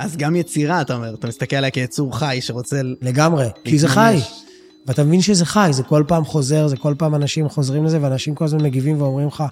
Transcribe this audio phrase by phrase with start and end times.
[0.00, 2.80] אז גם יצירה, אתה אומר, אתה מסתכל עליה כיצור חי שרוצה...
[3.02, 4.18] לגמרי, כי זה חי.
[4.86, 8.34] ואתה מבין שזה חי, זה כל פעם חוזר, זה כל פעם אנשים חוזרים לזה, ואנשים
[8.34, 9.44] כל הזמן מגיבים ואומרים לך,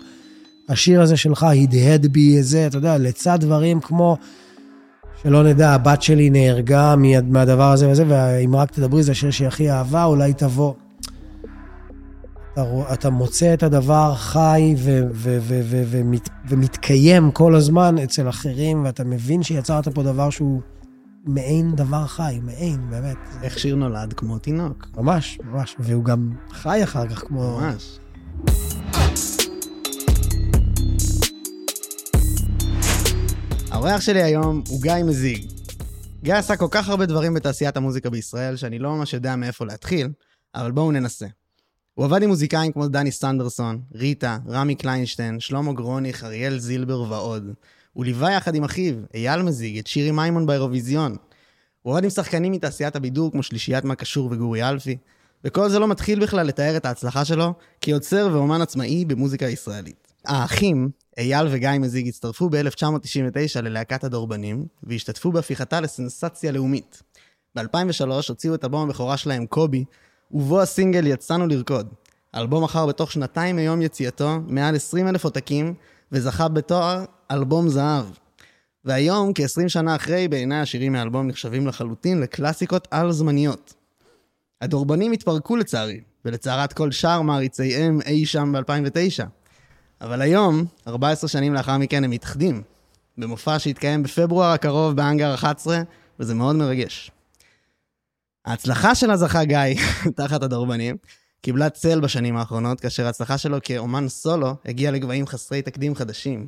[0.69, 4.17] השיר הזה שלך הדהד בי איזה, אתה יודע, לצד דברים כמו,
[5.23, 9.71] שלא נדע, הבת שלי נהרגה מהדבר הזה וזה, ואם רק תדברי, זה השיר שהיא הכי
[9.71, 10.73] אהבה, אולי תבוא.
[12.59, 18.29] אתה, אתה מוצא את הדבר חי ו, ו, ו, ו, ומת, ומתקיים כל הזמן אצל
[18.29, 20.61] אחרים, ואתה מבין שיצרת פה דבר שהוא
[21.25, 23.17] מעין דבר חי, מעין, באמת.
[23.43, 24.13] איך שיר נולד?
[24.13, 24.87] כמו תינוק.
[24.97, 27.61] ממש, ממש, והוא גם חי אחר כך כמו...
[27.61, 27.99] ממש.
[33.71, 35.53] האורח שלי היום הוא גיא מזיג.
[36.23, 40.09] גיא עשה כל כך הרבה דברים בתעשיית המוזיקה בישראל, שאני לא ממש יודע מאיפה להתחיל,
[40.55, 41.27] אבל בואו ננסה.
[41.99, 47.53] הוא עבד עם מוזיקאים כמו דני סנדרסון, ריטה, רמי קליינשטיין, שלמה גרוניך, אריאל זילבר ועוד.
[47.93, 51.17] הוא ליווה יחד עם אחיו, אייל מזיג, את שירי מימון באירוויזיון.
[51.83, 54.97] הוא עבד עם שחקנים מתעשיית הבידור כמו שלישיית מה קשור וגורי אלפי,
[55.45, 60.13] וכל זה לא מתחיל בכלל לתאר את ההצלחה שלו כיוצר ואומן עצמאי במוזיקה הישראלית.
[60.25, 67.03] האחים, אייל וגיא מזיג הצטרפו ב-1999 ללהקת הדורבנים, והשתתפו בהפיכתה לסנסציה לאומית.
[67.55, 69.85] ב-2003 הוציאו את אלבום הבכורה שלהם, קובי,
[70.31, 71.89] ובו הסינגל יצאנו לרקוד.
[72.35, 75.75] האלבום מכר בתוך שנתיים מיום יציאתו מעל 20 אלף עותקים,
[76.13, 78.05] וזכה בתואר אלבום זהב.
[78.85, 83.75] והיום, כ-20 שנה אחרי, בעיניי השירים מהאלבום נחשבים לחלוטין לקלאסיקות על-זמניות.
[84.61, 89.25] הדורבנים התפרקו לצערי, ולצערת כל שאר מעריציהם אי שם ב-2009.
[90.01, 92.63] אבל היום, 14 שנים לאחר מכן, הם מתאחדים,
[93.19, 95.83] במופע שהתקיים בפברואר הקרוב באנגר 11,
[96.21, 97.11] וזה מאוד מרגש.
[98.49, 99.59] ההצלחה שלה זכה גיא,
[100.17, 100.97] תחת הדורבנים,
[101.41, 106.47] קיבלה צל בשנים האחרונות, כאשר ההצלחה שלו כאומן סולו הגיעה לגבהים חסרי תקדים חדשים.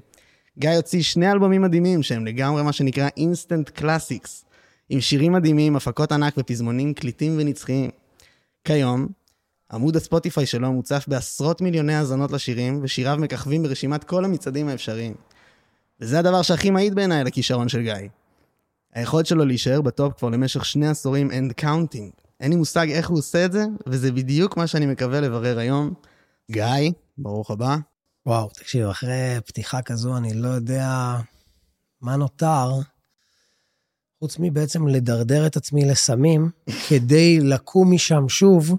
[0.58, 4.44] גיא הוציא שני אלבומים מדהימים שהם לגמרי מה שנקרא instant classics,
[4.88, 7.90] עם שירים מדהימים, הפקות ענק ופזמונים קליטים ונצחיים.
[8.64, 9.06] כיום,
[9.72, 15.14] עמוד הספוטיפיי שלו מוצף בעשרות מיליוני האזנות לשירים, ושיריו מככבים ברשימת כל המצעדים האפשריים.
[16.00, 18.08] וזה הדבר שהכי מעיד בעיניי על הכישרון של גיא.
[18.94, 22.20] היכולת שלו להישאר בטופ כבר למשך שני עשורים and counting.
[22.40, 25.94] אין לי מושג איך הוא עושה את זה, וזה בדיוק מה שאני מקווה לברר היום.
[26.50, 27.76] גיא, ברוך הבא.
[28.26, 31.16] וואו, תקשיב, אחרי פתיחה כזו, אני לא יודע
[32.00, 32.70] מה נותר,
[34.18, 36.50] חוץ מבעצם לדרדר את עצמי לסמים,
[36.88, 38.76] כדי לקום משם שוב,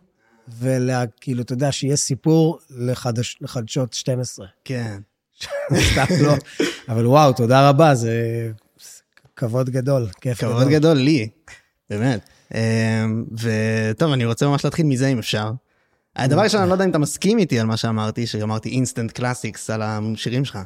[0.59, 4.47] וכאילו, אתה יודע, שיהיה סיפור לחדש, לחדשות 12.
[4.65, 4.99] כן.
[5.91, 6.33] סתם לא.
[6.89, 8.51] אבל וואו, תודה רבה, זה
[9.41, 10.53] כבוד גדול, כיף גדול.
[10.53, 11.29] כבוד גדול לי,
[11.89, 12.19] באמת.
[12.53, 12.59] אמ,
[13.31, 15.51] וטוב, אני רוצה ממש להתחיל מזה אם אפשר.
[16.15, 19.69] הדבר ראשון, אני לא יודע אם אתה מסכים איתי על מה שאמרתי, שאמרתי instant classics
[19.69, 20.59] על השירים שלך.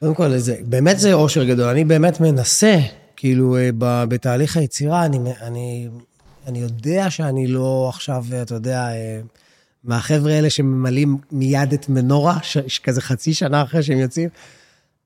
[0.00, 1.68] קודם כל, זה, באמת זה אושר גדול.
[1.68, 2.76] אני באמת מנסה,
[3.16, 3.70] כאילו, אה,
[4.08, 5.88] בתהליך היצירה, אני, אני,
[6.46, 9.20] אני יודע שאני לא עכשיו, אתה יודע, אה,
[9.84, 12.38] מהחבר'ה האלה שממלאים מיד את מנורה,
[12.84, 14.28] כזה חצי שנה אחרי שהם יוצאים.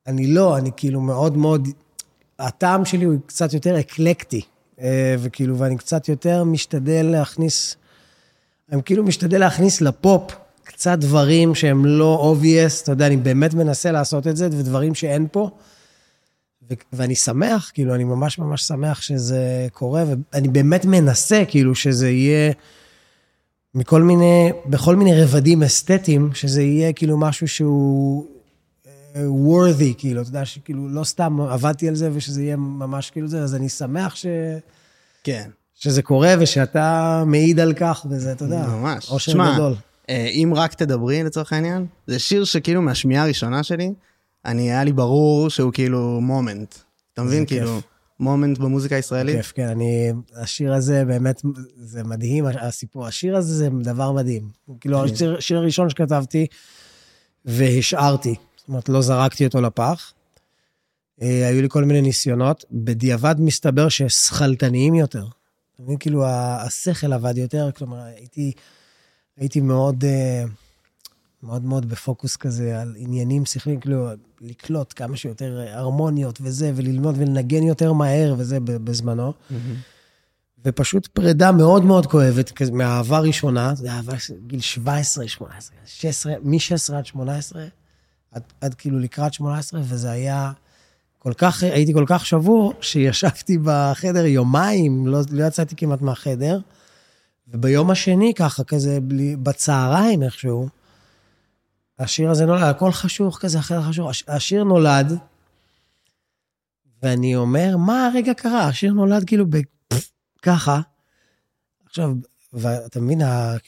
[0.06, 1.68] אני לא, אני כאילו מאוד מאוד,
[2.38, 4.40] הטעם שלי הוא קצת יותר אקלקטי.
[4.80, 7.76] אה, וכאילו, ואני קצת יותר משתדל להכניס,
[8.72, 10.22] אני כאילו משתדל להכניס לפופ
[10.64, 15.26] קצת דברים שהם לא obvious, אתה יודע, אני באמת מנסה לעשות את זה, ודברים שאין
[15.32, 15.50] פה.
[16.70, 22.10] ו- ואני שמח, כאילו, אני ממש ממש שמח שזה קורה, ואני באמת מנסה, כאילו, שזה
[22.10, 22.52] יהיה
[23.74, 28.26] מכל מיני, בכל מיני רבדים אסתטיים, שזה יהיה כאילו משהו שהוא
[29.24, 33.42] worthy, כאילו, אתה יודע, שכאילו, לא סתם עבדתי על זה ושזה יהיה ממש כאילו זה,
[33.42, 34.26] אז אני שמח ש...
[35.24, 35.50] כן.
[35.74, 39.10] שזה קורה ושאתה מעיד על כך, וזה, אתה יודע, ממש.
[39.10, 39.74] אושר שמה, גדול.
[40.08, 43.92] אה, אם רק תדברי לצורך העניין, זה שיר שכאילו מהשמיעה הראשונה שלי,
[44.44, 46.74] אני, היה לי ברור שהוא כאילו מומנט.
[47.12, 47.46] אתה מבין?
[47.46, 47.80] כאילו,
[48.20, 49.36] מומנט במוזיקה הישראלית.
[49.36, 51.42] כיף, כן, אני, השיר הזה באמת,
[51.76, 54.48] זה מדהים, הסיפור, השיר הזה זה דבר מדהים.
[54.80, 55.04] כאילו,
[55.38, 56.46] השיר הראשון שכתבתי,
[57.44, 58.34] והשארתי.
[58.66, 60.12] זאת אומרת, לא זרקתי אותו לפח.
[61.22, 65.26] אה, היו לי כל מיני ניסיונות, בדיעבד מסתבר ששכלתניים יותר.
[65.74, 65.98] אתה מבין?
[65.98, 68.52] כאילו, השכל עבד יותר, כלומר, הייתי,
[69.36, 70.44] הייתי מאוד, אה,
[71.42, 74.08] מאוד מאוד בפוקוס כזה על עניינים שכליים, כאילו,
[74.40, 79.32] לקלוט כמה שיותר הרמוניות וזה, וללמוד ולנגן יותר מהר וזה בזמנו.
[79.32, 79.54] Mm-hmm.
[80.64, 84.14] ופשוט פרידה מאוד מאוד כואבת, מהאהבה הראשונה, זה אהבה
[84.46, 87.66] גיל 17, 18, 16, מ-16 עד 18,
[88.36, 90.52] עד, עד כאילו לקראת 18, וזה היה
[91.18, 96.58] כל כך, הייתי כל כך שבור, שישבתי בחדר יומיים, לא, לא יצאתי כמעט מהחדר,
[97.48, 100.68] וביום השני, ככה, כזה, בלי, בצהריים איכשהו,
[101.98, 104.10] השיר הזה נולד, הכל חשוך כזה, אחר חשוך.
[104.28, 105.18] השיר נולד,
[107.02, 108.64] ואני אומר, מה הרגע קרה?
[108.64, 109.44] השיר נולד כאילו.
[110.42, 110.80] ככה.
[111.86, 112.14] עכשיו,
[112.52, 113.20] ואתה מבין,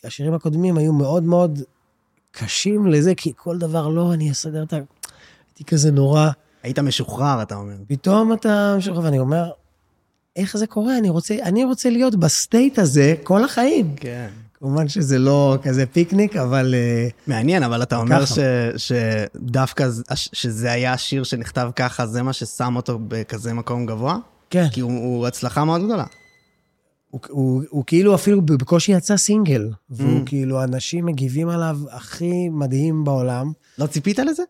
[0.04, 1.62] השירים הקודמים היו מאוד מאוד
[2.30, 4.76] קשים לזה, כי כל דבר לא, אני אסדר את ה...
[4.76, 6.30] הייתי כזה נורא.
[6.62, 7.74] היית משוחרר, אתה אומר.
[7.88, 9.50] פתאום אתה משוחרר, ואני אומר,
[10.36, 10.98] איך זה קורה?
[10.98, 13.94] אני רוצה, אני רוצה להיות ב state הזה כל החיים.
[13.96, 14.28] כן.
[14.54, 16.74] כמובן שזה לא כזה פיקניק, אבל...
[16.74, 18.38] אה, מעניין, אבל אתה אומר ש,
[18.76, 24.18] שדווקא שזה היה השיר שנכתב ככה, זה מה ששם אותו בכזה מקום גבוה?
[24.50, 24.68] כן.
[24.72, 26.04] כי הוא, הוא הצלחה מאוד גדולה.
[27.10, 30.26] הוא, הוא, הוא כאילו אפילו בקושי יצא סינגל, והוא mm.
[30.26, 33.52] כאילו, אנשים מגיבים עליו הכי מדהים בעולם.
[33.78, 34.42] לא ציפית לזה?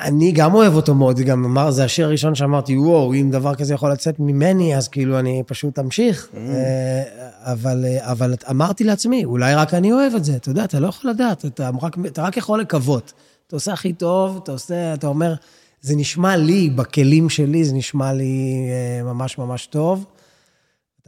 [0.00, 3.74] אני גם אוהב אותו מאוד, גם אמר, זה השיר הראשון שאמרתי, וואו, אם דבר כזה
[3.74, 6.28] יכול לצאת ממני, אז כאילו אני פשוט אמשיך.
[6.32, 6.36] Mm.
[6.36, 7.02] אה,
[7.52, 10.88] אבל, אה, אבל אמרתי לעצמי, אולי רק אני אוהב את זה, אתה יודע, אתה לא
[10.88, 13.12] יכול לדעת, אתה רק, אתה רק יכול לקוות.
[13.46, 15.34] אתה עושה הכי טוב, אתה עושה, אתה אומר,
[15.80, 20.04] זה נשמע לי, בכלים שלי, זה נשמע לי אה, ממש ממש טוב.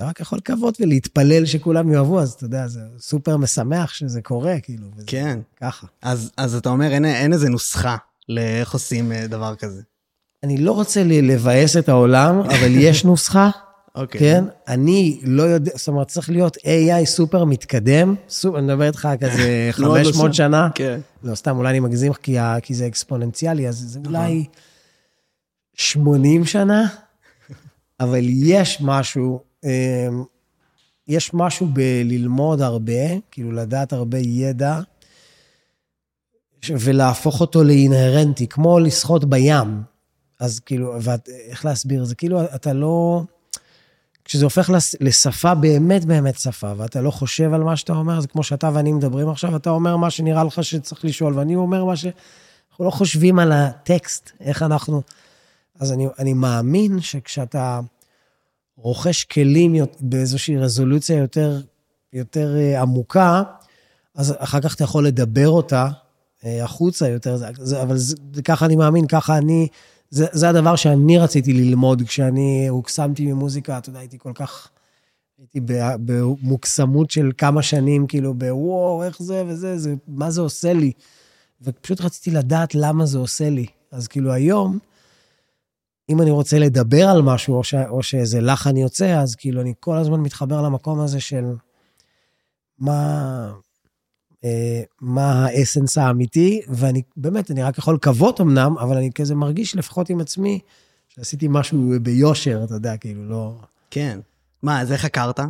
[0.01, 4.61] אתה רק יכול לקוות ולהתפלל שכולם יאהבו, אז אתה יודע, זה סופר משמח שזה קורה,
[4.61, 4.87] כאילו.
[5.07, 5.39] כן.
[5.61, 5.87] ככה.
[6.03, 7.97] אז, אז אתה אומר, אין, אין איזה נוסחה
[8.29, 9.83] לאיך עושים אה, דבר כזה.
[10.43, 13.51] אני לא רוצה לבאס את העולם, אבל יש נוסחה.
[13.95, 14.21] אוקיי.
[14.21, 14.45] כן?
[14.69, 18.15] אני לא יודע, זאת אומרת, צריך להיות AI סופר מתקדם.
[18.29, 20.69] סופר, אני מדבר איתך כזה 500 שנה.
[20.75, 21.01] כן.
[21.23, 24.45] לא, סתם, אולי אני מגזים, כי, כי זה אקספוננציאלי, אז זה אולי
[25.75, 26.89] 80 שנה,
[28.01, 29.50] אבל יש משהו,
[31.09, 34.81] יש משהו בללמוד הרבה, כאילו לדעת הרבה ידע,
[36.71, 39.83] ולהפוך אותו לאינהרנטי, כמו לשחות בים.
[40.41, 42.05] אז כאילו, ואיך להסביר?
[42.05, 43.23] זה כאילו, אתה לא...
[44.25, 44.71] כשזה הופך
[45.01, 48.93] לשפה, באמת באמת שפה, ואתה לא חושב על מה שאתה אומר, זה כמו שאתה ואני
[48.93, 52.07] מדברים עכשיו, אתה אומר מה שנראה לך שצריך לשאול, ואני אומר מה ש...
[52.71, 55.03] אנחנו לא חושבים על הטקסט, איך אנחנו...
[55.81, 57.81] אז אני, אני מאמין שכשאתה
[58.83, 61.61] רוכש כלים באיזושהי רזולוציה יותר,
[62.13, 63.43] יותר אה, עמוקה,
[64.15, 65.89] אז אחר כך אתה יכול לדבר אותה
[66.45, 69.69] אה, החוצה יותר, זה, אבל זה, ככה אני מאמין, ככה אני,
[70.11, 74.69] זה, זה הדבר שאני רציתי ללמוד כשאני הוקסמתי ממוזיקה, אתה יודע, הייתי כל כך,
[75.39, 75.61] הייתי
[76.05, 80.93] במוקסמות של כמה שנים, כאילו, בוואו, איך זה וזה, זה, מה זה עושה לי?
[81.63, 83.67] ופשוט רציתי לדעת למה זה עושה לי.
[83.93, 84.79] אז כאילו היום,
[86.11, 89.73] אם אני רוצה לדבר על משהו, או, ש, או שאיזה לחן יוצא, אז כאילו אני
[89.81, 91.45] כל הזמן מתחבר למקום הזה של
[92.79, 93.53] מה,
[94.45, 99.77] אה, מה האסנס האמיתי, ואני באמת, אני רק יכול לקוות אמנם, אבל אני כזה מרגיש
[99.77, 100.59] לפחות עם עצמי,
[101.09, 103.55] שעשיתי משהו ביושר, אתה יודע, כאילו, לא...
[103.91, 104.19] כן.
[104.63, 105.41] מה, אז איך חקרת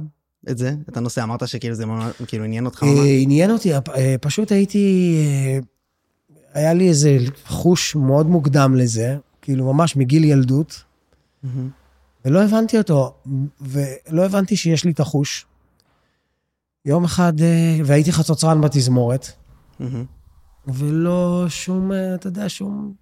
[0.50, 0.74] את זה?
[0.88, 1.22] את הנושא?
[1.22, 1.84] אמרת שכאילו זה
[2.26, 2.98] כאילו עניין אותך ממש?
[2.98, 5.16] אה, עניין אותי, אה, פשוט הייתי...
[6.54, 10.84] היה לי איזה חוש מאוד מוקדם לזה, כאילו ממש מגיל ילדות,
[12.24, 13.14] ולא הבנתי אותו,
[13.60, 15.46] ולא הבנתי שיש לי את החוש.
[16.84, 19.26] יום אחד, אה, והייתי חצוצרן בתזמורת,
[20.66, 22.94] ולא שום, אה, אתה יודע, שום,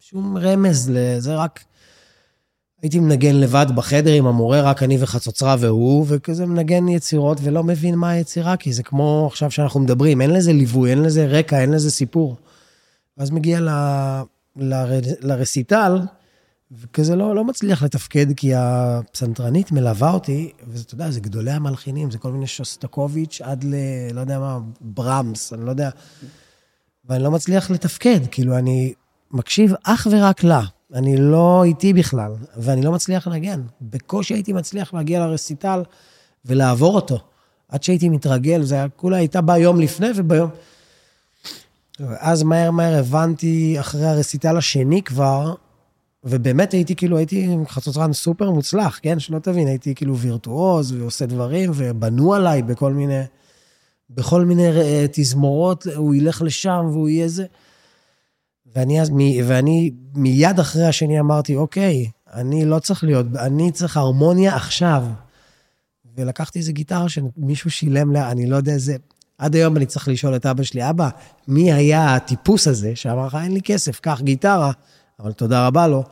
[0.00, 1.64] שום רמז לזה, רק
[2.82, 7.94] הייתי מנגן לבד בחדר עם המורה, רק אני וחצוצרה והוא, וכזה מנגן יצירות ולא מבין
[7.94, 11.70] מה היצירה, כי זה כמו עכשיו שאנחנו מדברים, אין לזה ליווי, אין לזה רקע, אין
[11.70, 12.36] לזה סיפור.
[13.18, 13.68] ואז מגיע ל,
[14.56, 14.74] ל,
[15.20, 16.00] לרסיטל,
[16.72, 22.18] וכזה לא, לא מצליח לתפקד, כי הפסנתרנית מלווה אותי, ואתה יודע, זה גדולי המלחינים, זה
[22.18, 23.74] כל מיני שוסטקוביץ' עד ל...
[24.12, 25.90] לא יודע מה, ברמס, אני לא יודע.
[27.04, 28.92] ואני לא מצליח לתפקד, כאילו, אני
[29.30, 30.62] מקשיב אך ורק לה.
[30.94, 33.62] אני לא איתי בכלל, ואני לא מצליח לנגן.
[33.80, 35.82] בקושי הייתי מצליח להגיע לרסיטל
[36.44, 37.18] ולעבור אותו.
[37.68, 40.50] עד שהייתי מתרגל, זה היה, כולה הייתה באה יום לפני וביום...
[42.18, 45.54] אז מהר מהר הבנתי, אחרי הרסיטל השני כבר,
[46.24, 49.18] ובאמת הייתי כאילו, הייתי חצוצרן סופר מוצלח, כן?
[49.18, 53.22] שלא תבין, הייתי כאילו וירטואוז ועושה דברים, ובנו עליי בכל מיני,
[54.10, 57.44] בכל מיני אה, תזמורות, הוא ילך לשם והוא יהיה זה.
[58.74, 59.10] ואני, אז,
[59.44, 65.04] ואני מיד אחרי השני אמרתי, אוקיי, אני לא צריך להיות, אני צריך הרמוניה עכשיו.
[66.16, 68.96] ולקחתי איזה גיטרה שמישהו שילם לה, אני לא יודע איזה...
[69.40, 71.08] עד היום אני צריך לשאול את אבא שלי, אבא,
[71.48, 74.72] מי היה הטיפוס הזה שאמר לך, אין לי כסף, קח גיטרה.
[75.20, 76.04] אבל תודה רבה לו.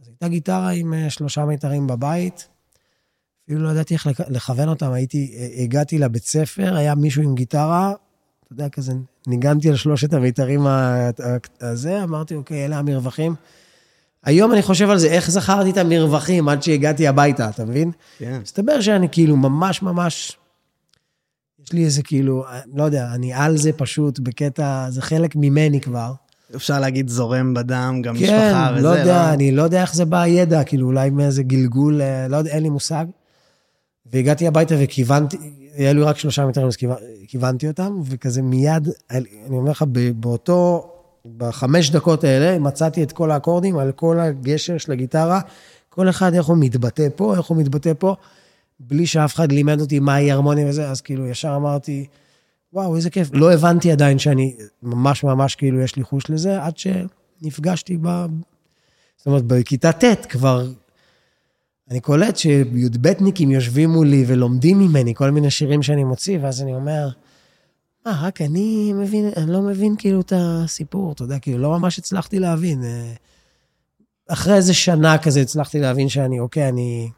[0.00, 2.48] אז הייתה גיטרה עם אה, שלושה מיתרים בבית,
[3.44, 7.92] אפילו לא ידעתי איך לכוון אותם, הייתי, אה, הגעתי לבית ספר, היה מישהו עם גיטרה,
[8.44, 8.92] אתה יודע, כזה,
[9.26, 10.66] ניגנתי על שלושת המיתרים
[11.60, 13.34] הזה, אמרתי, אוקיי, אלה המרווחים.
[14.24, 17.90] היום אני חושב על זה, איך זכרתי את המרווחים עד שהגעתי הביתה, אתה מבין?
[18.18, 18.38] כן.
[18.42, 20.38] מסתבר שאני כאילו ממש ממש,
[21.68, 22.44] יש לי איזה כאילו,
[22.74, 26.12] לא יודע, אני על זה פשוט בקטע, זה חלק ממני כבר.
[26.56, 28.82] אפשר להגיד זורם בדם, גם כן, משפחה וזה.
[28.82, 32.36] לא יודע, אני לא יודע איך זה בא הידע, כאילו אולי מאיזה גלגול, אה, לא
[32.36, 33.04] יודע, אין לי מושג.
[34.12, 35.36] והגעתי הביתה וכיוונתי,
[35.74, 39.84] היה לי רק שלושה מטרים, אז כיוונ- כיוונתי אותם, וכזה מיד, אני אומר לך,
[40.16, 40.90] באותו,
[41.36, 45.40] בחמש דקות האלה, מצאתי את כל האקורדים על כל הגשר של הגיטרה,
[45.88, 48.14] כל אחד איך הוא מתבטא פה, איך הוא מתבטא פה,
[48.80, 52.06] בלי שאף אחד לימד אותי מהי הרמוניה וזה, אז כאילו ישר אמרתי,
[52.72, 53.28] וואו, איזה כיף.
[53.32, 58.26] לא הבנתי עדיין שאני ממש ממש כאילו יש לי חוש לזה, עד שנפגשתי ב...
[59.16, 60.66] זאת אומרת, בכיתה ט' כבר,
[61.90, 67.08] אני קולט שי"בניקים יושבים מולי ולומדים ממני כל מיני שירים שאני מוציא, ואז אני אומר,
[68.06, 71.98] מה, רק אני מבין, אני לא מבין כאילו את הסיפור, אתה יודע, כאילו, לא ממש
[71.98, 72.84] הצלחתי להבין.
[72.84, 73.12] אה,
[74.28, 77.10] אחרי איזה שנה כזה הצלחתי להבין שאני, אוקיי, אני...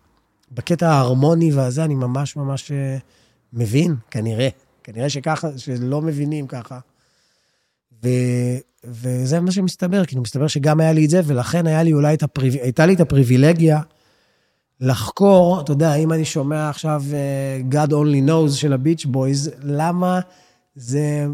[0.52, 2.96] בקטע ההרמוני והזה, אני ממש ממש אה,
[3.52, 4.48] מבין, כנראה.
[4.84, 6.78] כנראה שככה, שלא מבינים ככה.
[8.04, 8.08] ו,
[8.84, 12.22] וזה מה שמסתבר, כאילו, מסתבר שגם היה לי את זה, ולכן היה לי אולי את
[12.22, 12.54] הפריב...
[12.54, 13.80] הייתה לי את הפריבילגיה
[14.80, 20.20] לחקור, אתה יודע, אם אני שומע עכשיו uh, God Only Knows של הביץ' בויז, למה
[20.74, 21.26] זה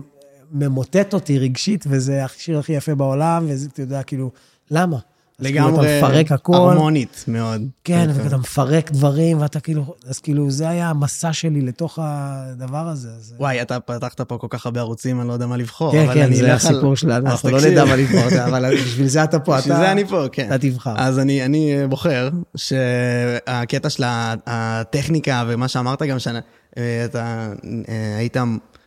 [0.51, 4.31] ממוטט אותי רגשית, וזה השיר הכי יפה בעולם, וזה, אתה יודע, כאילו,
[4.71, 4.99] למה?
[5.39, 6.55] אז כאילו, לגמרי אתה מפרק הכל.
[6.55, 7.63] הרמונית מאוד.
[7.85, 13.09] כן, ואתה מפרק דברים, ואתה כאילו, אז כאילו, זה היה המסע שלי לתוך הדבר הזה.
[13.09, 13.35] אז...
[13.39, 15.93] וואי, אתה פתחת פה כל כך הרבה ערוצים, אני לא יודע מה לבחור.
[15.93, 17.73] כן, כן, אני זה אלך על- הסיפור שלנו, אנחנו לא תקשיב.
[17.73, 20.47] נדע מה לבחור, אבל בשביל זה אתה פה, בשביל אתה זה אני פה, כן.
[20.47, 20.95] אתה תבחר.
[20.97, 24.03] אז אני, אני בוחר שהקטע של
[24.47, 27.53] הטכניקה ומה שאמרת גם, שאתה
[27.89, 28.37] אה, היית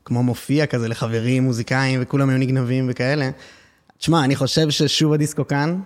[0.05, 3.29] כמו מופיע כזה לחברים מוזיקאים וכולם היו נגנבים וכאלה.
[3.97, 5.79] תשמע, אני חושב ששוב הדיסקו כאן,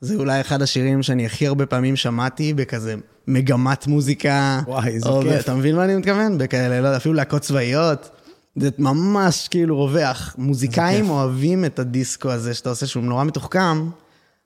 [0.00, 2.94] זה אולי אחד השירים שאני הכי הרבה פעמים שמעתי בכזה
[3.26, 4.60] מגמת מוזיקה.
[4.66, 5.40] וואי, איזה או ב- כיף.
[5.40, 6.38] אתה מבין מה אני מתכוון?
[6.38, 8.10] בכאלה, לא יודע, אפילו להקות צבאיות.
[8.56, 10.34] זה ממש כאילו רווח.
[10.38, 11.10] מוזיקאים.
[11.10, 13.90] אוהבים את הדיסקו הזה שאתה עושה, שהוא נורא מתוחכם,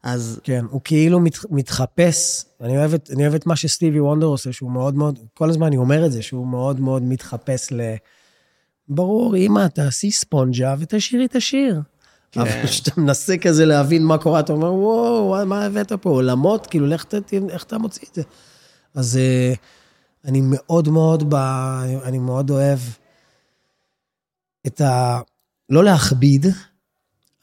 [0.03, 4.27] אז כן, הוא כאילו מת, מתחפש, אני אוהב, את, אני אוהב את מה שסטיבי וונדר
[4.27, 7.81] עושה, שהוא מאוד מאוד, כל הזמן אני אומר את זה, שהוא מאוד מאוד מתחפש ל...
[8.89, 11.81] ברור, אמא, תעשי ספונג'ה ותשאירי את השיר.
[12.33, 12.41] כן.
[12.41, 16.11] אבל כשאתה מנסה כזה להבין מה קורה, אתה אומר, וואו, מה הבאת פה?
[16.11, 16.67] עולמות?
[16.67, 17.15] כאילו, לך ת...
[17.51, 18.23] איך אתה מוציא את זה?
[18.95, 19.53] אז אה,
[20.25, 21.35] אני מאוד מאוד, ב...
[22.05, 22.79] אני מאוד אוהב
[24.67, 25.21] את ה...
[25.71, 26.47] לא להכביד,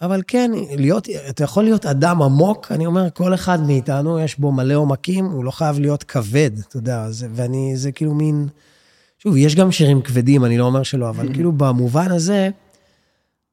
[0.02, 4.52] אבל כן, להיות, אתה יכול להיות אדם עמוק, אני אומר, כל אחד מאיתנו, יש בו
[4.52, 8.48] מלא עומקים, הוא לא חייב להיות כבד, אתה יודע, זה, ואני, זה כאילו מין...
[9.20, 12.50] שוב, יש גם שירים כבדים, אני לא אומר שלא, אבל כאילו במובן הזה,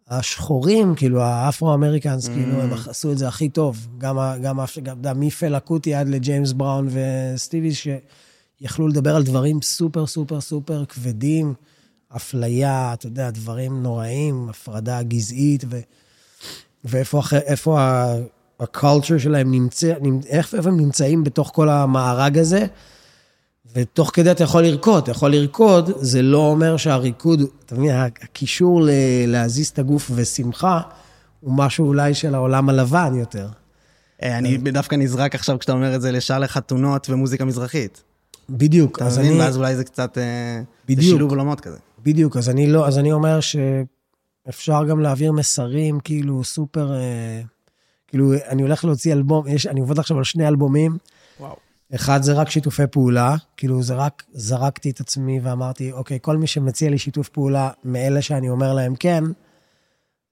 [0.08, 3.86] השחורים, כאילו ה Afro-Americans, כאילו, הם עשו את זה הכי טוב.
[3.98, 6.88] גם, גם, גם, גם מפלא קוטי עד לג'יימס בראון
[7.34, 11.54] וסטיבי, שיכלו לדבר על דברים סופר סופר סופר כבדים,
[12.16, 15.80] אפליה, אתה יודע, דברים נוראים, הפרדה גזעית, ו,
[16.84, 18.14] ואיפה איפה ה-
[18.60, 22.66] ה culture שלהם נמצא, נמצ- איך איפה הם נמצאים בתוך כל המארג הזה.
[23.74, 27.90] ותוך כדי אתה יכול לרקוד, אתה יכול לרקוד, זה לא אומר שהריקוד, אתה מבין,
[28.22, 28.90] הקישור ל-
[29.26, 30.80] להזיז את הגוף ושמחה,
[31.40, 33.48] הוא משהו אולי של העולם הלבן יותר.
[34.22, 38.02] אה, אני דווקא נזרק עכשיו כשאתה אומר את זה לשעה לחתונות ומוזיקה מזרחית.
[38.50, 39.32] בדיוק, אתה אז מבין?
[39.32, 40.18] אני, ואז אולי זה קצת...
[40.18, 40.22] אה,
[40.58, 41.14] זה בדיוק.
[41.14, 41.78] שילוב עולמות כזה.
[42.02, 47.40] בדיוק, אז אני לא, אז אני אומר שאפשר גם להעביר מסרים כאילו סופר, אה,
[48.08, 50.98] כאילו, אני הולך להוציא אלבום, יש, אני עובד עכשיו על שני אלבומים,
[51.40, 51.56] וואו.
[51.94, 56.46] אחד זה רק שיתופי פעולה, כאילו זה רק זרקתי את עצמי ואמרתי, אוקיי, כל מי
[56.46, 59.24] שמציע לי שיתוף פעולה מאלה שאני אומר להם כן,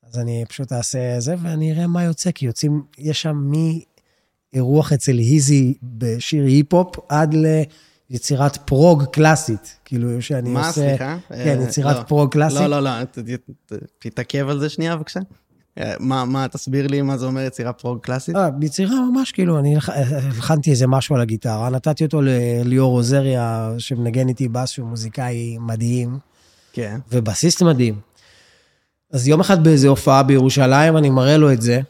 [0.08, 3.50] אז אני פשוט אעשה זה ואני אראה מה יוצא, כי יוצאים, יש שם
[4.54, 7.34] מאירוח אצל היזי בשיר היפ-הופ עד
[8.10, 10.72] ליצירת prog קלאסית, כאילו שאני מה, עושה...
[10.72, 11.16] סליחה?
[11.28, 12.02] כן, אה, יצירת לא.
[12.02, 12.60] prog קלאסית.
[12.60, 12.90] לא, לא, לא,
[13.98, 15.20] תתעכב על זה שנייה בבקשה.
[15.78, 18.36] אה, מה, מה, תסביר לי מה זה אומר יצירה prog קלאסית?
[18.36, 23.70] אה, ביצירה ממש, כאילו, אני הלח- הלחנתי איזה משהו על הגיטרה, נתתי אותו לליאור עוזריה,
[23.78, 26.18] שמנגן איתי בס, שהוא מוזיקאי מדהים,
[26.72, 27.00] כן.
[27.12, 28.00] ובסיסט מדהים.
[29.12, 31.80] אז יום אחד באיזו הופעה בירושלים, אני מראה לו את זה,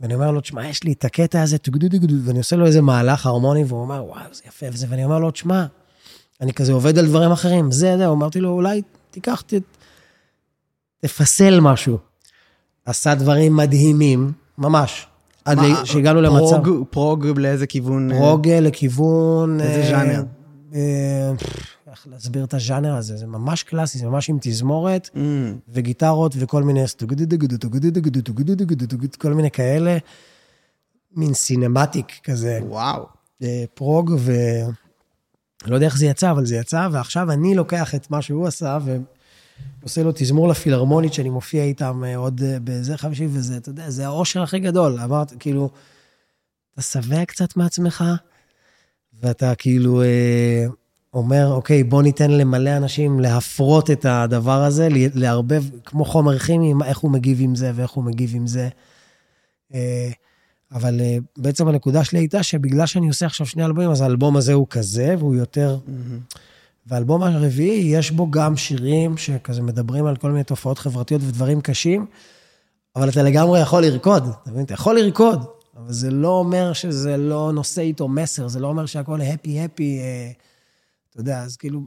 [0.00, 1.56] ואני אומר לו, תשמע, יש לי את הקטע הזה,
[2.24, 5.30] ואני עושה לו איזה מהלך הרמוני, והוא אומר, וואו, זה יפה וזה, ואני אומר לו,
[5.30, 5.66] תשמע,
[6.40, 9.52] אני כזה עובד על דברים אחרים, זה, זה, אמרתי לו, אולי תיקח, ת,
[11.00, 11.98] תפסל משהו.
[12.86, 15.06] עשה דברים מדהימים, ממש.
[15.44, 16.62] עד מה, שהגענו למצב...
[16.62, 18.12] prog, prog לאיזה כיוון?
[18.12, 19.60] אה, פרוג לכיוון...
[19.60, 20.22] איזה אה, ז'אנר?
[20.74, 21.32] אה,
[21.90, 23.16] איך להסביר את הז'אנר הזה?
[23.16, 25.22] זה ממש קלאסי, זה ממש עם תזמורת אה,
[25.68, 26.84] וגיטרות וכל מיני...
[29.18, 29.98] כל מיני כאלה.
[31.16, 32.58] מין cinematic כזה.
[32.68, 33.06] וואו.
[33.42, 34.32] אה, prog, ו...
[35.66, 38.78] לא יודע איך זה יצא, אבל זה יצא, ועכשיו אני לוקח את מה שהוא עשה,
[39.86, 43.90] עושה לו תזמור לפילהרמונית, שאני מופיע איתם אה, עוד אה, בזה חמישי, וזה, אתה יודע,
[43.90, 45.00] זה האושר הכי גדול.
[45.00, 45.70] אמרת, כאילו,
[46.74, 48.04] אתה שבע קצת מעצמך,
[49.22, 50.66] ואתה כאילו אה,
[51.14, 56.98] אומר, אוקיי, בוא ניתן למלא אנשים להפרות את הדבר הזה, לערבב, כמו חומר כימי, איך
[56.98, 58.68] הוא מגיב עם זה ואיך הוא מגיב עם זה.
[60.72, 61.00] אבל
[61.38, 65.14] בעצם הנקודה שלי הייתה שבגלל שאני עושה עכשיו שני אלבומים, אז האלבום הזה הוא כזה,
[65.18, 65.78] והוא יותר...
[66.86, 72.06] והאלבום הרביעי, יש בו גם שירים שכזה מדברים על כל מיני תופעות חברתיות ודברים קשים,
[72.96, 74.64] אבל אתה לגמרי יכול לרקוד, אתה מבין?
[74.64, 75.44] אתה יכול לרקוד,
[75.76, 79.98] אבל זה לא אומר שזה לא נושא איתו מסר, זה לא אומר שהכל הפי הפי,
[79.98, 80.30] אה,
[81.10, 81.80] אתה יודע, אז כאילו,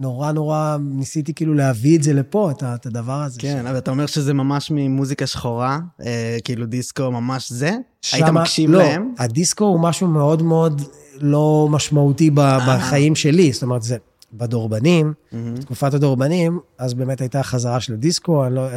[0.00, 3.40] נורא נורא ניסיתי כאילו להביא את זה לפה, את, את הדבר הזה.
[3.40, 7.68] כן, אבל אתה אומר שזה ממש ממוזיקה שחורה, אה, כאילו דיסקו ממש זה?
[8.12, 9.14] היית שמה- מקשיב לא, להם?
[9.18, 10.82] הדיסקו הוא משהו מאוד מאוד
[11.20, 13.96] לא משמעותי ב- בחיים שלי, זאת אומרת, זה
[14.32, 18.68] בדורבנים, בתקופת הדורבנים, אז באמת הייתה חזרה של הדיסקו, אני לא,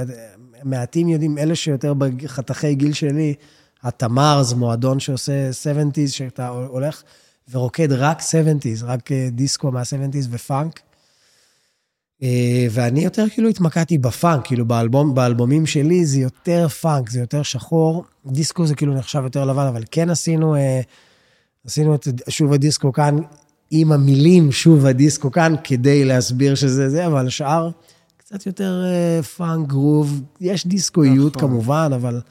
[0.64, 3.34] מעטים יודעים, אלה שיותר בחתכי גיל שלי,
[3.84, 7.04] התמר זה מועדון שעושה 70's, שאתה הולך
[7.52, 10.80] ורוקד רק 70's, רק אה, דיסקו מה-70's ופאנק.
[12.24, 17.44] אה, ואני יותר כאילו התמקדתי בפאנק, כאילו באלבום, באלבומים שלי זה יותר פאנק, זה יותר
[17.44, 18.04] שחור.
[18.26, 20.82] דיסקו זה כאילו נחשב יותר לבן, אבל כן עשינו, אה,
[21.66, 23.18] עשינו את שוב הדיסקו כאן
[23.75, 27.70] עם המילים שוב הדיסקו כאן, כדי להסביר שזה זה, אבל השאר
[28.18, 30.22] קצת יותר אה, פאנק, גרוב.
[30.42, 31.50] יש דיסקואיות נכון.
[31.50, 32.22] כמובן, אבל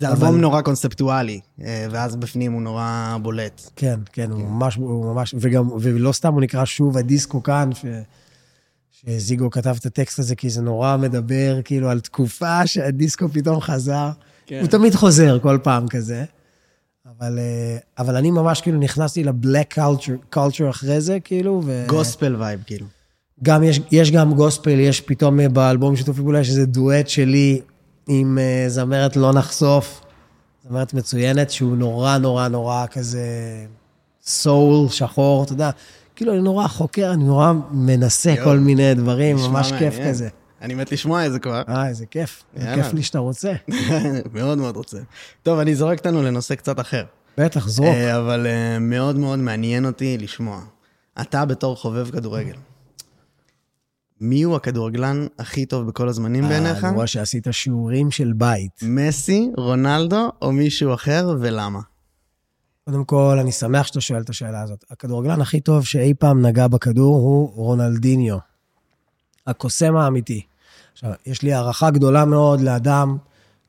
[0.00, 3.70] זה אבל- אלבום נורא קונספטואלי, אה, ואז בפנים הוא נורא בולט.
[3.76, 7.84] כן, כן, הוא ממש, הוא ממש, וגם, ולא סתם הוא נקרא שוב הדיסקו כאן, ש...
[8.90, 14.10] שזיגו כתב את הטקסט הזה, כי זה נורא מדבר כאילו על תקופה שהדיסקו פתאום חזר.
[14.46, 14.60] כן.
[14.60, 16.24] הוא תמיד חוזר כל פעם כזה.
[17.10, 19.74] אבל, אה, אבל אני ממש כאילו נכנסתי ל black
[20.32, 21.84] culture אחרי זה, כאילו, ו...
[21.88, 22.86] גוספל vibe, כאילו.
[23.42, 27.60] גם יש, יש גם גוספל, יש פתאום אה, באלבום שיתופי פעולה, יש איזה דואט שלי
[28.06, 30.00] עם אה, זמרת לא נחשוף,
[30.68, 33.26] זמרת מצוינת, שהוא נורא נורא נורא כזה
[34.22, 35.70] סול, שחור, אתה יודע,
[36.16, 40.08] כאילו אני נורא חוקר, אני נורא מנסה יואו, כל מיני דברים, ממש כיף מעניין.
[40.08, 40.28] כזה.
[40.62, 41.62] אני מת לשמוע את זה כבר.
[41.68, 42.44] אה, איזה כיף.
[42.74, 43.52] כיף לי שאתה רוצה.
[44.34, 44.98] מאוד מאוד רוצה.
[45.42, 47.04] טוב, אני זורק אותנו לנושא קצת אחר.
[47.38, 47.88] בטח, זרוק.
[47.88, 50.60] אה, אבל אה, מאוד מאוד מעניין אותי לשמוע.
[51.20, 52.56] אתה בתור חובב כדורגל,
[54.20, 56.84] מי הוא הכדורגלן הכי טוב בכל הזמנים בעיניך?
[56.84, 58.80] אה, אני רואה שעשית שיעורים של בית.
[58.82, 61.80] מסי, רונלדו או מישהו אחר, ולמה?
[62.84, 64.84] קודם כל, אני שמח שאתה שואל את השאלה הזאת.
[64.90, 68.38] הכדורגלן הכי טוב שאי פעם נגע בכדור הוא רונלדיניו.
[69.46, 70.42] הקוסם האמיתי.
[70.92, 73.16] עכשיו, יש לי הערכה גדולה מאוד לאדם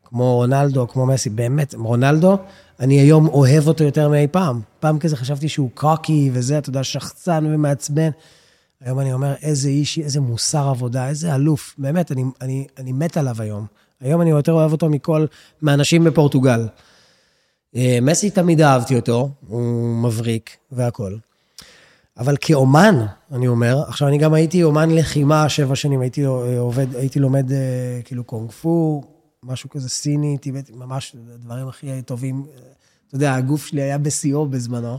[0.03, 1.29] כמו רונלדו, כמו מסי.
[1.29, 2.37] באמת, רונלדו,
[2.79, 4.61] אני היום אוהב אותו יותר מאי פעם.
[4.79, 8.09] פעם כזה חשבתי שהוא קוקי וזה, אתה יודע, שחצן ומעצבן.
[8.81, 11.75] היום אני אומר, איזה איש, איזה מוסר עבודה, איזה אלוף.
[11.77, 13.65] באמת, אני, אני, אני מת עליו היום.
[14.01, 15.25] היום אני יותר אוהב אותו מכל,
[15.61, 16.67] מהאנשים בפורטוגל.
[17.75, 21.19] אה, מסי תמיד אהבתי אותו, הוא מבריק והכול.
[22.19, 26.95] אבל כאומן, אני אומר, עכשיו אני גם הייתי אומן לחימה שבע שנים, הייתי אה, עובד,
[26.95, 27.58] הייתי לומד אה,
[28.03, 29.03] כאילו קונג פו,
[29.43, 32.45] משהו כזה סיני, טיבטי, ממש הדברים הכי טובים.
[33.08, 34.97] אתה יודע, הגוף שלי היה בשיאו בזמנו.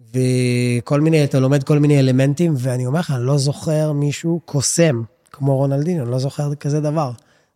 [0.00, 5.02] וכל מיני, אתה לומד כל מיני אלמנטים, ואני אומר לך, אני לא זוכר מישהו קוסם
[5.32, 7.10] כמו רונלדינו, אני לא זוכר כזה דבר.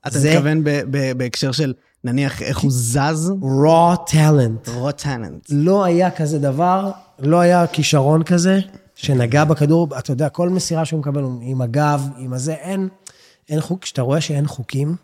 [0.07, 1.73] אתה זה מתכוון ב- ב- בהקשר של,
[2.05, 3.33] נניח, איך הוא זז?
[3.43, 4.71] raw talent.
[4.71, 5.47] רוטננט.
[5.51, 8.61] לא היה כזה דבר, לא היה כישרון כזה,
[8.95, 12.89] שנגע בכדור, אתה יודע, כל מסירה שהוא מקבל עם הגב, עם הזה, אין,
[13.49, 14.97] אין חוק, כשאתה רואה שאין חוקים,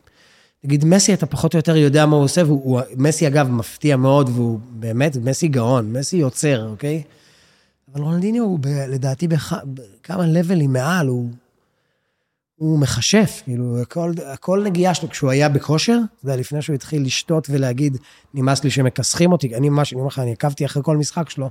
[0.64, 3.96] נגיד מסי, אתה פחות או יותר יודע מה הוא עושה, והוא, הוא- מסי אגב מפתיע
[3.96, 7.02] מאוד, והוא באמת, מסי גאון, מסי יוצר, אוקיי?
[7.92, 11.28] אבל רונלדיניו הוא ב, לדעתי בח, בכמה לבלים מעל, הוא,
[12.56, 17.02] הוא מכשף, כאילו, הכל, הכל נגיעה שלו, כשהוא היה בכושר, אתה יודע, לפני שהוא התחיל
[17.02, 17.96] לשתות ולהגיד,
[18.34, 21.50] נמאס לי שמכסחים אותי, אני ממש, אני אומר לך, אני עקבתי אחרי כל משחק שלו.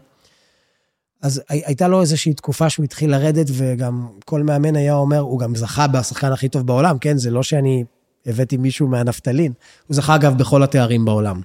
[1.21, 5.39] אז הי- הייתה לו איזושהי תקופה שהוא התחיל לרדת, וגם כל מאמן היה אומר, הוא
[5.39, 7.17] גם זכה בשחקן הכי טוב בעולם, כן?
[7.17, 7.83] זה לא שאני
[8.25, 9.51] הבאתי מישהו מהנפטלין.
[9.87, 11.41] הוא זכה, אגב, בכל התארים בעולם.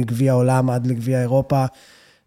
[0.00, 1.64] מגביע העולם עד לגביע אירופה,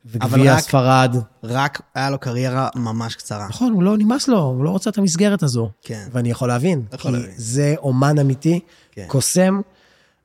[0.06, 1.16] וגביע ספרד.
[1.44, 3.48] רק היה לו קריירה ממש קצרה.
[3.50, 5.70] נכון, הוא לא נמאס לו, הוא לא רוצה את המסגרת הזו.
[5.82, 6.08] כן.
[6.12, 7.34] ואני יכול להבין, יכול כי להבין.
[7.38, 8.60] זה אומן אמיתי,
[8.92, 9.06] כן.
[9.08, 9.62] קוסם,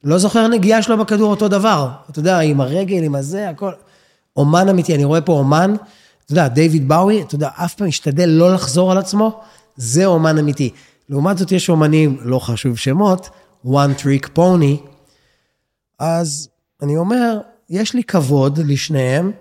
[0.04, 1.88] לא זוכר נגיעה שלו בכדור אותו דבר.
[2.10, 3.72] אתה יודע, עם הרגל, עם הזה, הכל.
[4.36, 5.74] אומן אמיתי, אני רואה פה אומן,
[6.24, 9.40] אתה יודע, דיוויד באוי, אתה יודע, אף פעם משתדל לא לחזור על עצמו,
[9.76, 10.70] זה אומן אמיתי.
[11.08, 13.28] לעומת זאת, יש אומנים, לא חשוב שמות,
[13.64, 14.88] one trick pony,
[15.98, 16.48] אז
[16.82, 17.38] אני אומר,
[17.70, 19.32] יש לי כבוד לשניהם,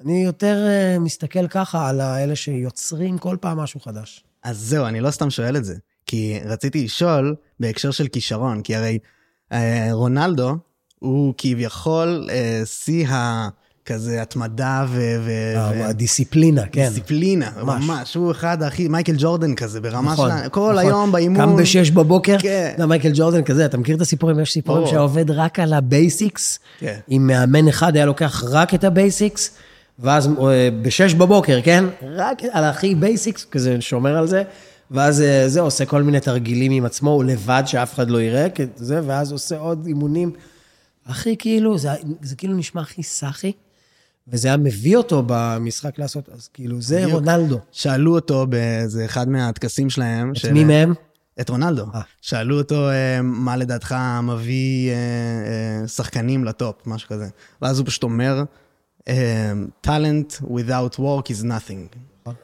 [0.00, 4.24] אני יותר uh, מסתכל ככה על האלה שיוצרים כל פעם משהו חדש.
[4.42, 5.74] אז זהו, אני לא סתם שואל את זה.
[6.06, 8.98] כי רציתי לשאול בהקשר של כישרון, כי הרי
[9.52, 10.56] אה, רונלדו
[10.98, 13.48] הוא כביכול אה, שיא ה...
[13.86, 14.94] כזה התמדה ו...
[14.94, 16.84] ו- ו- אה, הדיסציפלינה, כן.
[16.84, 17.84] דיסציפלינה, ממש.
[17.84, 18.14] ממש.
[18.14, 20.78] הוא אחד הכי, מייקל ג'ורדן כזה, ברמה נכון, כל נכון.
[20.78, 21.36] היום באימון.
[21.40, 22.70] קם בשש בבוקר, כן.
[22.72, 24.40] יודע, מייקל ג'ורדן כזה, אתה מכיר את הסיפורים?
[24.40, 24.86] יש סיפורים.
[24.86, 26.58] שעובד רק על ה basics.
[26.78, 26.98] כן.
[27.10, 29.50] אם מאמן אחד היה לוקח רק את ה basics,
[29.98, 31.84] ואז אה, בשש בבוקר, כן?
[32.14, 34.42] רק על הכי basics, כזה שומר על זה,
[34.90, 38.46] ואז אה, זה, עושה כל מיני תרגילים עם עצמו, הוא לבד, שאף אחד לא יראה,
[38.76, 40.32] זה, ואז עושה עוד אימונים.
[41.06, 41.88] הכי כאילו, זה,
[42.22, 43.52] זה כאילו נשמע הכי סאחי,
[44.28, 47.12] וזה היה מביא אותו במשחק לעשות, אז כאילו, זה בדיוק.
[47.12, 47.58] רונלדו.
[47.72, 50.32] שאלו אותו באיזה אחד מהטקסים שלהם.
[50.32, 50.94] את מי מהם?
[51.40, 51.84] את רונלדו.
[51.94, 52.00] אה.
[52.20, 57.28] שאלו אותו, אה, מה לדעתך מביא אה, שחקנים לטופ, משהו כזה.
[57.62, 58.42] ואז הוא פשוט אומר,
[59.86, 61.96] talent without work is nothing.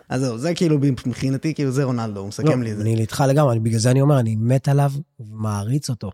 [0.09, 2.85] אז זהו, זה כאילו, מבחינתי, כאילו זה רונלדו, הוא מסכם לי את זה.
[2.85, 6.11] לא, אני איתך לגמרי, בגלל זה אני אומר, אני מת עליו ומעריץ אותו.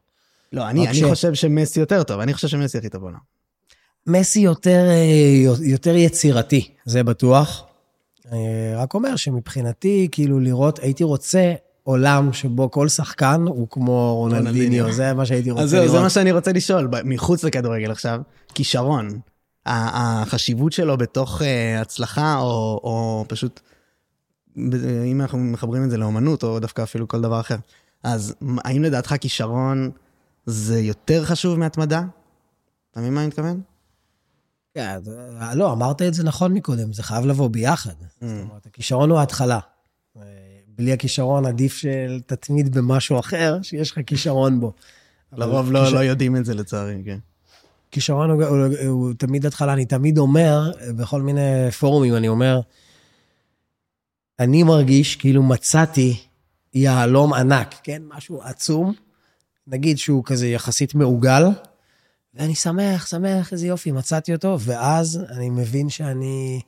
[0.52, 3.18] לא, אני אני ש- חושב שמסי יותר טוב, אני חושב שמסי הכי טוב בעולם.
[4.08, 7.64] מסי יותר, אה, יותר יצירתי, זה בטוח.
[8.76, 14.92] רק אומר שמבחינתי, כאילו לראות, הייתי רוצה עולם שבו כל שחקן הוא כמו רונלדיניו.
[14.92, 15.90] זה מה שהייתי רוצה אז לראות.
[15.90, 18.20] זה מה שאני רוצה לשאול, מחוץ לכדורגל עכשיו,
[18.54, 19.08] כישרון,
[19.66, 23.60] החשיבות שלו בתוך אה, הצלחה, או, או פשוט,
[25.06, 27.56] אם אנחנו מחברים את זה לאומנות, או דווקא אפילו כל דבר אחר,
[28.02, 29.90] אז האם לדעתך כישרון
[30.46, 32.02] זה יותר חשוב מהתמדה?
[32.90, 33.60] אתה מבין מה אני מתכוון?
[34.78, 34.98] כן,
[35.54, 37.90] לא, אמרת את זה נכון מקודם, זה חייב לבוא ביחד.
[37.90, 38.04] Mm.
[38.20, 39.58] זאת אומרת, הכישרון הוא ההתחלה.
[40.16, 40.22] אה,
[40.76, 44.72] בלי הכישרון עדיף שתתמיד במשהו אחר, שיש לך כישרון בו.
[45.32, 47.18] לרוב לא, כיש- לא יודעים את זה לצערי, כן.
[47.90, 52.60] כישרון הוא, הוא, הוא תמיד התחלה, אני תמיד אומר, בכל מיני פורומים, אני אומר,
[54.38, 56.20] אני מרגיש כאילו מצאתי
[56.74, 58.02] יהלום ענק, כן?
[58.08, 58.92] משהו עצום,
[59.66, 61.44] נגיד שהוא כזה יחסית מעוגל,
[62.38, 66.61] ואני שמח, שמח, איזה יופי, מצאתי אותו, ואז אני מבין שאני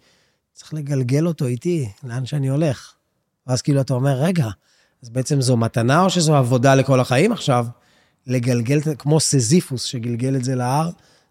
[0.53, 2.93] צריך לגלגל אותו איתי, לאן שאני הולך.
[3.47, 4.49] ואז כאילו אתה אומר, רגע,
[5.03, 7.67] אז בעצם זו מתנה או שזו עבודה לכל החיים עכשיו?
[8.27, 10.91] לגלגל, כמו סזיפוס שגלגל את זה להר,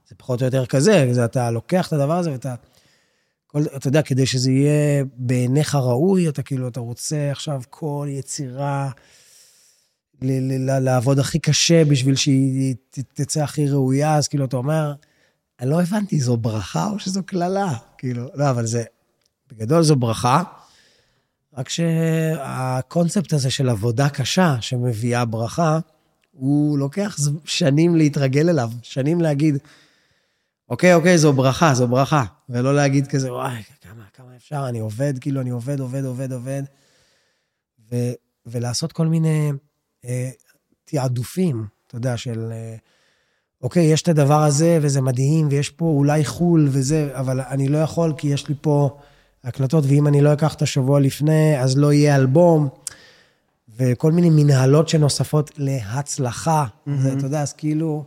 [0.10, 2.56] זה פחות או יותר כזה, זה אתה לוקח את הדבר הזה ואתה...
[3.47, 8.89] כל, אתה יודע, כדי שזה יהיה בעיניך ראוי, אתה כאילו, אתה רוצה עכשיו כל יצירה,
[10.82, 12.75] לעבוד הכי קשה בשביל שהיא
[13.13, 14.93] תצא הכי ראויה, אז כאילו, אתה אומר,
[15.60, 17.73] אני לא הבנתי, זו ברכה או שזו קללה?
[17.97, 18.84] כאילו, לא, אבל זה,
[19.51, 20.43] בגדול זו ברכה,
[21.58, 25.79] רק שהקונספט הזה של עבודה קשה שמביאה ברכה,
[26.32, 29.58] הוא לוקח שנים להתרגל אליו, שנים להגיד,
[30.69, 32.23] אוקיי, אוקיי, זו ברכה, זו ברכה.
[32.49, 36.63] ולא להגיד כזה, וואי, כמה, כמה אפשר, אני עובד, כאילו, אני עובד, עובד, עובד, עובד.
[37.91, 37.95] ו,
[38.45, 39.51] ולעשות כל מיני
[40.05, 40.29] אה,
[40.85, 42.75] תעדופים, אתה יודע, של, אה,
[43.62, 47.77] אוקיי, יש את הדבר הזה, וזה מדהים, ויש פה אולי חו"ל וזה, אבל אני לא
[47.77, 48.97] יכול, כי יש לי פה
[49.43, 52.69] הקלטות, ואם אני לא אקח את השבוע לפני, אז לא יהיה אלבום.
[53.77, 56.65] וכל מיני מנהלות שנוספות להצלחה.
[56.65, 56.91] Mm-hmm.
[57.01, 58.03] זה, אתה יודע, אז כאילו...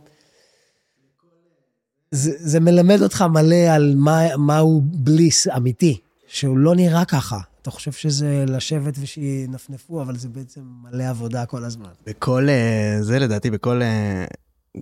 [2.11, 7.37] זה, זה מלמד אותך מלא על מה, מהו בליס אמיתי, שהוא לא נראה ככה.
[7.63, 11.89] אתה חושב שזה לשבת ושינפנפו, אבל זה בעצם מלא עבודה כל הזמן.
[12.05, 14.25] בכל, אה, זה לדעתי, בכל אה,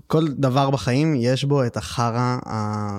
[0.07, 2.37] כל דבר בחיים יש בו את החרא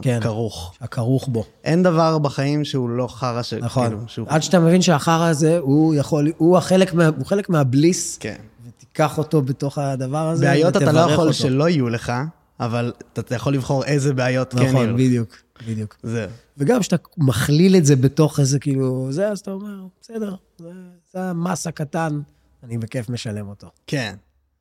[0.02, 0.18] כן.
[0.20, 0.74] הכרוך.
[0.80, 1.44] הכרוך בו.
[1.64, 3.54] אין דבר בחיים שהוא לא חרא ש...
[3.54, 3.86] נכון.
[3.86, 4.26] כאילו, שהוא...
[4.28, 8.36] עד שאתה מבין שהחרא הזה, הוא יכול, הוא החלק, מה, הוא חלק מהבליס, כן.
[8.66, 11.32] ותיקח אותו בתוך הדבר הזה, בעיות אתה לא יכול אותו.
[11.32, 12.12] שלא יהיו לך,
[12.60, 14.72] אבל אתה יכול לבחור איזה בעיות כן יהיו.
[14.72, 14.96] נכון.
[14.96, 15.96] בדיוק, בדיוק.
[16.02, 16.30] זהו.
[16.58, 20.70] וגם כשאתה מכליל את זה בתוך איזה כאילו, זה, אז אתה אומר, בסדר, זה,
[21.12, 22.20] זה המס הקטן,
[22.62, 23.70] אני בכיף משלם אותו.
[23.86, 24.14] כן.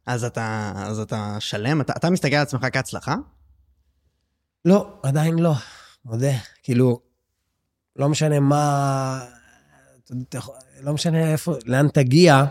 [0.05, 1.81] אז אתה, אז אתה שלם?
[1.81, 3.15] אתה, אתה מסתכל על עצמך כהצלחה?
[4.65, 5.53] לא, עדיין לא,
[6.05, 6.33] מודה.
[6.63, 6.99] כאילו,
[7.95, 9.25] לא משנה מה...
[10.81, 12.45] לא משנה איפה, לאן תגיע,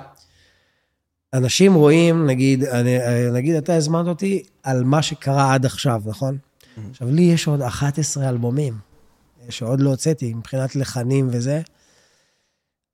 [1.35, 2.99] אנשים רואים, נגיד, אני,
[3.33, 6.39] נגיד אתה הזמנת אותי על מה שקרה עד עכשיו, נכון?
[6.91, 8.75] עכשיו, לי יש עוד 11 אלבומים
[9.49, 11.63] שעוד לא הוצאתי, מבחינת לחנים וזה.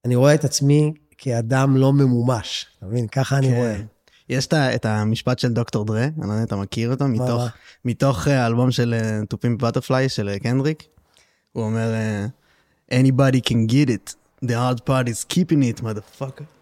[0.04, 3.06] אני רואה את עצמי כאדם לא ממומש, אתה מבין?
[3.08, 3.76] ככה אני רואה.
[3.76, 3.86] כן.
[4.28, 7.42] יש את המשפט של דוקטור דרה, אני לא יודע אם אתה מכיר אותו, מתוך?
[7.84, 10.82] מתוך אה, האלבום של אה, To Pimp a Butterfly של אה, קנדריק.
[11.52, 12.26] הוא אומר, אה,
[12.90, 16.55] anybody can get it, the hard part is keeping it, motherfucker.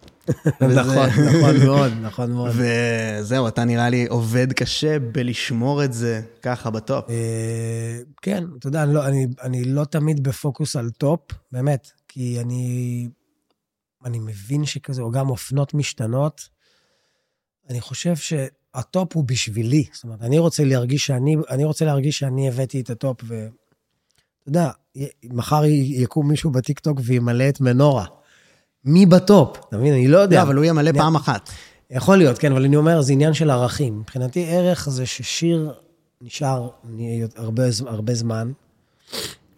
[0.61, 2.51] נכון, נכון מאוד, נכון מאוד.
[2.55, 7.09] וזהו, אתה נראה לי עובד קשה בלשמור את זה ככה בטופ.
[7.09, 9.05] אה, כן, אתה יודע, אני לא,
[9.41, 11.19] אני, לא תמיד בפוקוס על טופ,
[11.51, 13.07] באמת, כי אני,
[14.05, 16.49] אני מבין שכזה, או גם אופנות משתנות,
[17.69, 19.83] אני חושב שהטופ הוא בשבילי.
[19.93, 23.49] זאת אומרת, אני רוצה להרגיש שאני, אני רוצה להרגיש שאני הבאתי את הטופ, ואתה
[24.47, 24.69] יודע,
[25.23, 28.05] מחר יקום מישהו בטיקטוק וימלא את מנורה.
[28.85, 29.57] מי בטופ?
[29.69, 29.93] אתה מבין?
[29.93, 30.37] אני לא יודע.
[30.37, 31.49] לא, אבל הוא ימלא פעם אחת.
[31.89, 33.99] יכול להיות, כן, אבל אני אומר, זה עניין של ערכים.
[33.99, 35.73] מבחינתי, ערך זה ששיר
[36.21, 36.69] נשאר
[37.35, 38.51] הרבה, הרבה זמן,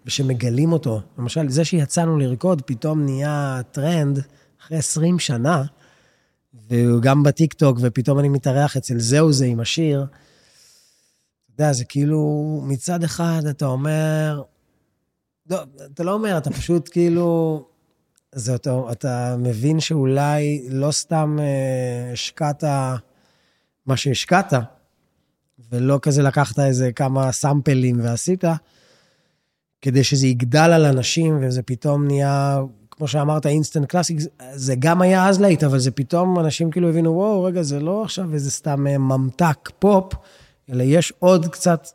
[0.06, 1.02] ושמגלים אותו.
[1.18, 4.20] למשל, זה שיצאנו לרקוד, פתאום נהיה טרנד
[4.62, 5.64] אחרי 20 שנה,
[6.70, 10.06] וגם בטיקטוק, ופתאום אני מתארח אצל זהו זה עם השיר.
[11.56, 14.42] אתה יודע, זה כאילו, מצד אחד אתה אומר,
[15.50, 15.58] לא,
[15.94, 17.66] אתה לא אומר, אתה פשוט כאילו,
[18.38, 22.64] זה אתה, אתה מבין שאולי לא סתם אה, השקעת
[23.86, 24.54] מה שהשקעת,
[25.72, 28.44] ולא כזה לקחת איזה כמה סאמפלים ועשית,
[29.82, 32.60] כדי שזה יגדל על אנשים, וזה פתאום נהיה,
[32.92, 34.18] כמו שאמרת, instant classic,
[34.54, 38.04] זה גם היה אז להיט, אבל זה פתאום, אנשים כאילו הבינו, וואו, רגע, זה לא
[38.04, 40.14] עכשיו איזה סתם אה, ממתק פופ,
[40.70, 41.88] אלא יש עוד קצת...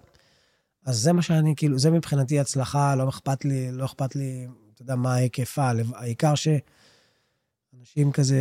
[0.86, 4.46] אז זה מה שאני, כאילו, זה מבחינתי הצלחה, לא אכפת לי, לא אכפת לי,
[4.84, 8.38] אתה יודע, מה ההיקף, העיקר שאנשים כזה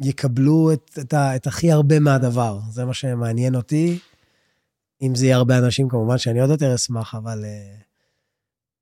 [0.00, 3.98] יקבלו את, את, ה, את הכי הרבה מהדבר, זה מה שמעניין אותי.
[5.02, 7.76] אם זה יהיה הרבה אנשים, כמובן שאני עוד יותר אשמח, אבל אה,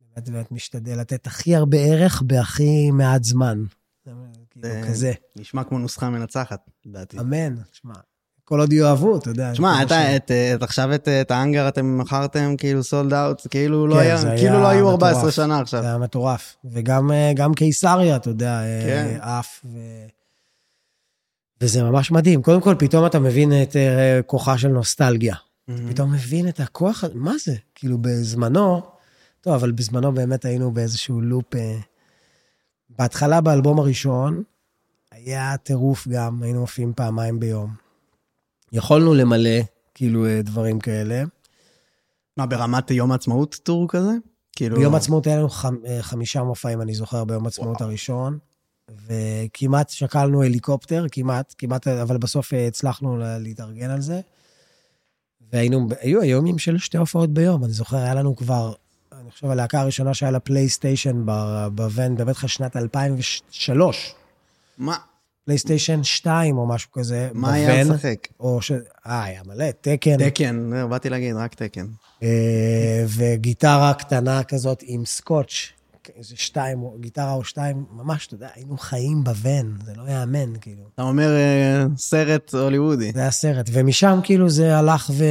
[0.00, 3.64] באמת באמת משתדל לתת הכי הרבה ערך בהכי מעט זמן.
[4.04, 4.12] זה
[4.50, 5.12] כאילו זה- כזה.
[5.36, 7.18] נשמע כמו נוסחה מנצחת, לדעתי.
[7.20, 7.94] אמן, תשמע,
[8.44, 9.52] כל עוד יאהבו, אתה יודע.
[9.56, 13.94] כמו אתה, את, את, עכשיו את, את האנגר אתם מכרתם כאילו סולד אאוט, כאילו לא
[13.94, 15.34] כן, היה, זה היה כאילו לא היו 14 מטורף.
[15.34, 15.82] שנה זה עכשיו.
[15.82, 16.56] היה מטורף.
[16.64, 19.18] וגם אה, קיסריה, אתה יודע, אה, כן.
[19.20, 19.60] עף.
[19.64, 19.78] ו...
[21.60, 22.42] וזה ממש מדהים.
[22.42, 25.34] קודם כל, פתאום אתה מבין את אה, כוחה של נוסטלגיה.
[25.68, 25.92] מהמם.
[25.92, 27.54] פתאום מבין את הכוח, מה זה?
[27.74, 28.82] כאילו, בזמנו,
[29.40, 31.54] טוב, אבל בזמנו באמת היינו באיזשהו לופ.
[31.54, 31.78] אה,
[32.98, 34.42] בהתחלה, באלבום הראשון,
[35.12, 37.83] היה טירוף גם, היינו מופיעים פעמיים ביום.
[38.74, 39.60] יכולנו למלא,
[39.94, 41.22] כאילו, אה, דברים כאלה.
[42.36, 44.10] מה, ברמת יום העצמאות טור כזה?
[44.56, 44.76] כאילו...
[44.76, 47.80] ביום העצמאות היה לנו חמ, אה, חמישה מופעים, אני זוכר, ביום העצמאות.
[47.80, 48.38] הראשון,
[49.06, 54.20] וכמעט שקלנו הליקופטר, כמעט, כמעט, אבל בסוף אה, הצלחנו לה- להתארגן על זה.
[55.52, 58.72] והיינו, היו היומים של שתי הופעות ביום, אני זוכר, היה לנו כבר,
[59.12, 64.14] אני חושב, הלהקה הראשונה שהיה לה פלייסטיישן ב- בוון, באמת לך שנת 2003,
[64.78, 64.96] מה,
[65.44, 68.28] פלייסטיישן 2 או משהו כזה, מה היה לשחק?
[68.40, 68.72] או ש...
[69.06, 70.28] אה, היה מלא, תקן.
[70.28, 71.86] תקן, זהו, באתי להגיד, רק תקן.
[72.22, 75.72] אה, וגיטרה קטנה כזאת עם סקוץ',
[76.16, 80.82] איזה שתיים, גיטרה או שתיים, ממש, אתה יודע, היינו חיים בוון, זה לא יאמן, כאילו.
[80.94, 83.12] אתה אומר אה, סרט הוליוודי.
[83.14, 85.24] זה היה סרט, ומשם כאילו זה הלך ו...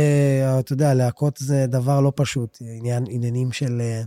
[0.59, 3.81] אתה יודע, להכות זה דבר לא פשוט, עניין, עניינים של...
[3.81, 4.01] אה,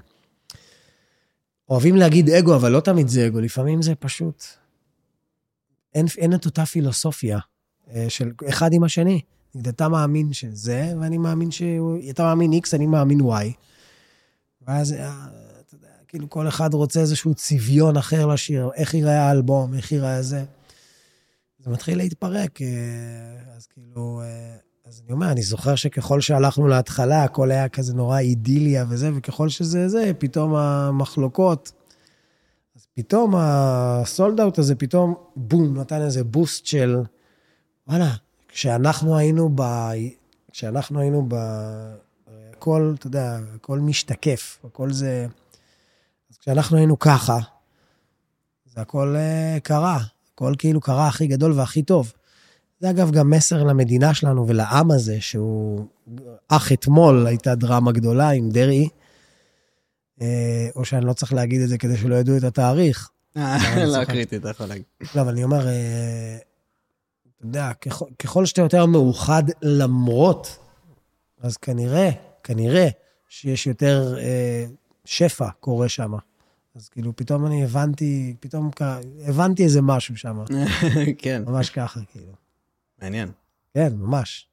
[1.68, 4.44] אוהבים להגיד אגו, אבל לא תמיד זה אגו, לפעמים זה פשוט...
[5.96, 7.38] אין, אין את אותה פילוסופיה
[7.90, 9.20] אה, של אחד עם השני.
[9.68, 11.62] אתה מאמין שזה, ואני מאמין ש...
[12.10, 13.24] אתה מאמין X, אני מאמין Y.
[14.66, 15.26] ואז, אה,
[15.66, 20.22] אתה יודע, כאילו כל אחד רוצה איזשהו צביון אחר לשיר, איך ייראה האלבום, איך ייראה
[20.22, 20.44] זה.
[21.58, 22.66] זה מתחיל להתפרק, אה,
[23.56, 24.22] אז כאילו,
[24.86, 29.48] אז אני אומר, אני זוכר שככל שהלכנו להתחלה, הכל היה כזה נורא אידיליה וזה, וככל
[29.48, 31.72] שזה זה, פתאום המחלוקות,
[32.96, 36.96] פתאום הסולד אאוט הזה, פתאום בום, נתן איזה בוסט של,
[37.88, 38.10] וואלה,
[38.48, 39.62] כשאנחנו היינו ב...
[40.52, 41.34] כשאנחנו היינו ב...
[42.52, 45.26] הכל, אתה יודע, הכל משתקף, הכל זה...
[46.30, 47.38] אז כשאנחנו היינו ככה,
[48.74, 49.98] זה הכל אה, קרה.
[50.34, 52.12] הכל כאילו קרה הכי גדול והכי טוב.
[52.80, 55.86] זה אגב גם מסר למדינה שלנו ולעם הזה, שהוא...
[56.48, 58.88] אך אתמול הייתה דרמה גדולה עם דרעי,
[60.76, 63.10] או שאני לא צריך להגיד את זה כדי שלא ידעו את התאריך.
[63.36, 64.04] אה, לא.
[64.04, 64.84] קריטי, אתה יכול להגיד.
[65.14, 66.36] לא, אבל אני אומר, אה,
[67.36, 67.72] אתה יודע,
[68.18, 70.58] ככל, שאתה יותר מאוחד למרות,
[71.40, 72.10] אז כנראה,
[72.42, 72.88] כנראה
[73.28, 74.66] שיש יותר אה,
[75.04, 76.12] שפע קורה שם.
[76.74, 78.70] אז כאילו, פתאום אני הבנתי, פתאום
[79.24, 80.44] הבנתי איזה משהו שם.
[81.18, 82.32] כן, ממש ככה, כאילו.
[83.02, 83.28] מעניין.
[83.74, 84.48] כן, ממש.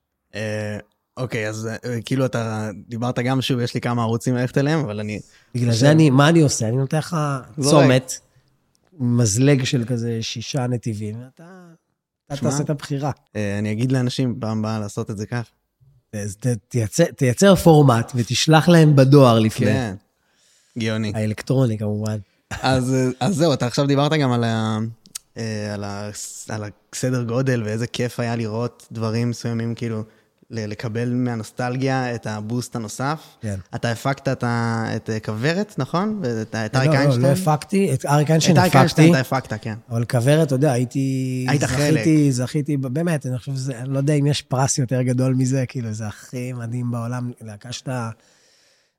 [1.17, 4.99] אוקיי, אז אה, כאילו אתה דיברת גם, שוב, יש לי כמה ערוצים ללכת אליהם, אבל
[4.99, 5.19] אני...
[5.55, 6.67] בגלל זה אני, מה אני עושה?
[6.67, 7.17] אני נותן לך
[7.57, 7.83] זורק.
[7.83, 8.13] צומת,
[8.99, 11.43] מזלג של כזה שישה נתיבים, ואתה.
[12.27, 13.11] תעשה את הבחירה.
[13.35, 15.43] אה, אני אגיד לאנשים פעם הבאה לעשות את זה כך.
[17.15, 19.65] תייצר- פורמט ותשלח להם בדואר לפני.
[19.65, 19.95] כן.
[20.79, 21.11] גאוני.
[21.15, 22.17] האלקטרוני כמובן.
[22.61, 24.77] אז, אה, אז זהו, אתה עכשיו דיברת גם על, ה,
[26.49, 30.03] על, הסדר גודל ואיזה כיף היה לראות דברים מסוימים, כאילו,
[30.53, 33.19] לקבל מהנוסטלגיה את הבוסט הנוסף.
[33.41, 33.55] כן.
[33.75, 36.19] אתה הפקת את, ה- את אה, כוורת, נכון?
[36.23, 37.21] ואת את לא, אריק לא, איינשטיין?
[37.21, 39.75] לא הפקתי, את אריק את איינשטיין אריק איינשטיין הפקתי, אתה הפקת, כן.
[39.89, 41.45] אבל כוורת, אתה יודע, הייתי...
[41.49, 41.93] היית חלק.
[41.93, 45.65] זכיתי, זכיתי, באמת, אני חושב שזה, אני לא יודע אם יש פרס יותר גדול מזה,
[45.67, 48.09] כאילו, זה הכי מדהים בעולם, להקה שאתה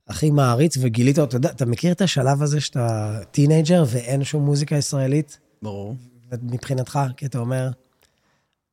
[0.09, 4.77] הכי מעריץ, וגילית, אתה יודע, אתה מכיר את השלב הזה שאתה טינאייג'ר ואין שום מוזיקה
[4.77, 5.39] ישראלית?
[5.63, 5.97] ברור.
[6.43, 7.71] מבחינתך, כי אתה אומר,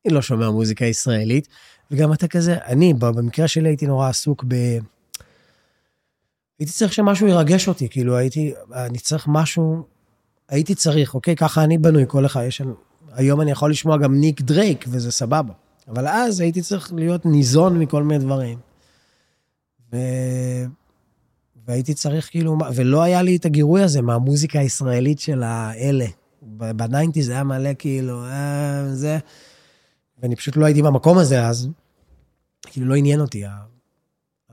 [0.06, 1.48] אני לא שומע מוזיקה ישראלית,
[1.92, 4.54] וגם אתה כזה, אני, במקרה שלי הייתי נורא עסוק ב...
[6.58, 9.82] הייתי צריך שמשהו ירגש אותי, כאילו הייתי, אני צריך משהו,
[10.48, 11.36] הייתי צריך, אוקיי?
[11.36, 12.62] ככה אני בנוי, כל אחד, יש...
[13.12, 15.52] היום אני יכול לשמוע גם ניק דרייק, וזה סבבה.
[15.88, 18.58] אבל אז הייתי צריך להיות ניזון מכל מיני דברים.
[19.92, 19.96] ו...
[21.66, 26.06] והייתי צריך כאילו, ולא היה לי את הגירוי הזה מהמוזיקה הישראלית של האלה.
[26.42, 29.18] בניינטיז היה מלא כאילו, אה, זה,
[30.22, 31.68] ואני פשוט לא הייתי במקום הזה אז,
[32.66, 33.44] כאילו לא עניין אותי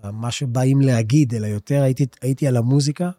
[0.04, 3.10] מה שבאים להגיד, אלא יותר הייתי, הייתי על המוזיקה.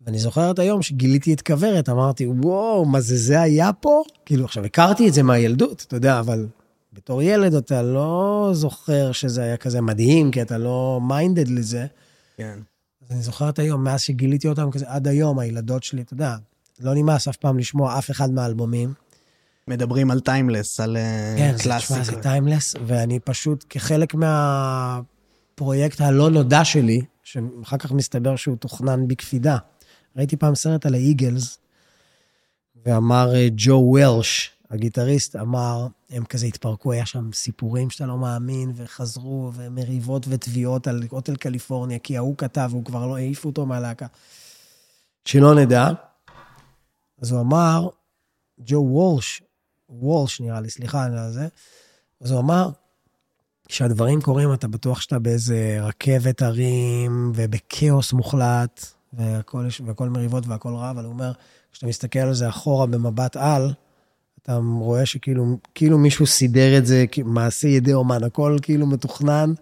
[0.00, 4.02] ואני זוכר את היום שגיליתי את כוורת, אמרתי, וואו, מה זה, זה היה פה?
[4.24, 6.46] כאילו, עכשיו, הכרתי את זה מהילדות, אתה יודע, אבל
[6.92, 11.86] בתור ילד אתה לא זוכר שזה היה כזה מדהים, כי אתה לא מיינדד לזה.
[12.36, 12.58] כן.
[13.04, 16.36] אז אני זוכר את היום, מאז שגיליתי אותם כזה, עד היום, הילדות שלי, אתה יודע,
[16.80, 18.92] לא נמאס אף פעם לשמוע אף אחד מהאלבומים.
[19.70, 20.96] מדברים על timeless, על
[21.38, 21.86] כן, זה, classic.
[21.86, 29.08] תשמע, זה timeless, ואני פשוט, כחלק מהפרויקט הלא נודע שלי, שאחר כך מסתבר שהוא תוכנן
[29.08, 29.56] בקפידה,
[30.16, 31.58] ראיתי פעם סרט על האיגלס,
[32.84, 38.72] ואמר אה, ג'ו וולש, הגיטריסט, אמר, הם כזה התפרקו, היה שם סיפורים שאתה לא מאמין,
[38.74, 44.06] וחזרו, ומריבות ותביעות על הוטל קליפורניה, כי ההוא כתב, והוא כבר לא העיפו אותו מהלהקה.
[45.24, 45.88] שלא נדע.
[47.22, 47.88] אז הוא אמר,
[48.60, 49.42] ג'ו וולש,
[49.88, 51.48] וולש נראה לי, סליחה על זה,
[52.20, 52.70] אז הוא אמר,
[53.68, 60.90] כשהדברים קורים, אתה בטוח שאתה באיזה רכבת הרים ובכאוס מוחלט, והכל, והכל מריבות והכל רע,
[60.90, 61.32] אבל הוא אומר,
[61.72, 63.72] כשאתה מסתכל על זה אחורה במבט על,
[64.42, 69.52] אתה רואה שכאילו כאילו מישהו סידר את זה, מעשה ידי אומן, הכל כאילו מתוכנן,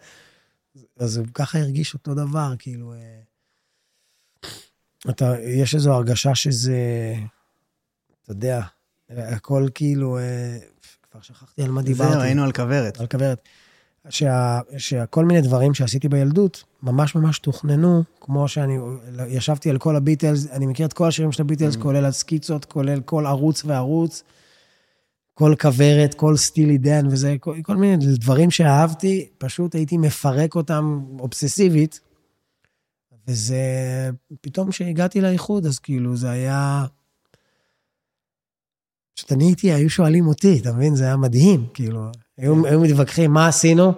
[0.99, 2.93] אז הוא ככה הרגיש אותו דבר, כאילו...
[2.93, 3.21] אה,
[5.11, 6.79] אתה, יש איזו הרגשה שזה,
[8.23, 8.63] אתה יודע,
[9.16, 10.59] הכל כאילו, אה,
[11.11, 12.12] כבר שכחתי על מה דיברתי.
[12.12, 13.00] זהו, היינו על כוורת.
[13.00, 13.48] על כוורת.
[14.09, 18.79] שה, שכל מיני דברים שעשיתי בילדות, ממש ממש תוכננו, כמו שאני
[19.29, 21.81] ישבתי על כל הביטלס, אני מכיר את כל השירים של הביטלס, Mm.
[21.81, 24.22] כולל הסקיצות, כולל כל ערוץ וערוץ,
[25.35, 31.05] כל כוורת, כל סטילי דן וזה, כל, כל מיני דברים שאהבתי, פשוט הייתי מפרק אותם
[31.18, 32.00] אובססיבית,
[33.29, 33.61] וזה,
[34.40, 36.85] פתאום כשהגעתי לאיחוד, אז כאילו זה היה...
[39.14, 40.94] פשוט אני הייתי, היו שואלים אותי, אתה מבין?
[40.94, 42.00] זה היה מדהים, כאילו.
[42.38, 43.92] היו, היו מתווכחים, מה עשינו?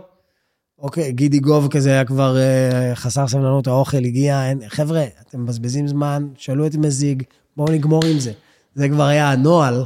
[0.79, 5.89] אוקיי, גידי גוב כזה היה כבר אה, חסר סבלנות, האוכל הגיע, אין, חבר'ה, אתם מבזבזים
[5.89, 7.23] זמן, שאלו את מזיג,
[7.57, 8.33] בואו נגמור עם זה.
[8.75, 9.85] זה כבר היה הנוהל.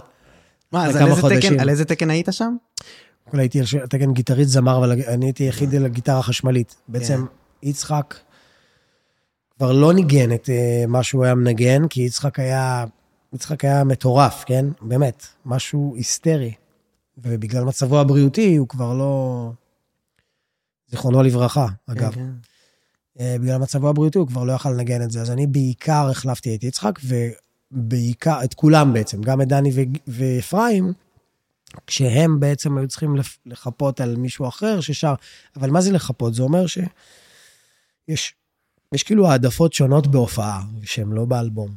[0.73, 1.53] מה, אז על איזה חודשים.
[1.53, 2.57] תקן- על איזה תקן היית שם?
[3.31, 6.75] כולה הייתי על תקן גיטריסט זמר, אבל אני הייתי יחיד על הגיטרה החשמלית.
[6.89, 7.17] בעצם
[7.63, 7.69] כן.
[7.69, 8.15] יצחק
[9.59, 12.85] כבר לא ניגן את אה, מה שהוא היה מנגן, כי יצחק היה,
[13.33, 14.67] יצחק היה מטורף, כן?
[14.81, 16.53] באמת, משהו היסטרי.
[17.19, 19.53] ובגלל מצבו הבריאותי, הוא כבר לא...
[20.89, 22.15] זיכרונו לברכה, אגב.
[22.15, 22.31] כן,
[23.19, 23.37] כן.
[23.43, 25.21] בגלל מצבו הבריאותי הוא כבר לא יכל לנגן את זה.
[25.21, 29.71] אז אני בעיקר החלפתי את יצחק, ובעיקר, את כולם בעצם, גם את דני
[30.07, 30.93] ואפרים,
[31.87, 33.17] כשהם בעצם היו צריכים
[33.47, 35.15] לחפות על מישהו אחר ששר.
[35.57, 36.35] אבל מה זה לחפות?
[36.35, 38.35] זה אומר שיש
[38.95, 41.71] יש כאילו העדפות שונות בהופעה, שהן לא באלבום.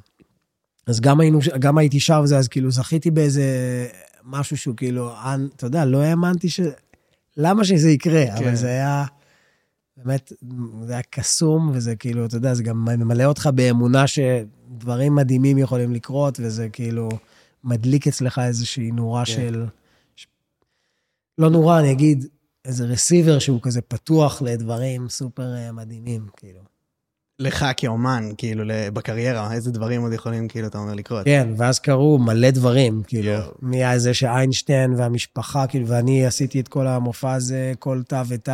[0.88, 3.44] אז גם, היינו, גם הייתי שר וזה, אז כאילו זכיתי באיזה
[4.24, 6.60] משהו שהוא כאילו, אנ- אתה יודע, לא האמנתי ש...
[7.38, 8.26] למה שזה יקרה?
[8.26, 8.44] כן.
[8.44, 9.06] אבל זה היה...
[9.98, 10.32] באמת,
[10.86, 15.94] זה היה קסום, וזה כאילו, אתה יודע, זה גם ממלא אותך באמונה שדברים מדהימים יכולים
[15.94, 17.10] לקרות, וזה כאילו
[17.64, 19.32] מדליק אצלך איזושהי נורה כן.
[19.32, 19.66] של...
[21.38, 22.26] לא נורה, אני אגיד,
[22.66, 26.73] איזה רסיבר שהוא כזה פתוח לדברים סופר אה, מדהימים, כאילו.
[27.40, 31.26] לך כאומן, כאילו, בקריירה, איזה דברים עוד יכולים, כאילו, אתה אומר, לקרות?
[31.26, 33.52] כן, ואז קרו מלא דברים, כאילו, יואו.
[33.62, 38.52] מזה שאיינשטיין והמשפחה, כאילו, ואני עשיתי את כל המופע הזה, כל תו ותו,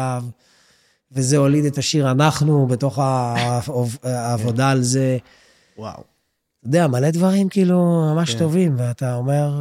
[1.11, 5.17] וזה הוליד את השיר אנחנו בתוך העב- העבודה על זה.
[5.77, 5.93] וואו.
[6.59, 7.77] אתה יודע, מלא דברים כאילו
[8.15, 8.39] ממש כן.
[8.39, 9.51] טובים, ואתה אומר,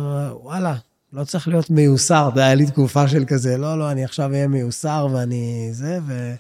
[0.43, 0.75] וואלה,
[1.13, 2.29] לא צריך להיות מיוסר.
[2.29, 5.99] אתה יודע, היה לי תקופה של כזה, לא, לא, אני עכשיו אהיה מיוסר ואני זה,
[6.07, 6.35] ואני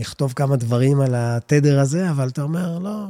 [0.00, 3.06] אכתוב כמה דברים על התדר הזה, אבל אתה אומר, לא,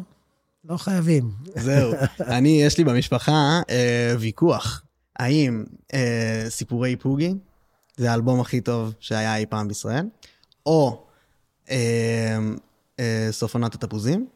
[0.65, 1.31] לא חייבים.
[1.55, 1.93] זהו.
[2.37, 4.83] אני, יש לי במשפחה אה, ויכוח.
[5.19, 5.65] האם
[5.95, 7.35] אה, סיפורי פוגי
[7.97, 10.07] זה האלבום הכי טוב שהיה אי פעם בישראל,
[10.67, 11.07] או
[11.71, 12.39] אה,
[13.01, 14.27] אה, סוף עונת התפוזים.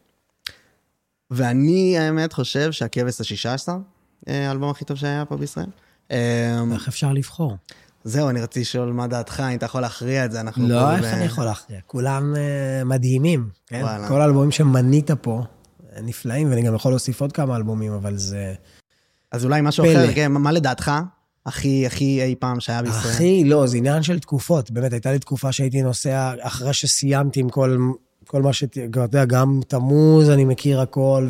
[1.30, 3.76] ואני, האמת, חושב שהכבש השישה עשר,
[4.28, 5.70] אה, האלבום הכי טוב שהיה פה בישראל.
[6.10, 7.56] אה, איך אפשר לבחור?
[8.08, 10.68] זהו, אני רציתי לשאול מה דעתך, אם אתה יכול להכריע את זה, אנחנו...
[10.68, 11.80] לא, איך ב- אני יכול להכריע?
[11.86, 13.80] כולם אה, מדהימים, כן?
[13.82, 14.08] וואלה.
[14.08, 15.42] כל האלבומים שמנית פה,
[15.96, 18.54] אה, נפלאים, ואני גם יכול להוסיף עוד כמה אלבומים, אבל זה...
[19.32, 20.04] אז אולי משהו פלא.
[20.04, 20.92] אחר, כן, מה לדעתך
[21.46, 23.14] הכי, הכי אי פעם שהיה בישראל?
[23.14, 24.70] הכי, לא, זה עניין של תקופות.
[24.70, 27.78] באמת, הייתה לי תקופה שהייתי נוסע, אחרי שסיימתי עם כל,
[28.26, 28.64] כל מה ש...
[28.64, 31.28] אתה יודע, גם תמוז, אני מכיר הכל,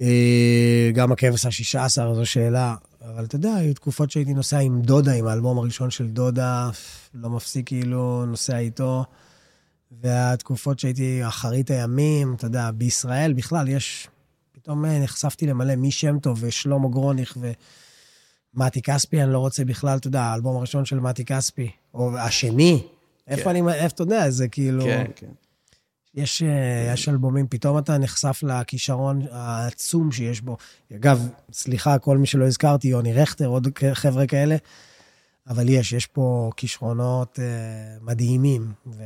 [0.00, 2.74] וגם הכבש השישה עשר, זו שאלה.
[3.04, 6.70] אבל אתה יודע, היו תקופות שהייתי נוסע עם דודה, עם האלבום הראשון של דודה,
[7.14, 9.04] לא מפסיק כאילו, נוסע איתו.
[10.00, 14.08] והתקופות שהייתי אחרית הימים, אתה יודע, בישראל בכלל יש...
[14.52, 17.52] פתאום אה, נחשפתי למלא מי שם טוב ושלמה גרוניך ו...
[18.56, 22.82] מתי כספי, אני לא רוצה בכלל, אתה יודע, האלבום הראשון של מתי כספי, או השני,
[23.28, 25.26] איפה אני, איפה אתה יודע, זה כאילו, כן, כן.
[26.14, 30.56] יש, אה, יש אלבומים, פתאום אתה נחשף לכישרון העצום שיש בו.
[30.94, 34.56] אגב, סליחה, כל מי שלא הזכרתי, יוני רכטר, עוד חבר'ה כאלה,
[35.48, 39.02] אבל יש, יש פה כישרונות אה, מדהימים, ו...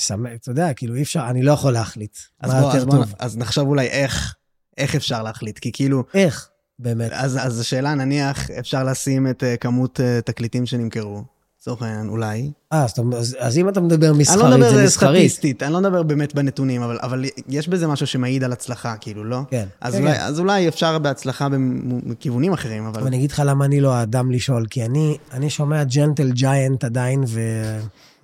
[0.00, 3.04] שמח, אתה יודע, כאילו אי אפשר, אני לא יכול להחליט אז בוא, אז בוא.
[3.18, 4.34] אז נחשוב אולי איך,
[4.78, 7.12] איך אפשר להחליט, כי כאילו, איך, באמת.
[7.12, 11.24] אז, אז השאלה, נניח, אפשר לשים את uh, כמות uh, תקליטים שנמכרו,
[11.62, 12.50] לצורך העניין, אולי.
[12.72, 15.18] אה, אז, אז, אז אם אתה מדבר אני לא מסחרית, מדבר זה אה, מסחרית.
[15.18, 19.24] סטטיסטית, אני לא מדבר באמת בנתונים, אבל, אבל יש בזה משהו שמעיד על הצלחה, כאילו,
[19.24, 19.40] לא?
[19.50, 19.66] כן.
[19.80, 20.20] אז, כן, אולי, כן.
[20.20, 21.48] אז אולי אפשר בהצלחה
[21.86, 23.06] מכיוונים אחרים, אבל...
[23.06, 27.24] אני אגיד לך למה אני לא האדם לשאול, כי אני, אני שומע ג'נטל ג'יינט עדיין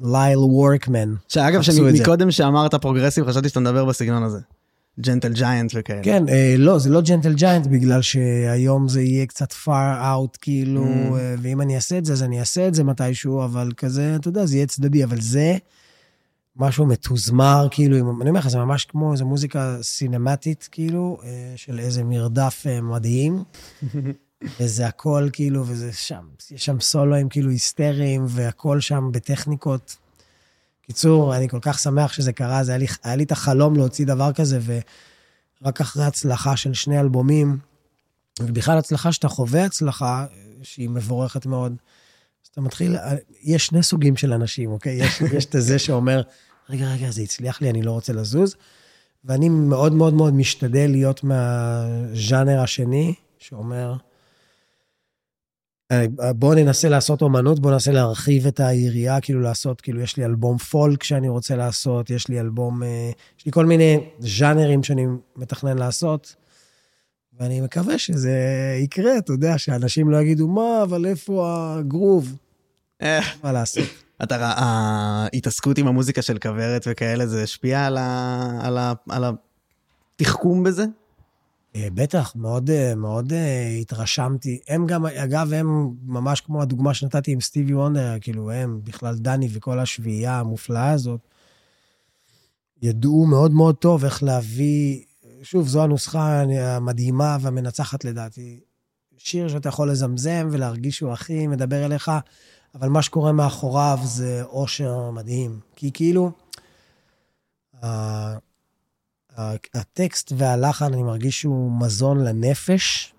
[0.01, 1.15] ולייל וורקמן.
[1.29, 1.73] שאגב, זה.
[1.73, 4.39] שמקודם שאמרת פרוגרסיב, חשבתי שאתה מדבר בסגנון הזה.
[5.01, 6.03] ג'נטל ג'יינט וכאלה.
[6.03, 9.69] כן, אה, לא, זה לא ג'נטל ג'יינט, בגלל שהיום זה יהיה קצת far
[10.03, 11.15] out, כאילו, Mm.
[11.19, 14.29] אה, ואם אני אעשה את זה, אז אני אעשה את זה מתישהו, אבל כזה, אתה
[14.29, 15.57] יודע, זה יהיה צדדי, אבל זה
[16.57, 21.29] משהו מתוזמר, כאילו, עם- אני אומר לך, זה ממש כמו איזו מוזיקה סינמטית, כאילו, אה,
[21.57, 23.43] של איזה מרדף אה, מדהים.
[24.61, 29.97] וזה הכל כאילו, וזה שם, יש שם סולואים כאילו היסטריים, והכל שם בטכניקות.
[30.89, 34.07] קיצור, אני כל כך שמח שזה קרה, זה היה לי, היה לי את החלום להוציא
[34.07, 34.59] דבר כזה,
[35.63, 37.59] ורק אחרי הצלחה של שני אלבומים,
[38.41, 40.27] ובכלל הצלחה שאתה חווה הצלחה,
[40.63, 41.73] שהיא מבורכת מאוד,
[42.45, 42.97] אז אתה מתחיל,
[43.43, 44.93] יש שני סוגים של אנשים, אוקיי?
[45.05, 46.23] יש, יש את זה שאומר,
[46.71, 48.55] רגע, רגע, זה הצליח לי, אני לא רוצה לזוז,
[49.25, 53.95] ואני מאוד מאוד מאוד משתדל להיות מהז'אנר השני, שאומר,
[56.35, 60.59] בואו ננסה לעשות אומנות, בואו ננסה להרחיב את היריעה, כאילו לעשות, כאילו יש לי אלבום
[60.59, 65.79] פולק שאני רוצה לעשות, יש לי אלבום, אה, יש לי כל מיני ז'אנרים שאני מתכנן
[65.79, 66.35] לעשות,
[67.41, 68.33] ואני מקווה שזה
[68.83, 72.37] יקרה, אתה יודע, שאנשים לא יגידו, מה, אבל איפה הגרוב?
[73.03, 73.85] אה, מה לעשות?
[74.23, 77.87] אתה ראה, ההתעסקות עם המוזיקה של כוורת וכאלה, זה השפיע
[79.09, 79.25] על
[80.21, 80.85] התחכום בזה?
[81.79, 84.61] אה, בטח, מאוד, אה, מאוד אה, התרשמתי.
[84.69, 89.49] הם גם, אגב, הם ממש כמו הדוגמה שנתתי עם סטיבי וונדר, כאילו, הם, בכלל דני
[89.53, 91.21] וכל השביעייה המופלאה הזאת,
[92.83, 95.03] ידעו מאוד מאוד טוב איך להביא,
[95.43, 98.61] שוב, זו הנוסחה המדהימה והמנצחת לדעתי.
[99.17, 102.11] שיר שאתה יכול לזמזם ולהרגיש שהוא הכי מדבר אליך,
[102.75, 105.61] אבל מה שקורה מאחוריו זה אושר מדהים.
[105.77, 106.31] כי כאילו,
[109.75, 113.15] הטקסט והלחן, אני מרגיש שהוא מזון לנפש,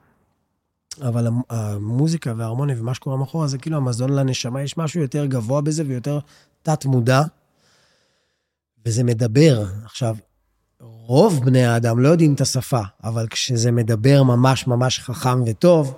[1.02, 5.62] אבל המ- המוזיקה וההרמוניה ומה שקורה מאחורה זה כאילו המזון לנשמה, יש משהו יותר גבוה
[5.62, 6.20] בזה ויותר
[6.64, 7.22] תת-מודע,
[8.86, 9.66] וזה מדבר.
[9.86, 10.16] עכשיו,
[10.80, 15.98] רוב בני האדם לא יודעים את השפה, אבל כשזה מדבר ממש ממש חכם וטוב,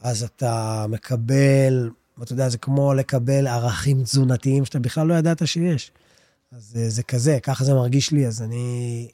[0.00, 1.90] אז אתה מקבל,
[2.22, 5.92] אתה יודע, זה כמו לקבל ערכים תזונתיים שאתה בכלל לא ידעת שיש.
[6.52, 9.08] אז זה, זה כזה, ככה זה מרגיש לי, אז אני,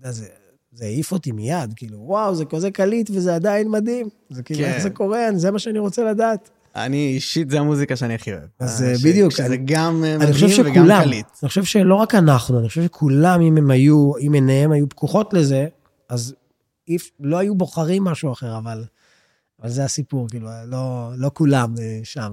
[0.00, 0.26] יודע, זה,
[0.72, 4.08] זה העיף אותי מיד, כאילו, וואו, זה כזה קליט וזה עדיין מדהים.
[4.30, 4.66] זה כאילו, כן.
[4.72, 6.50] איך זה קורה, זה מה שאני רוצה לדעת.
[6.76, 8.42] אני אישית, זה המוזיקה שאני הכי אוהב.
[8.58, 11.26] אז, אה, אה, ש- בדיוק, שזה אני- גם אה, אני חושב מדהים וגם שכולם, קליט.
[11.42, 15.34] אני חושב שלא רק אנחנו, אני חושב שכולם, אם הם היו, אם עיניהם היו פקוחות
[15.34, 15.66] לזה,
[16.08, 16.34] אז
[16.88, 18.84] איף, לא היו בוחרים משהו אחר, אבל,
[19.62, 21.74] אבל זה הסיפור, כאילו, לא, לא כולם
[22.04, 22.32] שם,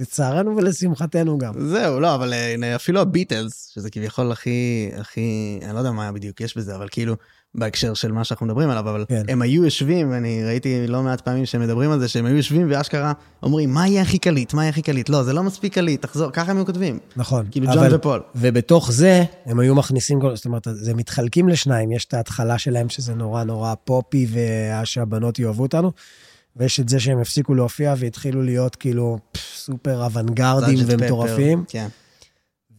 [0.00, 1.52] לצערנו ולשמחתנו גם.
[1.58, 6.40] זהו, לא, אבל אה, אפילו הביטלס, שזה כביכול הכי, הכי, אני לא יודע מה בדיוק
[6.40, 7.16] יש בזה, אבל כאילו,
[7.56, 9.22] בהקשר של מה שאנחנו מדברים עליו, אבל כן.
[9.28, 12.66] הם היו יושבים, ואני ראיתי לא מעט פעמים שהם מדברים על זה, שהם היו יושבים
[12.70, 15.08] ואשכרה אומרים, מה יהיה הכי קליט, מה יהיה הכי קליט?
[15.08, 16.98] לא, זה לא מספיק קליט, תחזור, ככה הם היו כותבים.
[17.16, 17.46] נכון.
[17.50, 18.22] כאילו ג'ון ופול.
[18.34, 23.14] ובתוך זה, הם היו מכניסים, זאת אומרת, זה מתחלקים לשניים, יש את ההתחלה שלהם, שזה
[23.14, 24.26] נורא נורא פופי,
[24.82, 25.92] ושהבנות יאהבו אותנו,
[26.56, 31.88] ויש את זה שהם הפסיקו להופיע והתחילו להיות כאילו סופר אוונגרדים ומטורפים, פפר, כן.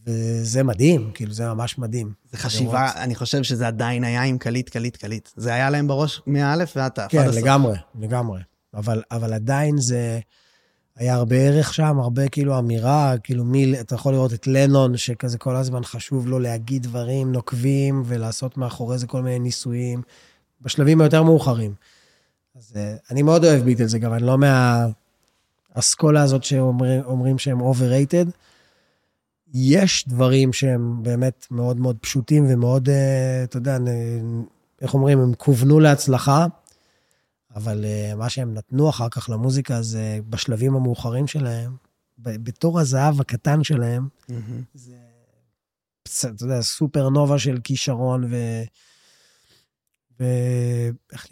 [0.06, 2.12] וזה מדהים, כאילו זה ממש מדהים.
[2.30, 5.28] זה חשיבה, אני חושב שזה עדיין היה עם קליט, קליט, קליט.
[5.36, 6.98] זה היה להם בראש מא' ועד ת'.
[7.08, 7.28] כן.
[7.30, 8.40] לגמרי, לגמרי.
[8.74, 10.20] אבל, אבל עדיין זה...
[10.98, 15.38] היה הרבה ערך שם, הרבה כאילו אמירה, כאילו מי, אתה יכול לראות את לנון, שכזה
[15.38, 20.02] כל הזמן חשוב לו להגיד דברים נוקבים ולעשות מאחורי זה כל מיני ניסויים,
[20.60, 21.74] בשלבים היותר מאוחרים.
[22.58, 24.36] אז אה, אני מאוד אוהב ביטלס, אגב, אני לא
[25.74, 28.30] מהאסכולה הזאת שאומרים אומרים שהם overrated.
[29.54, 33.78] יש דברים שהם באמת מאוד מאוד פשוטים ומאוד, אה, אתה יודע,
[34.80, 36.46] איך אומרים, הם כוונו להצלחה,
[37.54, 41.76] אבל אה, מה שהם נתנו אחר כך למוזיקה זה בשלבים המאוחרים שלהם,
[42.18, 44.08] בתור הזהב הקטן שלהם.
[44.74, 44.96] זה,
[46.28, 48.62] אתה יודע, סופרנובה של כישרון ו...
[50.20, 50.24] ו...
[51.12, 51.26] איך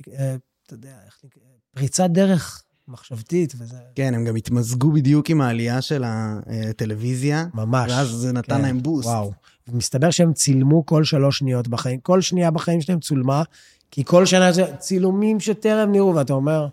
[0.67, 1.43] אתה יודע, איך נקרא,
[1.75, 7.93] פריצת דרך מחשבתית, וזה כן, הם גם התמזגו בדיוק עם העלייה של הטלוויזיה, ממש.
[7.93, 9.07] ואז זה נתן כן, להם בוסט.
[9.09, 9.33] וואו.
[9.69, 13.43] ומסתבר שהם צילמו כל שלוש שניות בחיים, כל שנייה בחיים שלהם צולמה,
[13.91, 16.69] כי כל שנה זה צילומים שטרם נראו, ואתה אומר,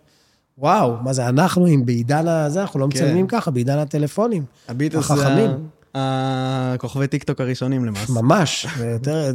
[0.57, 2.97] וואו, מה זה, אנחנו עם בעידן הזה, אנחנו לא כן.
[2.97, 4.45] מצלמים ככה, בעידן הטלפונים.
[4.67, 5.51] הביטלס זה החכמים.
[5.95, 8.13] ה- הכוכבי טיקטוק הראשונים למעשה.
[8.13, 9.31] ממש, ויותר,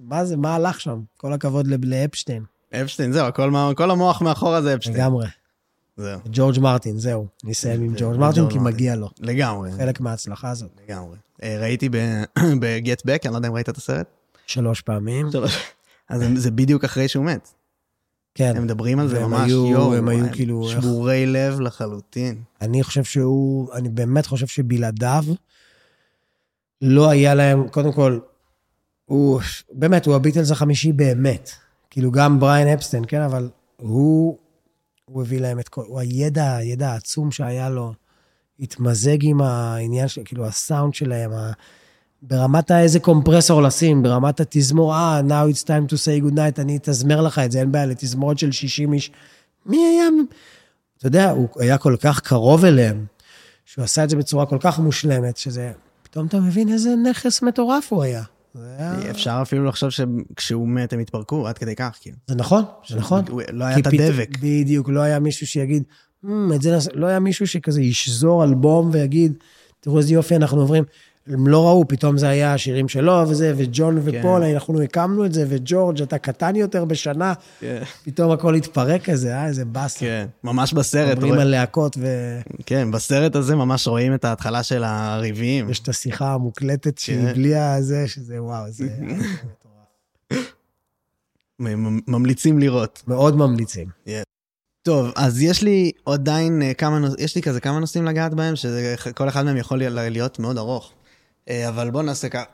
[0.00, 1.00] מה זה, מה הלך שם?
[1.16, 2.42] כל הכבוד לאפשטיין,
[2.82, 4.96] אפשטיין, זהו, מה- כל המוח מאחורה זה אפשטיין.
[4.96, 5.26] לגמרי.
[5.96, 7.26] זהו, ג'ורג' מרטין, זהו.
[7.44, 8.58] נסיים עם ג'ורג' מרטין, כי.
[8.58, 9.10] מגיע לו.
[9.20, 10.70] לגמרי, חלק מההצלחה הזאת.
[10.88, 11.16] לגמרי.
[11.42, 14.06] אה, ראיתי ב-Get Back, אני לא יודע אם ראית את הסרט.
[14.46, 15.26] שלוש פעמים.
[16.08, 17.48] אז זה- בדיוק אחרי שהוא מת.
[18.34, 18.52] כן.
[18.56, 22.42] הם מדברים על זה ממש, היו- יואו, הם היו כאילו, שבורי לב לחלוטין.
[22.60, 25.24] אני חושב שהוא, אני באמת חושב שבלעדיו
[26.82, 28.18] לא היה להם, קודם כל,
[29.04, 29.40] הוא,
[29.72, 31.50] באמת, הוא הביטלס החמישי באמת.
[31.94, 34.38] כאילו גם בריין אפסטיין, כן, אבל הוא,
[35.04, 37.92] הוא הביא להם את כל, הוא הידע, הידע העצום שהיה לו,
[38.60, 41.52] התמזג עם העניין של, כאילו, הסאונד שלהם, ה,
[42.22, 46.76] ברמת האיזה קומפרסור לשים, ברמת התזמור, אה, now it's time to say good night, אני
[46.76, 49.10] אתזמר לך את זה, אין בעיה, לתזמורת של 60 איש.
[49.66, 50.08] מי היה
[50.98, 53.06] אתה יודע, הוא היה כל כך קרוב אליהם,
[53.64, 55.72] שהוא עשה את זה בצורה כל כך מושלמת, שזה,
[56.02, 58.22] פתאום אתה מבין איזה נכס מטורף הוא היה.
[58.54, 59.10] היה...
[59.10, 62.16] אפשר אפילו לחשוב שכשהוא מת הם התפרקו, עד כדי כך, כאילו.
[62.26, 63.24] זה נכון, זה נכון.
[63.52, 64.28] לא היה את הדבק.
[64.40, 65.82] בדיוק, לא היה מישהו שיגיד,
[66.22, 69.32] "מ, את זה לא היה מישהו שכזה ישזור אלבום ויגיד,
[69.80, 70.84] תראו איזה יופי אנחנו עוברים.
[71.26, 75.44] הם לא ראו, פתאום זה היה השירים שלו וזה, וג'ון ופול, אנחנו הקמנו את זה,
[75.48, 77.32] וג'ורג', אתה קטן יותר בשנה,
[78.04, 80.00] פתאום הכל התפרק כזה, אה, איזה באסה.
[80.00, 82.06] כן, ממש בסרט, מדברים על להקות ו...
[82.66, 85.70] כן, בסרט הזה ממש רואים את ההתחלה של הריבים.
[85.70, 87.32] יש את השיחה המוקלטת שהיא כן.
[87.34, 88.88] בלי הזה, שזה וואו, זה
[92.08, 93.02] ממליצים לראות.
[93.06, 93.88] מאוד ממליצים.
[94.82, 98.54] טוב, אז יש לי עדיין אה, כמה, נוש- יש לי כזה כמה נושאים לגעת בהם,
[98.56, 100.92] שכל אחד מהם יכול להיות מאוד ארוך.
[101.48, 102.44] אה, אבל בוא נעשה ככה.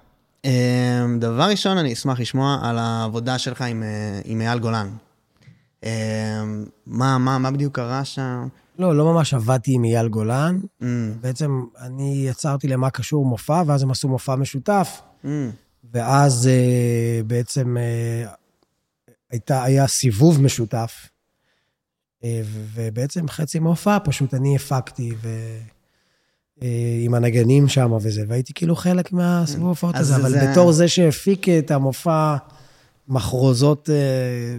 [0.45, 4.91] אה, דבר ראשון, אני אשמח לשמוע על העבודה שלך עם, אה, עם אייל גולן.
[6.87, 8.49] מה, מה, מה בדיוק קרה שם?
[8.79, 10.61] לא, לא ממש עבדתי עם אייל גולן.
[10.83, 10.85] Mm,
[11.21, 15.29] בעצם אני יצרתי למה קשור מופע, ואז הם עשו מופע משותף, mm,
[15.93, 16.49] ואז
[17.27, 17.77] בעצם
[19.31, 21.09] הייתה, היה סיבוב משותף,
[22.75, 25.29] ובעצם חצי מההופעה פשוט אני הפקתי, ו...
[26.63, 26.69] אה,
[27.05, 31.49] עם הנגנים שם וזה, והייתי כאילו חלק מהסיבוב ההופעות הזה, אבל זה- בתור זה שהפיק
[31.49, 32.37] את המופע
[33.09, 34.59] מחרוזות, אה,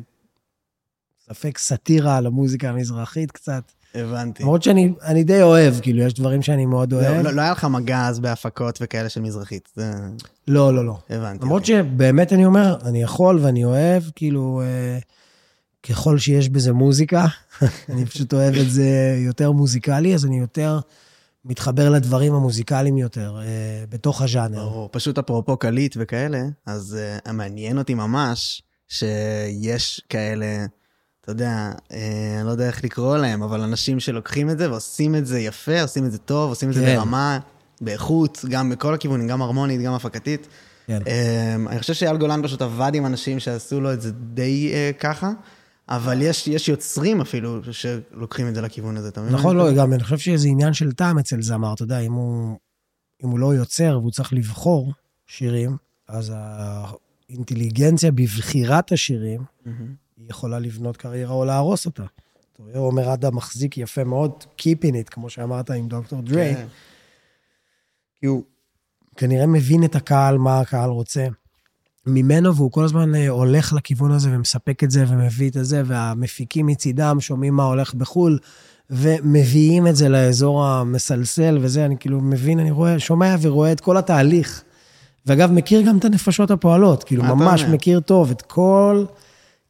[1.29, 3.63] ספק סאטירה על המוזיקה המזרחית קצת.
[3.95, 4.43] הבנתי.
[4.43, 7.23] למרות שאני אני די אוהב, כאילו, יש דברים שאני מאוד לא, אוהב.
[7.25, 9.91] לא, לא היה לך מגע אז בהפקות וכאלה של מזרחית, זה...
[10.47, 10.97] לא, לא, לא.
[11.09, 11.45] הבנתי.
[11.45, 11.83] למרות אוקיי.
[11.83, 14.99] שבאמת אני אומר, אני יכול ואני אוהב, כאילו, אה,
[15.89, 17.25] ככל שיש בזה מוזיקה,
[17.89, 18.87] אני פשוט אוהב את זה
[19.25, 20.79] יותר מוזיקלי, אז אני יותר
[21.45, 24.69] מתחבר לדברים המוזיקליים יותר, אה, בתוך הז'אנר.
[24.69, 24.89] ברור.
[24.91, 30.65] פשוט אפרופו קליט וכאלה, אז uh, מעניין אותי ממש שיש כאלה,
[31.21, 31.93] אתה יודע, uh,
[32.37, 35.81] אני לא יודע איך לקרוא להם, אבל אנשים שלוקחים את זה ועושים את זה יפה,
[35.81, 36.95] עושים את זה טוב, עושים את זה כן.
[36.95, 37.39] ברמה,
[37.81, 40.47] באיכות, גם בכל הכיוונים, גם הרמונית, גם הפקתית.
[40.87, 41.01] כן.
[41.05, 44.99] Um, אני חושב שאייל גולן פשוט עבד עם אנשים שעשו לו את זה די uh,
[44.99, 45.31] ככה,
[45.95, 49.33] אבל יש, יש יוצרים אפילו שלוקחים את זה לכיוון הזה, אתה מבין?
[49.33, 52.57] נכון, לא, גם אני חושב שזה עניין של טעם אצל זמר, אתה יודע, אם הוא,
[53.23, 54.93] אם הוא לא יוצר והוא צריך לבחור
[55.27, 55.77] שירים,
[56.07, 59.95] אז האינטליגנציה בבחירת השירים, מהמם.
[60.17, 62.03] היא יכולה לבנות קריירה או להרוס אותה.
[62.03, 64.31] אתה רואה, עומר אדם מחזיק יפה מאוד,
[64.61, 66.67] Keeping it, כמו שאמרת עם דוקטור דריי, כן.
[68.19, 68.43] כי הוא
[69.15, 71.27] כנראה מבין את הקהל, מה הקהל רוצה.
[72.07, 76.67] ממנו, והוא כל הזמן אה, הולך לכיוון הזה ומספק את זה ומביא את זה, והמפיקים
[76.67, 78.39] מצידם שומעים מה הולך בחו"ל,
[78.89, 83.97] ומביאים את זה לאזור המסלסל וזה, אני כאילו מבין, אני רואה, שומע ורואה את כל
[83.97, 84.63] התהליך.
[85.25, 87.73] ואגב, מכיר גם את הנפשות הפועלות, כאילו, ממש אומר?
[87.73, 89.05] מכיר טוב את כל,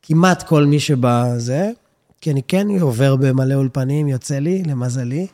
[0.02, 1.72] כמעט כל מי שבזה,
[2.22, 5.28] כי אני כן עובר במלא אולפנים, יוצא לי, למזלי.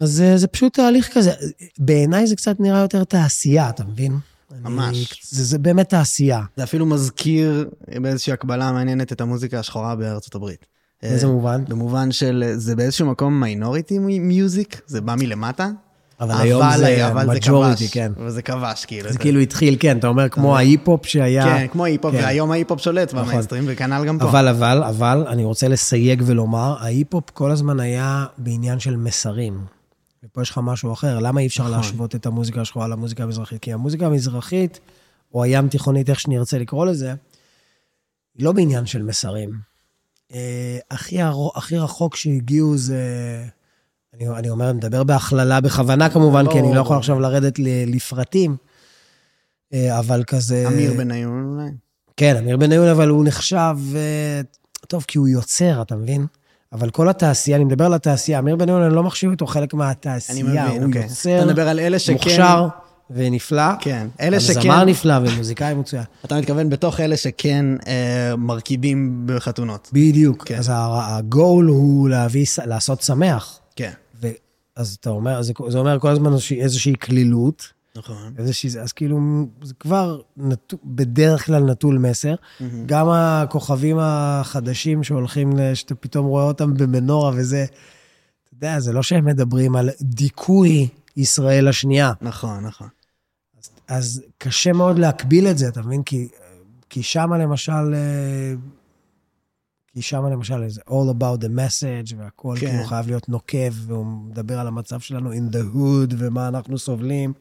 [0.00, 1.32] אז זה, זה פשוט תהליך כזה.
[1.78, 4.18] בעיניי זה קצת נראה יותר תעשייה, אתה מבין?
[4.62, 5.20] ממש.
[5.30, 6.42] זה, זה באמת תעשייה.
[6.56, 7.70] זה אפילו מזכיר
[8.02, 10.66] באיזושהי הקבלה מעניינת את המוזיקה השחורה בארצות הברית.
[11.02, 11.64] באיזה אה, מובן?
[11.68, 15.68] במובן של, זה באיזשהו מקום minority music, זה בא מלמטה.
[16.20, 18.12] אבל היום זה אבל כבש, כן.
[18.16, 19.12] וזה כבש, כאילו.
[19.12, 21.44] זה כאילו התחיל, כן, אתה אומר, כמו ההיפ-הופ שהיה...
[21.44, 22.22] כן, כמו היפ-הופ, כן.
[22.22, 23.26] והיום ההיפ-הופ שולט נכון.
[23.26, 24.24] במיינסטרים, וכנ"ל גם פה.
[24.24, 29.77] אבל, אבל, אבל, אני רוצה לסייג ולומר, ההיפ-הופ כל הזמן היה בעניין של מסרים.
[30.30, 31.76] ופה יש לך משהו אחר, למה אי אפשר נכון.
[31.76, 33.62] להשוות את המוזיקה השחורה למוזיקה המזרחית?
[33.62, 34.80] כי המוזיקה המזרחית,
[35.34, 37.14] או הים תיכונית, איך שנרצה לקרוא לזה,
[38.34, 39.50] היא לא בעניין של מסרים.
[40.34, 43.02] אה, הכי, הרו, הכי רחוק שהגיעו זה...
[44.14, 46.84] אני, אני אומר, אני מדבר בהכללה בכוונה כמובן, כי אני לא ברור.
[46.84, 48.56] יכול עכשיו לרדת ל- לפרטים,
[49.72, 50.64] אה, אבל כזה...
[50.68, 51.70] אמיר בניון אולי.
[52.16, 54.40] כן, אמיר בניון, אבל הוא נחשב, אה,
[54.88, 56.26] טוב, כי הוא יוצר, אתה מבין?
[56.72, 59.78] אבל כל התעשייה, אני מדבר על התעשייה, אמיר בניון, אני לא מחשיב אותו חלק אני
[59.78, 61.02] מהתעשייה, מבין, הוא אוקיי.
[61.02, 62.12] יוצר, אתה מדבר על אלה שכן...
[62.12, 62.68] מוכשר
[63.10, 63.76] ונפלא.
[63.80, 64.60] כן, אלה שכן...
[64.60, 66.04] זמר נפלא ומוזיקאי מצוין.
[66.24, 69.88] אתה מתכוון בתוך אלה שכן אה, מרכיבים בחתונות.
[69.92, 70.44] בדיוק.
[70.44, 70.58] כן.
[70.58, 73.58] אז הגול הוא להביא, לעשות שמח.
[73.76, 73.92] כן.
[74.22, 74.28] ו-
[74.76, 78.34] אז אתה אומר, זה, זה אומר כל הזמן איזושהי קלילות, נכון.
[78.38, 79.18] איזושהי, אז כאילו,
[79.62, 82.34] זה כבר נטו, בדרך כלל נטול מסר.
[82.86, 89.24] גם הכוכבים החדשים שהולכים, שאתה פתאום רואה אותם במנורה וזה, אתה יודע, זה לא שהם
[89.24, 92.12] מדברים על דיכוי ישראל השנייה.
[92.20, 92.88] נכון, נכון.
[93.88, 96.02] אז קשה מאוד להקביל את זה, אתה מבין?
[96.02, 96.28] כי,
[96.90, 98.54] כי שמה למשל, אה,
[99.92, 102.54] כי שמה למשל, זה all about the message, והכל.
[102.60, 102.66] כן.
[102.66, 107.32] כאילו חייב להיות נוקב, והוא מדבר על המצב שלנו in the hood, ומה אנחנו סובלים,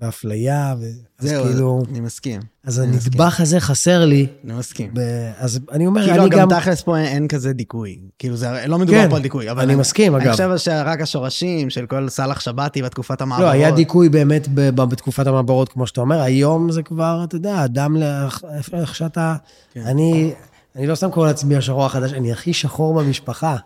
[0.00, 0.84] ואפליה, ו...
[1.18, 2.40] אז זהו, כאילו, אני מסכים.
[2.64, 3.12] אז אני מסכים.
[3.12, 4.90] הנדבך הזה חסר לי, אני מסכים.
[4.94, 5.00] ב...
[5.38, 6.60] אז אני אומר, כאילו, אני גם גם...
[6.60, 7.98] תכלס פה אין- אין כזה דיכוי.
[8.18, 9.50] כאילו, זה לא מדובר כן, פה על דיכוי.
[9.50, 10.32] אבל אני מסכים, אני אגב.
[10.32, 13.46] חושב שרק השורשים של כל סאלח שבתי בתקופת המעברות.
[13.48, 17.36] לא, היה דיכוי באמת ב- ב- בתקופת המעברות, כמו שאתה אומר, היום זה כבר, אתה
[17.36, 18.42] יודע, אדם, לאח-
[18.72, 19.36] איך שאתה...
[19.72, 19.80] כן.
[19.86, 20.32] אני,
[20.76, 23.56] אני לא סתם קורא לעצמי השחור החדש, אני הכי שחור במשפחה.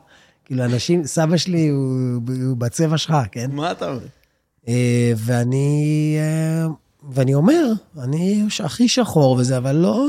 [0.45, 1.97] כאילו, אנשים, סבא שלי הוא,
[2.47, 3.51] הוא בצבע שלך, כן?
[3.53, 3.99] מה אתה אומר?
[4.69, 6.67] אה, ואני, אה,
[7.11, 7.65] ואני אומר,
[7.99, 10.07] אני הכי שחור וזה, אבל לא...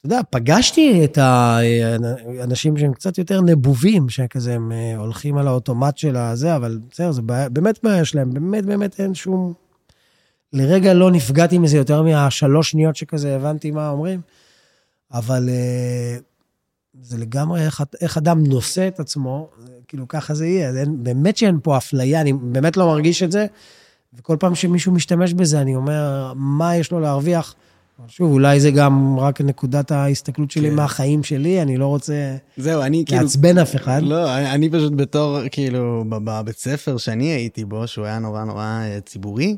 [0.00, 5.98] אתה יודע, פגשתי את האנשים שהם קצת יותר נבובים, שכזה הם אה, הולכים על האוטומט
[5.98, 9.52] של הזה, אבל בסדר, זה בעיה- באמת בעיה שלהם, באמת באמת אין שום...
[10.52, 14.20] לרגע לא נפגעתי מזה יותר מהשלוש שניות שכזה הבנתי מה אומרים,
[15.12, 16.16] אבל אה,
[17.02, 19.48] זה לגמרי איך, איך אדם נושא את עצמו,
[19.88, 20.70] כאילו ככה זה יהיה.
[20.80, 23.46] אין, באמת שאין פה אפליה, אני באמת לא מרגיש את זה,
[24.18, 27.54] וכל פעם שמישהו משתמש בזה, אני אומר, מה יש לו להרוויח?
[28.08, 30.74] שוב, אולי זה גם רק נקודת ההסתכלות שלי כן.
[30.76, 33.22] מהחיים שלי, אני לא רוצה זהו, אני כאילו...
[33.22, 34.00] לעצבן אף אחד.
[34.02, 38.64] לא, אני- אני פשוט בתור, כאילו, בבית ספר שאני הייתי בו, שהוא היה נורא נורא
[38.64, 39.56] אה, ציבורי,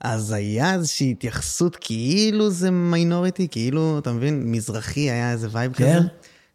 [0.00, 5.96] אז היה איזושהי התייחסות כאילו זה minority, כאילו, אתה מבין, מזרחי היה איזה vibe כן?
[5.98, 6.08] כזה.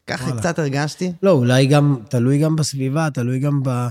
[0.07, 0.39] ככה וואלה.
[0.39, 1.13] קצת הרגשתי.
[1.23, 3.87] לא, אולי גם, תלוי גם בסביבה, תלוי גם ב...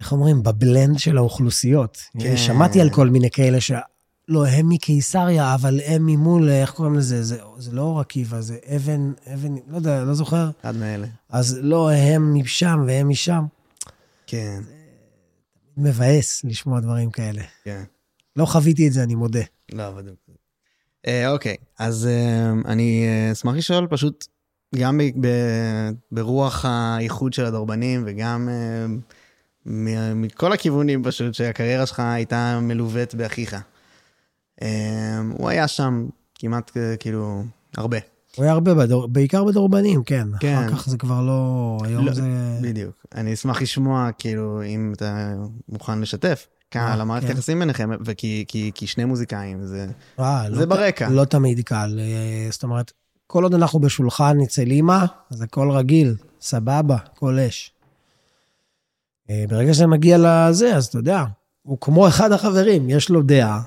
[0.00, 0.42] איך אומרים?
[0.42, 1.98] ב blend של האוכלוסיות.
[2.18, 2.36] כן.
[2.36, 3.72] שמעתי על כל מיני כאלה ש...
[4.28, 7.22] לא, הם מקיסריה, אבל הם ממול, איך קוראים לזה?
[7.22, 10.50] זה, זה לא אור עקיבא, זה אבן, אבן, לא יודע, לא זוכר.
[10.60, 11.06] אחד מאלה.
[11.28, 13.44] אז לא, הם משם והם משם.
[14.26, 14.60] כן,
[15.76, 17.42] מבאס לשמוע דברים כאלה.
[17.64, 17.82] כן.
[18.36, 19.42] לא חוויתי את זה, אני מודה.
[19.72, 20.16] לא, בדיוק.
[21.06, 24.26] אה, אוקיי, אז אה, אני אה, אשמח לשאול פשוט,
[24.76, 28.86] גם ב- ב- ברוח האיחוד של הדרבנים וגם אה,
[29.66, 33.56] מ- מכל הכיוונים פשוט, שהקריירה שלך הייתה מלוות באחיך.
[34.62, 37.44] אה, הוא היה שם כמעט אה, כאילו
[37.76, 37.98] הרבה.
[38.36, 40.28] הוא היה הרבה, בדור, בעיקר בדורבנים, כן.
[40.40, 40.54] כן.
[40.58, 41.78] אחר כך זה כבר לא...
[41.84, 42.22] היום לא, זה...
[42.62, 43.06] בדיוק.
[43.14, 45.34] אני אשמח לשמוע, כאילו, אם אתה
[45.68, 47.32] מוכן לשתף, על המערכת כן.
[47.32, 49.86] יחסים ביניכם, וכי כי, כי שני מוזיקאים, זה...
[50.20, 51.08] אה, זה לא, ברקע.
[51.10, 51.98] לא תמיד קל.
[52.50, 52.92] זאת אומרת,
[53.32, 57.72] כל עוד אנחנו בשולחן אצל אימא, אז הכל רגיל, סבבה, הכל אש.
[59.30, 61.24] אה, ברגע שזה מגיע לזה, אז אתה יודע,
[61.62, 63.62] הוא כמו אחד החברים, יש לו דעה,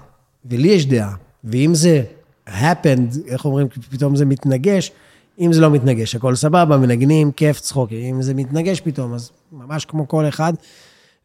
[0.45, 1.15] ולי יש דעה.
[1.43, 2.03] ואם זה
[2.47, 4.91] happened, איך אומרים, פתאום זה מתנגש,
[5.39, 7.91] אם זה לא מתנגש, הכל סבבה, מנגנים, כיף, צחוק.
[7.91, 10.53] אם זה מתנגש פתאום, אז ממש כמו כל אחד.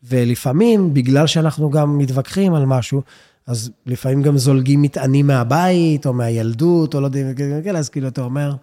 [0.03, 3.03] ולפעמים, בגלל שאנחנו גם מתווכחים על משהו,
[3.51, 7.35] אז לפעמים גם זולגים מטענים מהבית, או מהילדות, או לא יודע,
[7.65, 8.55] כאלה, אז כאילו, אתה אומר,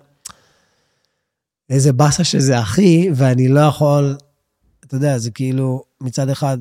[1.70, 4.16] איזה באסה שזה אחי, ואני לא יכול,
[4.86, 6.58] אתה יודע, זה כאילו, מצד אחד,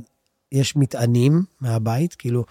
[0.52, 2.44] יש מטענים מהבית, כאילו,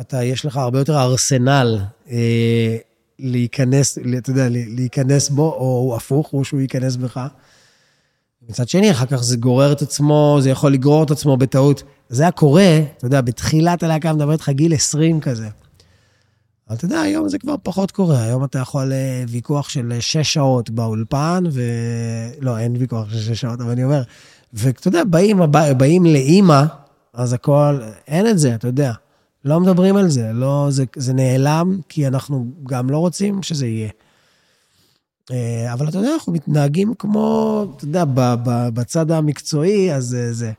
[0.00, 1.78] אתה, יש לך הרבה יותר ארסנל
[2.10, 2.76] אה,
[3.18, 7.26] להיכנס, אתה יודע, להיכנס בו, או הפוך, או שהוא ייכנס בך.
[8.48, 11.82] מצד שני, אחר כך זה גורר את עצמו, זה יכול לגרור את עצמו בטעות.
[12.08, 15.48] זה היה קורה, אתה יודע, בתחילת הלהקה מדבר איתך גיל 20 כזה.
[16.68, 18.22] אבל אתה יודע, היום זה כבר פחות קורה.
[18.22, 21.62] היום אתה יכול אה, ויכוח של שש שעות באולפן, ו...
[22.40, 24.02] לא, אין ויכוח של שש שעות, אבל אני אומר,
[24.52, 25.40] ואתה יודע, באים,
[25.76, 26.62] באים לאימא,
[27.12, 28.92] אז הכל, אין את זה, אתה יודע.
[29.44, 33.88] לא מדברים על זה, לא, זה, זה נעלם, כי אנחנו גם לא רוצים שזה יהיה.
[35.30, 38.04] אה, אבל אתה יודע, אנחנו מתנהגים כמו, אתה יודע,
[38.74, 40.52] בצד המקצועי, אז זה.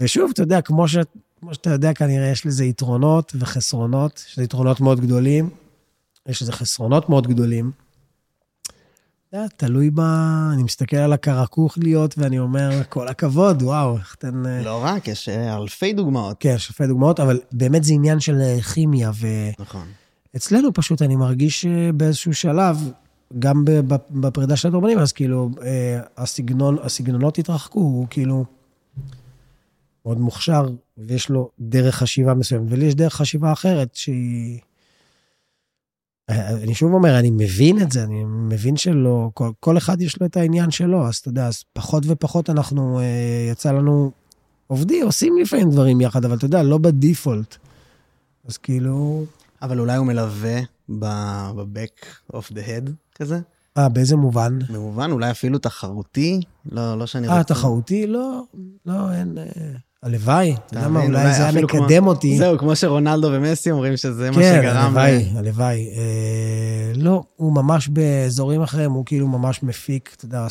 [0.00, 0.96] ושוב, אתה יודע, כמו, ש,
[1.40, 5.50] כמו שאתה יודע, כנראה יש לזה יתרונות וחסרונות, יש לזה יתרונות מאוד גדולים,
[6.26, 7.70] יש לזה חסרונות מאוד גדולים.
[9.28, 10.00] אתה יודע, תלוי ב...
[10.52, 14.46] אני מסתכל על הקרקוכליות ואני אומר, כל הכבוד, וואו, איך אתן...
[14.46, 16.36] אה, לא רק, יש אה, אלפי דוגמאות.
[16.40, 18.34] כן, יש אלפי דוגמאות, אבל באמת זה עניין של
[18.74, 19.10] כימיה.
[19.14, 19.26] ו...
[19.58, 19.86] נכון.
[20.36, 22.90] אצלנו פשוט אני מרגיש באיזשהו שלב,
[23.38, 23.64] גם
[24.10, 28.44] בפרידה של הדורבנים, אז כאילו, אה, הסגנון, הסגנונות התרחקו, הוא כאילו
[30.04, 30.68] מאוד מוכשר,
[30.98, 34.60] ויש לו דרך חשיבה מסוימת, ולי יש דרך חשיבה אחרת שהיא...
[36.30, 40.26] אני שוב אומר, אני מבין את זה, אני מבין שלא, כל, כל אחד יש לו
[40.26, 44.10] את העניין שלו, אז אתה יודע, אז פחות ופחות אנחנו, אה, יצא לנו,
[44.66, 47.56] עובדים, עושים לפעמים דברים יחד, אבל אתה יודע, לא בדיפולט.
[48.44, 49.24] אז כאילו...
[49.62, 50.60] אבל אולי הוא מלווה
[50.98, 52.90] ב-back of the head
[53.20, 53.40] כזה?
[53.78, 54.58] אה, באיזה מובן?
[54.70, 56.40] במובן אולי אפילו תחרותי?
[56.72, 57.38] לא, לא שאני רוצה...
[57.38, 58.06] אה, תחרותי?
[58.06, 58.42] לא,
[58.86, 59.38] לא, אין...
[59.38, 59.44] אה,
[60.02, 62.38] הלוואי, אתה יודע מה, אולי זה היה מקדם אותי.
[62.38, 64.62] זהו, כמו שרונלדו ומסי אומרים שזה מה שגרם...
[64.62, 65.88] כן, הלוואי, הלוואי.
[65.96, 70.46] אה, לא, הוא ממש באזורים אחרים, הוא כאילו ממש מפיק, אתה יודע,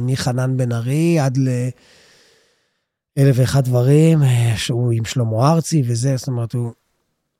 [0.00, 1.48] מחנן בן ארי עד ל...
[3.18, 6.72] אלף ואחד דברים, אה, שהוא עם שלמה ארצי וזה, זאת אומרת, הוא,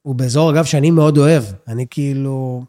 [0.02, 1.42] הוא באזור, אגב, שאני מאוד אוהב.
[1.68, 2.64] אני כאילו,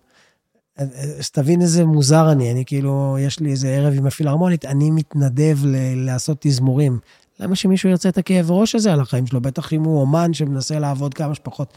[0.78, 5.58] אז תבין איזה מוזר אני, אני כאילו, יש לי איזה ערב עם הפילהרמונית, אני מתנדב
[5.66, 7.00] ל- לעשות תזמורים.
[7.40, 9.42] למה שמישהו ירצה את הכאב ראש הזה על החיים שלו?
[9.42, 11.74] בטח אם הוא אומן שמנסה לעבוד כמה שפחות.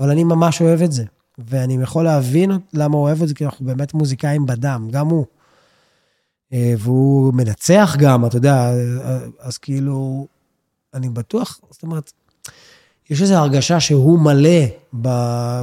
[0.00, 1.04] אבל אני ממש אוהב את זה,
[1.38, 5.26] ואני יכול להבין למה הוא אוהב את זה, כי אנחנו באמת מוזיקאים בדם, גם הוא.
[6.52, 8.70] אה, והוא מנצח גם, אתה יודע,
[9.40, 10.26] אז כאילו,
[10.94, 12.12] אני בטוח, זאת אומרת,
[13.12, 14.66] יש איזו הרגשה שהוא מלא
[15.00, 15.08] ב,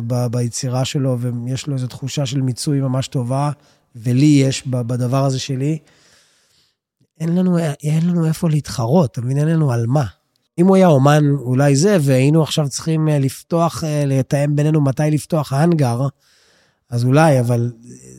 [0.07, 3.51] ב, ביצירה שלו, ויש לו איזו תחושה של מיצוי ממש טובה,
[3.95, 5.77] ולי יש בדבר הזה שלי.
[7.19, 9.37] אין לנו, אין לנו איפה להתחרות, אתה מבין?
[9.37, 10.05] אין לנו על מה.
[10.57, 15.11] אם הוא היה אומן, אולי זה, והיינו עכשיו צריכים אה, לפתוח, אה, לתאם בינינו מתי
[15.11, 16.07] לפתוח האנגר,
[16.89, 17.71] אז אולי, אבל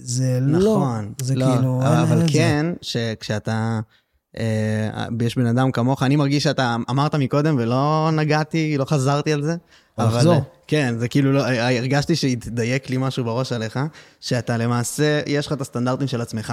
[0.02, 0.76] זה נכון, לא.
[0.76, 1.12] נכון.
[1.22, 2.66] זה לא, כאילו, אבל, אבל כן.
[2.82, 3.80] שכשאתה...
[4.38, 9.42] אה, יש בן אדם כמוך, אני מרגיש שאתה אמרת מקודם ולא נגעתי, לא חזרתי על
[9.42, 9.56] זה.
[9.98, 10.42] אבל לחזור.
[10.66, 13.78] כן, זה כאילו, לא, הרגשתי שהתדייק לי משהו בראש עליך,
[14.20, 16.52] שאתה למעשה, יש לך את הסטנדרטים של עצמך.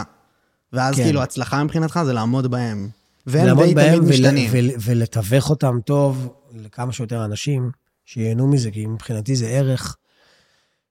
[0.73, 1.03] ואז כן.
[1.03, 2.89] כאילו, הצלחה מבחינתך זה לעמוד בהם.
[3.27, 4.49] והם די תמיד משתנים.
[4.53, 7.71] ול, ולתווך אותם טוב לכמה שיותר אנשים
[8.05, 9.95] שייהנו מזה, כי מבחינתי זה ערך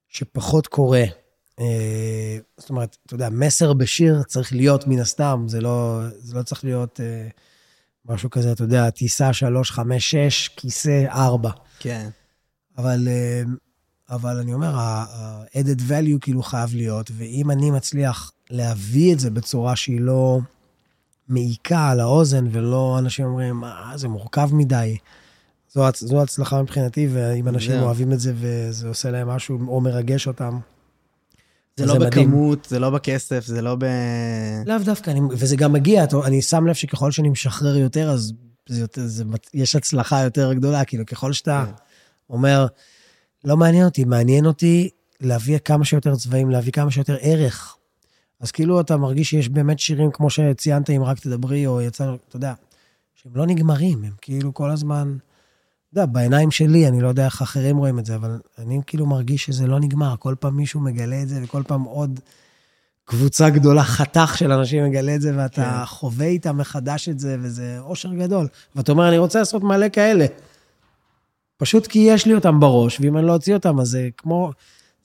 [0.08, 1.04] שפחות קורה.
[1.60, 6.42] אה, זאת אומרת, אתה יודע, מסר בשיר צריך להיות מן הסתם, זה לא, זה לא
[6.42, 7.28] צריך להיות אה,
[8.08, 11.50] משהו כזה, אתה יודע, טיסה 3, 5, 6, כיסא 4.
[11.78, 12.08] כן.
[12.78, 13.42] אבל, אה,
[14.10, 19.76] אבל אני אומר, ה-added value כאילו חייב להיות, ואם אני מצליח להביא את זה בצורה
[19.76, 20.38] שהיא לא
[21.28, 24.96] מעיקה על האוזן, ולא אנשים אומרים, אה, זה מורכב מדי.
[25.72, 30.26] זו, זו הצלחה מבחינתי, ואם אנשים אוהבים את זה וזה עושה להם משהו או מרגש
[30.26, 30.58] אותם,
[31.80, 33.84] זה לא בכמות, זה לא בכסף, זה לא ב...
[34.66, 38.32] לאו דווקא, אני, וזה גם מגיע, אני שם לב שככל שאני משחרר יותר, אז
[38.68, 39.24] זה יותר, זה,
[39.54, 41.72] יש הצלחה יותר גדולה, כאילו, ככל שאתה כן.
[42.30, 42.66] אומר,
[43.44, 47.76] לא מעניין אותי, מעניין אותי להביא כמה שיותר צבעים, להביא כמה שיותר ערך.
[48.40, 52.36] אז כאילו אתה מרגיש שיש באמת שירים, כמו שציינת, אם רק תדברי, או יצא, אתה
[52.36, 52.54] יודע,
[53.14, 55.16] שהם לא נגמרים, הם כאילו כל הזמן...
[56.00, 59.44] יודע, בעיניים שלי, אני לא יודע איך אחרים רואים את זה, אבל אני כאילו מרגיש
[59.44, 60.14] שזה לא נגמר.
[60.18, 62.20] כל פעם מישהו מגלה את זה, וכל פעם עוד
[63.04, 65.86] קבוצה גדולה, חתך של אנשים מגלה את זה, ואתה כן.
[65.86, 68.48] חווה איתם מחדש את זה, וזה אושר גדול.
[68.76, 70.26] ואתה אומר, אני רוצה לעשות מלא כאלה.
[71.56, 74.52] פשוט כי יש לי אותם בראש, ואם אני לא אוציא אותם, אז זה כמו,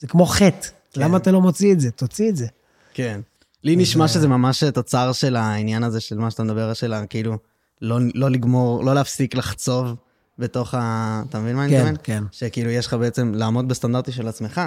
[0.00, 0.68] זה כמו חטא.
[0.92, 1.00] כן.
[1.00, 1.90] למה אתה לא מוציא את זה?
[1.90, 2.46] תוציא את זה.
[2.94, 3.20] כן.
[3.64, 7.38] לי נשמע שזה ממש תוצר של העניין הזה, של מה שאתה מדבר, של כאילו,
[7.82, 9.94] לא, לא לגמור, לא להפסיק לחצוב.
[10.42, 11.22] בתוך ה...
[11.28, 11.98] אתה מבין מה אני כן, מתכוון?
[12.02, 12.22] כן.
[12.32, 14.60] שכאילו יש לך בעצם לעמוד בסטנדרטי של עצמך.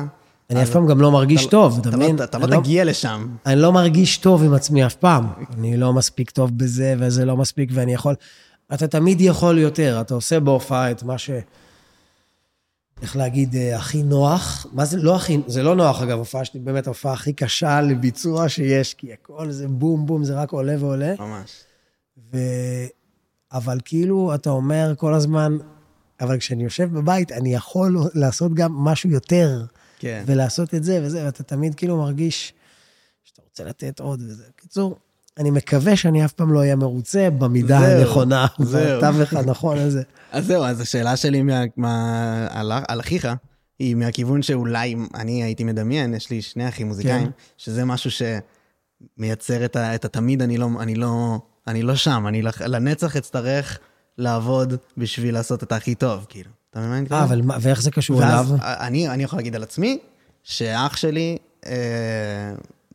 [0.50, 2.16] אני אף פעם גם לא מרגיש אתה- טוב, אתה אתה מבין?
[2.20, 3.28] לא- אתה אני לא תגיע לשם.
[3.46, 5.28] אני לא מרגיש טוב עם עצמי אף פעם.
[5.58, 8.16] אני לא מספיק טוב בזה, וזה לא מספיק, ואני יכול...
[8.74, 11.30] אתה תמיד יכול יותר, אתה עושה בהופעה את מה ש...
[13.02, 14.66] איך להגיד, אה, הכי נוח.
[14.74, 15.38] מה זה לא הכי...
[15.48, 19.68] זה לא נוח, אגב, הופעה שלי באמת ההופעה הכי קשה לביצוע שיש, כי הכל זה
[19.68, 21.14] בום בום, זה רק עולה ועולה.
[21.20, 21.52] ממש.
[23.56, 25.58] אבל כאילו, אתה אומר כל הזמן,
[26.22, 29.66] אבל כשאני יושב בבית, אני יכול לעשות גם משהו יותר.
[30.00, 30.24] כן.
[30.26, 32.54] ולעשות את זה וזה, ואתה תמיד כאילו מרגיש
[33.24, 34.44] שאתה רוצה לתת עוד וזה.
[34.58, 34.98] בקיצור,
[35.38, 38.46] אני מקווה שאני אף פעם לא אהיה מרוצה במידה זהו, הנכונה.
[38.60, 40.04] בתווך הנכון הזה.
[40.32, 43.28] אז זהו, אז השאלה שלי מה, מה, על, על אחיך,
[43.80, 47.32] היא מהכיוון שאולי אני הייתי מדמיין, יש לי שני אחים מוזיקאים, כן.
[47.58, 48.10] שזה משהו
[49.18, 53.80] שמייצר את, ה, את התמיד, אני לא, אני לא, אני לא שם, אני לנצח אצטרך
[54.18, 56.50] לעבוד בשביל לעשות את הכי טוב, כאילו.
[56.70, 57.06] אתה מבין?
[57.12, 58.46] אה, אבל מה, ואיך זה קשור אליו?
[58.62, 60.00] אני, אני יכול להגיד על עצמי,
[60.44, 61.72] שאח שלי, אה,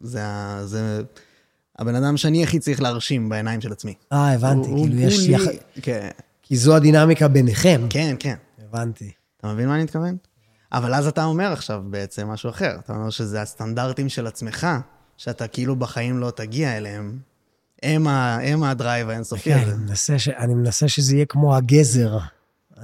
[0.00, 0.22] זה,
[0.64, 1.02] זה
[1.78, 3.94] הבן אדם שאני הכי צריך להרשים בעיניים של עצמי.
[4.12, 5.42] אה, הבנתי, הוא- כאילו הוא יש לי- יח...
[5.82, 6.08] כן,
[6.42, 7.86] כי זו הדינמיקה ביניכם.
[7.90, 8.34] כן, כן.
[8.68, 9.12] הבנתי.
[9.36, 10.16] אתה מבין מה אני מתכוון?
[10.72, 12.76] אבל אז אתה אומר עכשיו בעצם משהו אחר.
[12.84, 14.66] אתה אומר שזה הסטנדרטים של עצמך,
[15.16, 17.18] שאתה כאילו בחיים לא תגיע אליהם.
[17.82, 20.18] הם, ה, הם הדרייב האינסופי כן, הזה.
[20.18, 20.28] ש...
[20.28, 22.18] אני מנסה שזה יהיה כמו הגזר.
[22.18, 22.26] כן.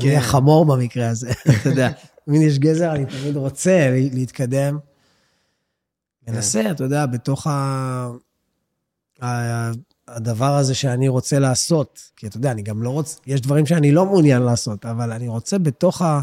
[0.06, 1.30] אני החמור במקרה הזה,
[1.60, 1.90] אתה יודע.
[2.24, 4.78] תמיד יש גזר, אני תמיד רוצה לה- להתקדם.
[6.28, 7.50] מנסה, אתה יודע, בתוך ה...
[9.22, 9.70] ה-
[10.08, 12.00] הדבר הזה שאני רוצה לעשות.
[12.16, 15.28] כי אתה יודע, אני גם לא רוצה, יש דברים שאני לא מעוניין לעשות, אבל אני
[15.28, 16.20] רוצה בתוך ה...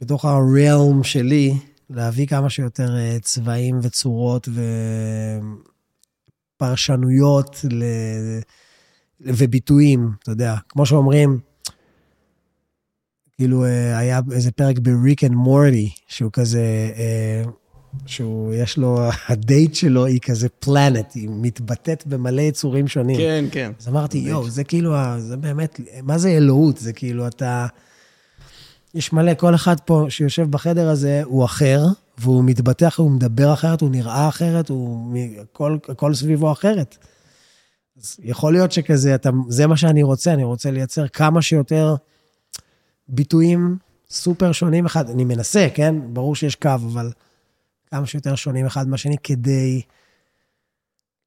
[0.00, 1.54] בתוך ה-realm שלי,
[1.90, 4.48] להביא כמה שיותר אה, צבעים וצורות
[6.56, 7.84] ופרשנויות ל...
[9.20, 10.54] וביטויים, אתה יודע.
[10.68, 11.38] כמו שאומרים,
[13.36, 17.42] כאילו, אה, היה איזה פרק בריק אנד מורטי, שהוא כזה, אה,
[18.06, 18.98] שהוא, יש לו,
[19.28, 23.16] הדייט שלו היא כזה פלנט, היא מתבטאת במלא יצורים שונים.
[23.16, 23.72] כן, כן.
[23.80, 26.78] אז אמרתי, יואו, זה כאילו, זה באמת, מה זה אלוהות?
[26.78, 27.66] זה כאילו, אתה...
[28.94, 31.82] יש מלא, כל אחד פה שיושב בחדר הזה הוא אחר,
[32.18, 35.16] והוא מתבטא אחרת, הוא מדבר אחרת, הוא נראה אחרת, הוא...
[35.42, 36.96] הכל, הכל סביבו אחרת.
[37.96, 41.94] אז יכול להיות שכזה, אתה, זה מה שאני רוצה, אני רוצה לייצר כמה שיותר
[43.08, 43.78] ביטויים
[44.10, 45.10] סופר שונים אחד.
[45.10, 45.94] אני מנסה, כן?
[46.12, 47.12] ברור שיש קו, אבל
[47.90, 49.82] כמה שיותר שונים אחד מהשני כדי,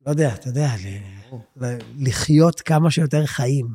[0.06, 3.68] לא יודע, אתה יודע, ל- ל- לחיות כמה שיותר חיים.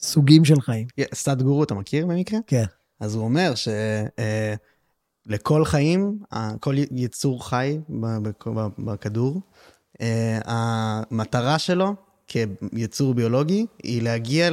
[0.00, 0.86] סוגים של חיים.
[1.14, 2.38] סטאט גורו, אתה מכיר במקרה?
[2.46, 2.64] כן.
[3.00, 3.52] אז הוא אומר
[5.30, 6.18] שלכל חיים,
[6.60, 7.78] כל יצור חי
[8.78, 9.40] בכדור,
[10.00, 11.94] אה, המטרה שלו
[12.26, 14.48] כיצור ביולוגי היא להגיע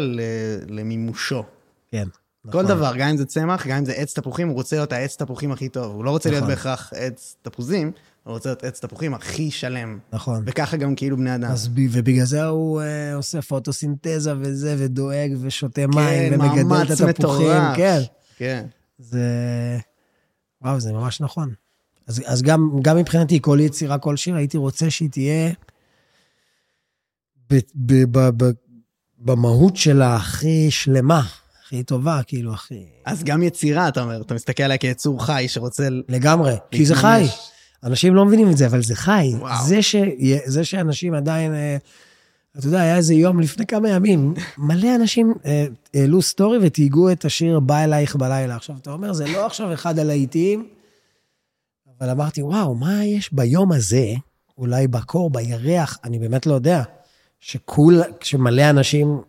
[0.70, 1.44] למימושו.
[1.92, 2.08] כן.
[2.44, 2.66] כל נכון.
[2.66, 5.52] דבר, גם אם זה צמח, גם אם זה עץ תפוחים, הוא רוצה להיות העץ תפוחים
[5.52, 5.96] הכי טוב.
[5.96, 6.56] הוא לא רוצה להיות נכון.
[6.56, 7.92] בהכרח עץ תפוזים,
[8.24, 10.00] הוא רוצה להיות עץ תפוחים הכי שלם.
[10.14, 10.44] נכון.
[10.46, 11.52] וככה גם כאילו בני אדם.
[11.52, 17.02] אז ב- ובגלל זה הוא אה, עושה פוטוסינתזה וזה, ודואג, ושותה מים, כן, ומגדל מאמץ
[17.02, 17.48] את התפוחים.
[17.48, 17.78] מטורף.
[17.78, 18.02] כן.
[18.38, 18.66] כן.
[19.00, 19.20] זה...
[20.62, 21.54] וואו, זה ממש נכון.
[22.08, 25.52] אז, אז גם, גם מבחינתי, כל יצירה, כל שיר, הייתי רוצה שהיא תהיה
[27.50, 28.52] ב, ב, ב, ב,
[29.20, 31.24] במהות שלה הכי שלמה,
[31.64, 32.86] הכי טובה, כאילו, הכי...
[33.06, 37.26] אז גם יצירה, אתה אומר, אתה מסתכל עליה כיצור חי שרוצה לגמרי, כי זה חי.
[37.84, 39.32] אנשים לא מבינים את זה, אבל זה חי.
[39.40, 39.66] וואו.
[39.66, 39.96] זה, ש...
[40.46, 41.52] זה שאנשים עדיין...
[42.58, 47.26] אתה יודע, היה איזה יום לפני כמה ימים, מלא אנשים אה, העלו סטורי ותהיגו את
[47.26, 48.56] השיר "בא אלייך בלילה".
[48.56, 50.68] עכשיו, אתה אומר, זה לא עכשיו אחד הלהיטים,
[52.00, 54.14] אבל אמרתי, וואו, מה יש ביום הזה,
[54.58, 56.84] אולי בקור, בירח, אני באמת לא יודע,
[57.40, 59.22] שכול, שמלא אנשים,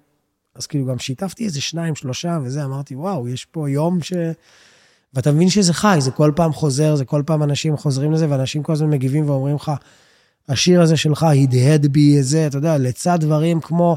[0.55, 4.12] אז כאילו גם שיתפתי איזה שניים, שלושה וזה, אמרתי, וואו, יש פה יום ש...
[5.14, 8.62] ואתה מבין שזה חי, זה כל פעם חוזר, זה כל פעם אנשים חוזרים לזה, ואנשים
[8.62, 9.72] כל הזמן מגיבים ואומרים לך,
[10.49, 13.97] השיר הזה שלך הדהד בי איזה, אתה יודע, לצד דברים כמו,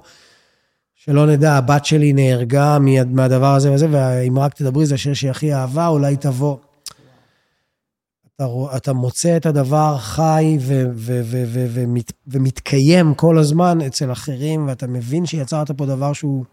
[0.95, 5.31] שלא נדע, הבת שלי נהרגה מה- מהדבר הזה וזה, ואם רק תדברי, זה השיר שהיא
[5.31, 6.57] הכי אהבה, אולי תבוא.
[8.35, 8.45] אתה,
[8.77, 14.67] אתה מוצא את הדבר חי ו- ו- ו- ו- ומת, ומתקיים כל הזמן אצל אחרים,
[14.67, 16.45] ואתה מבין שיצרת פה דבר שהוא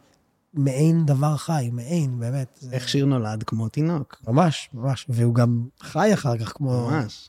[0.55, 2.59] מעין דבר חי, מעין, באמת.
[2.61, 4.17] זה- איך שיר נולד כמו תינוק.
[4.29, 6.89] ממש, ממש, והוא גם חי אחר כך כמו...
[6.91, 7.29] ממש.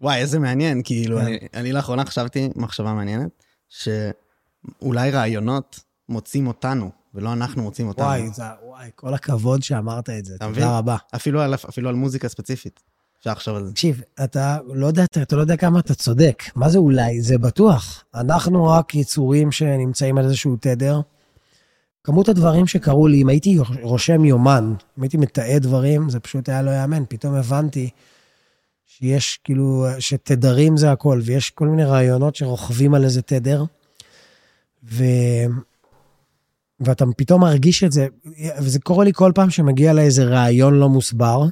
[0.00, 1.20] וואי, איזה מעניין, כאילו.
[1.20, 8.06] אני, אני לאחרונה חשבתי מחשבה מעניינת, שאולי רעיונות מוצאים אותנו, ולא אנחנו מוצאים אותנו.
[8.06, 10.46] וואי, זה, וואי, כל הכבוד שאמרת את זה, אתה?
[10.54, 10.96] תודה רבה.
[11.14, 12.80] אפילו על, אפילו על מוזיקה ספציפית.
[13.18, 13.72] אפשר לחשוב על זה.
[13.72, 16.42] תקשיב, אתה לא יודע, אתה לא יודע כמה אתה צודק.
[16.56, 17.20] מה זה אולי?
[17.20, 18.04] זה בטוח.
[18.14, 21.00] אנחנו רק יצורים שנמצאים על איזשהו תדר.
[22.04, 26.62] כמות הדברים שקרו לי, אם הייתי רושם יומן, אם הייתי מתעד דברים, זה פשוט היה
[26.62, 27.02] לא יאמן.
[27.08, 27.90] פתאום הבנתי
[28.98, 33.64] שיש כאילו, שתדרים זה הכל, ויש כל מיני רעיונות שרוכבים על איזה תדר,
[34.84, 35.04] ו...
[36.80, 38.06] ואתה פתאום מרגיש את זה,
[38.58, 41.44] וזה קורה לי כל פעם שמגיע לאיזה רעיון לא מוסבר,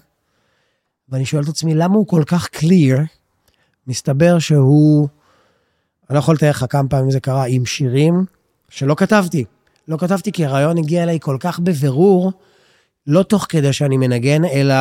[1.08, 3.00] ואני שואל את עצמי, למה הוא כל כך clear?
[3.86, 5.08] מסתבר שהוא,
[6.10, 8.24] אני לא יכול לתאר לך כמה פעמים זה קרה, עם שירים
[8.68, 9.44] שלא כתבתי.
[9.88, 12.32] לא כתבתי כי הרעיון הגיע אליי כל כך בבירור,
[13.06, 14.74] לא תוך כדי שאני מנגן, אלא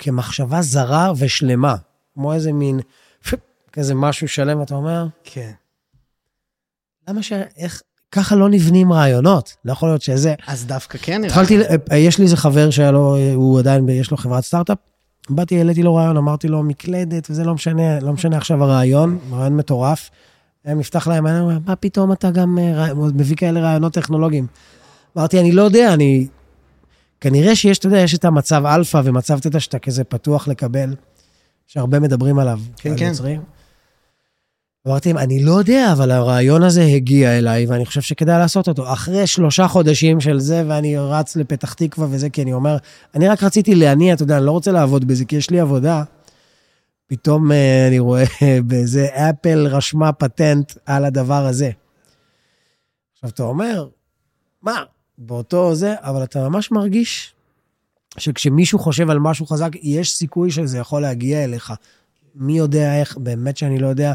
[0.00, 1.76] כמחשבה זרה ושלמה.
[2.14, 2.80] כמו איזה מין,
[3.72, 5.50] כזה משהו שלם, אתה אומר, כן.
[7.08, 7.32] למה ש...
[7.56, 7.82] איך...
[8.12, 9.56] ככה לא נבנים רעיונות.
[9.64, 10.34] לא יכול להיות שזה...
[10.46, 11.24] אז דווקא כן.
[11.24, 11.58] התחלתי,
[11.96, 14.78] יש לי איזה חבר שהיה לו, הוא עדיין, יש לו חברת סטארט-אפ.
[15.30, 19.56] באתי, העליתי לו רעיון, אמרתי לו, מקלדת, וזה לא משנה, לא משנה עכשיו הרעיון, רעיון
[19.56, 20.10] מטורף.
[20.64, 24.46] היה נפתח להם, אני אומר, מה פתאום אתה גם אה, מביא כאלה רעיונות טכנולוגיים?
[25.16, 26.26] אמרתי, אני לא יודע, אני...
[27.20, 30.94] כנראה שיש, אתה יודע, יש את המצב אלפא ומצב תטא שאתה כזה פתוח לקבל,
[31.66, 32.60] שהרבה מדברים עליו.
[32.76, 33.06] כן, כן.
[33.06, 33.42] יוצרים.
[34.88, 38.92] אמרתי להם, אני לא יודע, אבל הרעיון הזה הגיע אליי, ואני חושב שכדאי לעשות אותו.
[38.92, 42.76] אחרי שלושה חודשים של זה, ואני רץ לפתח תקווה וזה, כי אני אומר,
[43.14, 46.02] אני רק רציתי להניע, אתה יודע, אני לא רוצה לעבוד בזה, כי יש לי עבודה.
[47.06, 48.24] פתאום אה, אני רואה
[48.66, 51.70] באיזה אפל רשמה פטנט על הדבר הזה.
[53.12, 53.88] עכשיו, אתה אומר,
[54.62, 54.82] מה,
[55.20, 57.34] באותו זה, אבל אתה ממש מרגיש
[58.18, 61.72] שכשמישהו חושב על משהו חזק, יש סיכוי שזה יכול להגיע אליך.
[62.34, 64.12] מי יודע איך, באמת שאני לא יודע.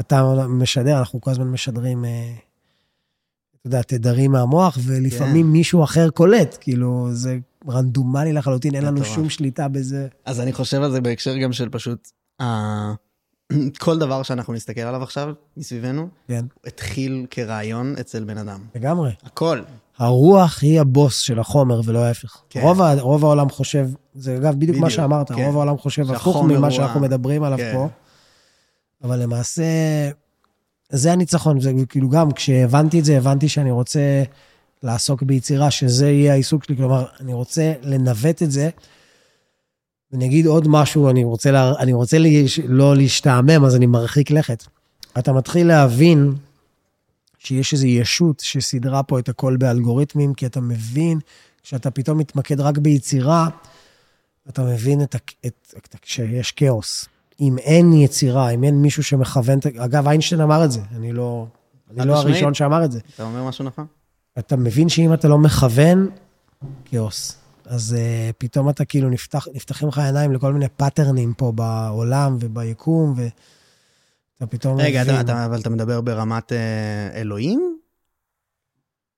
[0.00, 2.32] אתה משדר, אנחנו כל הזמן משדרים, אה,
[3.60, 5.52] אתה יודע, תדרים מהמוח, ולפעמים כן.
[5.52, 7.38] מישהו אחר קולט, כאילו, זה
[7.68, 10.08] רנדומלי לחלוטין, אין לנו שום שליטה בזה.
[10.24, 12.10] אז אני חושב על זה בהקשר גם של פשוט,
[12.42, 12.44] uh,
[13.84, 16.44] כל דבר שאנחנו נסתכל עליו עכשיו, מסביבנו, כן.
[16.66, 18.60] התחיל כרעיון אצל בן אדם.
[18.74, 19.10] לגמרי.
[19.24, 19.60] הכל.
[20.02, 22.42] הרוח היא הבוס של החומר ולא ההפך.
[22.50, 22.60] כן.
[22.60, 25.44] רוב, רוב העולם חושב, זה אגב בדיוק, בדיוק מה שאמרת, כן.
[25.44, 27.72] רוב העולם חושב הפוך ממה שאנחנו מדברים עליו כן.
[27.74, 27.88] פה.
[29.04, 29.62] אבל למעשה,
[30.90, 31.60] זה הניצחון.
[31.60, 34.22] זה כאילו גם, כשהבנתי את זה, הבנתי שאני רוצה
[34.82, 36.76] לעסוק ביצירה, שזה יהיה העיסוק שלי.
[36.76, 38.70] כלומר, אני רוצה לנווט את זה.
[40.12, 44.30] ואני אגיד עוד משהו, אני רוצה, לה, אני רוצה לי, לא להשתעמם, אז אני מרחיק
[44.30, 44.64] לכת.
[45.18, 46.34] אתה מתחיל להבין
[47.44, 51.18] שיש איזו ישות שסידרה פה את הכל באלגוריתמים, כי אתה מבין,
[51.62, 53.48] כשאתה פתאום מתמקד רק ביצירה,
[54.48, 55.14] אתה מבין את,
[55.46, 57.04] את, את, שיש כאוס.
[57.40, 61.46] אם אין יצירה, אם אין מישהו שמכוון, אגב, איינשטיין אמר את זה, אני לא,
[61.90, 63.00] אני לא הראשון שאמר את זה.
[63.14, 63.86] אתה אומר משהו נכון.
[64.38, 66.10] אתה מבין שאם אתה לא מכוון,
[66.84, 67.36] כאוס.
[67.66, 73.14] אז אה, פתאום אתה כאילו נפתח, נפתחים לך העיניים לכל מיני patternים פה בעולם וביקום,
[74.42, 75.02] ואתה פתאום רגע.
[75.02, 76.54] רגע, אתה, אבל אתה מדבר ברמת אה,
[77.14, 77.78] אלוהים?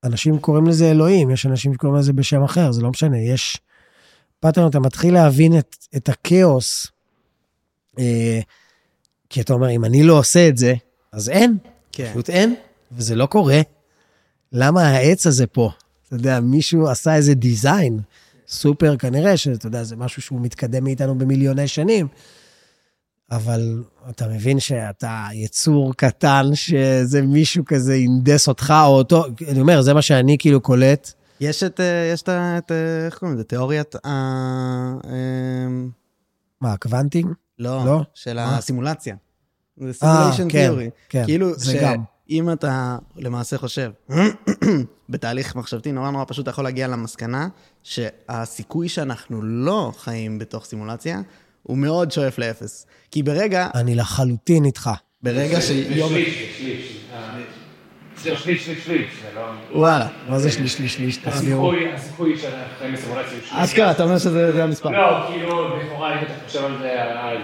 [0.05, 3.19] אנשים קוראים לזה אלוהים, יש אנשים שקוראים לזה בשם אחר, זה לא משנה.
[3.19, 3.61] יש
[4.41, 6.87] pattern, אתה מתחיל להבין את, את הכאוס
[7.99, 8.41] אה,
[9.31, 10.75] כי אתה אומר, אם אני לא עושה את זה,
[11.13, 11.59] אז אין.
[11.93, 12.11] כן.
[12.11, 12.55] פשוט אין,
[12.93, 13.61] וזה לא קורה.
[14.53, 15.71] למה העץ הזה פה?
[16.07, 18.01] אתה יודע, מישהו עשה איזה design
[18.49, 22.09] סופר, כנראה שאתה יודע, זה משהו שהוא מתקדם מאיתנו במיליוני שנים.
[23.37, 29.83] אבל אתה מבין שאתה יצור קטן, שזה מישהו כזה הנדס אותך או אותו, אני אומר,
[29.83, 31.13] זה מה שאני כאילו קולט.
[31.41, 32.73] יש את, אה, יש את,
[33.07, 33.45] איך קוראים לזה?
[33.45, 34.09] תיאוריית ה...
[36.61, 37.33] מה, הקוונטים?
[37.59, 38.01] לא, לא?
[38.15, 38.59] של מה?
[38.59, 39.17] הסימולציה.
[39.77, 40.91] זה simulation theory.
[41.09, 42.03] כן, כן, כאילו זה גם.
[42.31, 43.91] אם אתה למעשה חושב,
[45.09, 47.49] בתהליך מחשבתי נורא נורא פשוט, אתה יכול להגיע למסקנה
[47.83, 51.21] שהסיכוי שאנחנו לא חיים בתוך סימולציה,
[51.65, 52.87] הוא מאוד שואף לאפס.
[53.11, 53.69] כי ברגע...
[53.75, 54.91] אני לחלוטין איתך.
[55.23, 56.09] ברגע שיום...
[56.09, 56.97] שליש, שליש.
[58.17, 59.43] זה שליש, שליש, שליש, זה לא...
[59.81, 60.07] וואלה.
[60.29, 61.19] מה זה שליש, שליש, שליש?
[61.27, 63.53] הסיכוי שאנחנו חיים בסימולציה הוא שליש.
[63.53, 64.91] אשכרה, אתה אומר שזה המספר.
[64.91, 67.41] לא, כאילו, לכאורה, אם אתה חושב על זה, אז...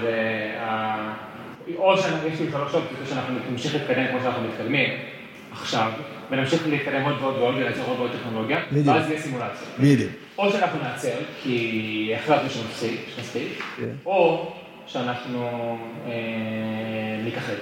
[1.77, 4.91] או שיש לי שלוש אופציות, שאנחנו נמשיך להתקדם כמו שאנחנו מתקדמים
[5.53, 5.93] עכשיו,
[6.31, 9.66] ונמשיך להתקדם עוד ועוד ועוד ולייצר עוד ועוד טכנולוגיה, ואז יהיה סימולציה.
[9.79, 10.11] בדיוק.
[10.41, 13.62] או שאנחנו נעצר, כי החלטנו שמספיק,
[14.07, 14.53] או
[14.86, 15.76] שאנחנו
[17.24, 17.55] ניכחד.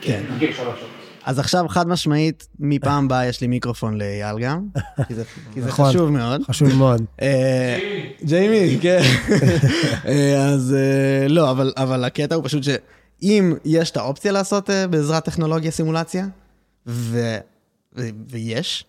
[0.00, 0.22] כן.
[0.38, 0.90] כאילו שלוש אופציות.
[1.24, 4.66] אז עכשיו חד משמעית, מפעם הבאה יש לי מיקרופון לאייל גם,
[5.08, 6.42] כי זה, כי זה נכון, חשוב מאוד.
[6.42, 7.02] חשוב מאוד.
[7.22, 7.78] אה,
[8.24, 9.00] ג'יימי, כן.
[10.06, 15.24] אה, אז אה, לא, אבל, אבל הקטע הוא פשוט שאם יש את האופציה לעשות בעזרת
[15.24, 16.26] טכנולוגיה סימולציה,
[16.86, 17.36] ו,
[17.96, 18.84] ו, ויש,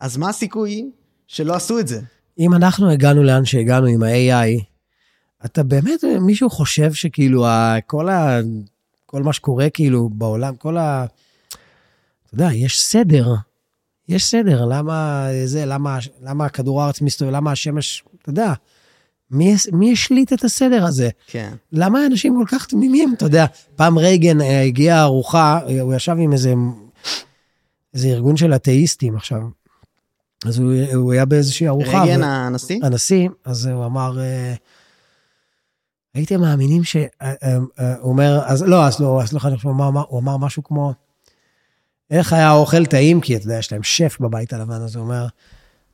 [0.00, 0.90] אז מה הסיכוי
[1.26, 2.00] שלא עשו את זה?
[2.38, 4.62] אם אנחנו הגענו לאן שהגענו עם ה-AI,
[5.44, 7.46] אתה באמת, מישהו חושב שכאילו
[7.86, 8.40] כל, ה,
[9.06, 11.04] כל מה שקורה כאילו בעולם, כל ה...
[12.26, 13.34] אתה יודע, יש סדר.
[14.08, 18.52] יש סדר, למה זה, למה, למה כדור הארץ מסתובב, למה השמש, אתה יודע,
[19.30, 21.08] מי, מי השליט את הסדר הזה?
[21.26, 21.54] כן.
[21.72, 23.14] למה אנשים כל כך תמימים?
[23.16, 26.54] אתה יודע, פעם רייגן אה, הגיעה ארוחה, הוא ישב עם איזה,
[27.94, 29.40] איזה ארגון של אתאיסטים עכשיו.
[30.44, 32.02] אז הוא, הוא היה באיזושהי ארוחה.
[32.02, 32.24] רייגן ו...
[32.26, 32.80] הנשיא?
[32.82, 34.54] הנשיא, אז הוא אמר, אה,
[36.14, 36.96] הייתם מאמינים ש...
[37.22, 37.56] אה,
[38.00, 40.92] הוא אומר, אז לא, אז לא, סליחה, אני חושב, הוא אמר, הוא אמר משהו כמו,
[42.10, 43.20] איך היה האוכל טעים?
[43.20, 45.26] כי אתה יודע, יש להם שף בבית הלבן, אז הוא אומר,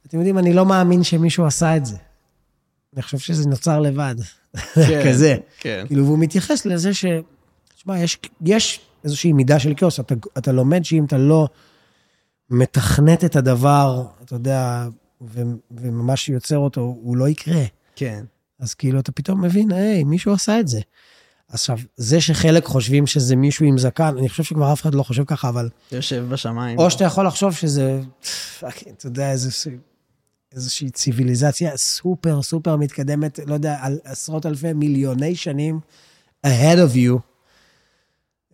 [0.06, 1.96] אתם יודעים, אני לא מאמין שמישהו עשה את זה.
[2.94, 4.14] אני חושב שזה נוצר לבד.
[4.74, 5.36] כן, כזה.
[5.58, 5.84] כן.
[5.86, 7.04] כאילו, והוא מתייחס לזה ש...
[7.76, 10.00] תשמע, יש, יש איזושהי מידה של כאוס.
[10.00, 11.48] אתה, אתה לומד שאם אתה לא
[12.50, 14.88] מתכנת את הדבר, אתה יודע,
[15.22, 17.62] ו, וממש יוצר אותו, הוא לא יקרה.
[17.96, 18.24] כן.
[18.58, 20.80] אז כאילו, אתה פתאום מבין, היי, מישהו עשה את זה.
[21.48, 25.24] עכשיו, זה שחלק חושבים שזה מישהו עם זקן, אני חושב שכבר אף אחד לא חושב
[25.24, 25.68] ככה, אבל...
[25.92, 26.78] יושב בשמיים.
[26.78, 28.00] או שאתה יכול לחשוב שזה,
[28.58, 29.50] אתה יודע, איזה,
[30.54, 35.80] איזושהי ציוויליזציה סופר סופר מתקדמת, לא יודע, על עשרות אלפי מיליוני שנים
[36.46, 37.18] ahead of you.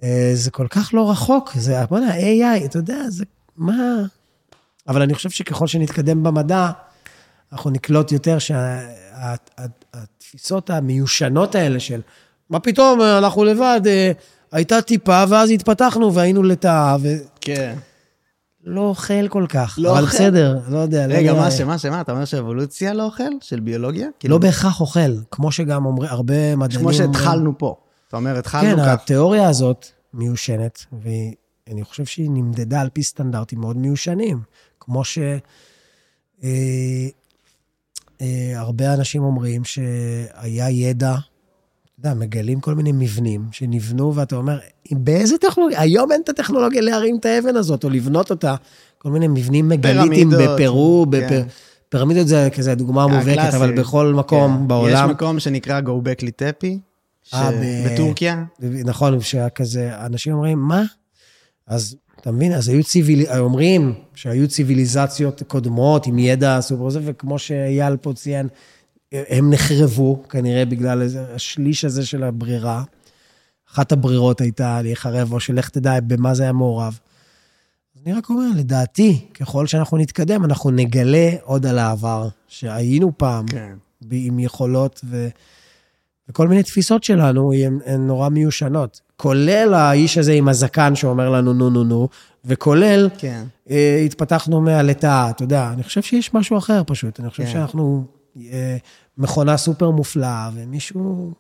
[0.03, 3.25] אה, זה כל כך לא רחוק, זה, בוא'נה, AI, אתה יודע, זה,
[3.59, 4.03] מה...
[4.89, 6.71] אבל אני חושב שככל שנתקדם במדע,
[7.53, 8.39] אנחנו נקלוט יותר
[9.59, 12.01] שהתפיסות המיושנות האלה של,
[12.51, 14.13] מה פתאום, אנחנו לבד, אה,
[14.53, 17.09] הייתה טיפה, ואז התפתחנו והיינו לטאה, ו...
[17.41, 17.75] כן.
[18.65, 20.15] לא אוכל כל כך, לא אבל אוכל.
[20.17, 21.07] בסדר, לא יודע.
[21.07, 21.41] לא רגע, יודע.
[21.41, 22.01] מה, שמה, שמה?
[22.01, 23.23] אתה אומר שאבולוציה לא אוכל?
[23.41, 24.07] של ביולוגיה?
[24.07, 26.81] לא כאילו, בהכרח אוכל, כמו שגם אומר, הרבה מדענים...
[26.81, 27.77] כמו שהתחלנו פה.
[28.09, 28.89] אתה אומר, התחלנו כן, כך.
[28.89, 30.87] התיאוריה הזאת מיושנת,
[31.69, 34.39] ואני חושב שהיא נמדדה על פי סטנדרטים מאוד מיושנים.
[34.81, 35.19] כמו ש...
[36.45, 36.49] אה,
[38.21, 41.15] אה, הרבה אנשים אומרים שהיה ידע,
[42.01, 44.59] אתה יודע, מגלים כל מיני מבנים שנבנו, ואתה אומר,
[44.93, 45.81] באיזה טכנולוגיה?
[45.81, 48.55] היום אין את הטכנולוגיה להרים את האבן הזאת, או לבנות אותה.
[48.99, 51.41] כל מיני מבנים פירמידות, בפרו, כן.
[51.43, 51.53] בפ...
[51.89, 53.57] פירמידות זה כזה דוגמה מובהקת, הקלאסי.
[53.57, 54.69] אבל בכל מקום כן.
[54.69, 55.09] בעולם.
[55.09, 56.79] יש מקום שנקרא Go Back לטפי,
[57.35, 58.45] אה, ב- בטורקיה.
[58.85, 60.83] נכון, שהיה כזה, אנשים אומרים, מה?
[61.67, 62.53] אז אתה מבין?
[62.53, 63.27] אז היו ציוויל...
[63.39, 68.49] אומרים שהיו ציוויליזציות קודמות עם ידע סופר זה, וכמו שאייל פה ציין,
[69.13, 71.03] הם נחרבו, כנראה בגלל
[71.35, 72.85] השליש הזה של הברירה.
[73.71, 76.99] אחת הברירות הייתה להיחרב, או שלך תדע במה זה היה מעורב.
[78.05, 83.73] אני רק אומר, לדעתי, ככל שאנחנו נתקדם, אנחנו נגלה עוד על העבר, שהיינו פעם, כן.
[84.11, 85.29] עם יכולות ו...
[86.29, 89.01] וכל מיני תפיסות שלנו הן, הן נורא מיושנות.
[89.17, 92.09] כולל האיש הזה עם הזקן שאומר לנו נו נו נו,
[92.45, 93.45] וכולל כן.
[93.71, 97.21] אה, התפתחנו מהלטאה, אתה יודע, אני חושב שיש משהו אחר פשוט.
[97.21, 97.53] אני חושב כן.
[97.53, 98.05] שאנחנו
[98.37, 98.77] אה,
[99.19, 101.33] מכונה סופר מופלאה, ומישהו...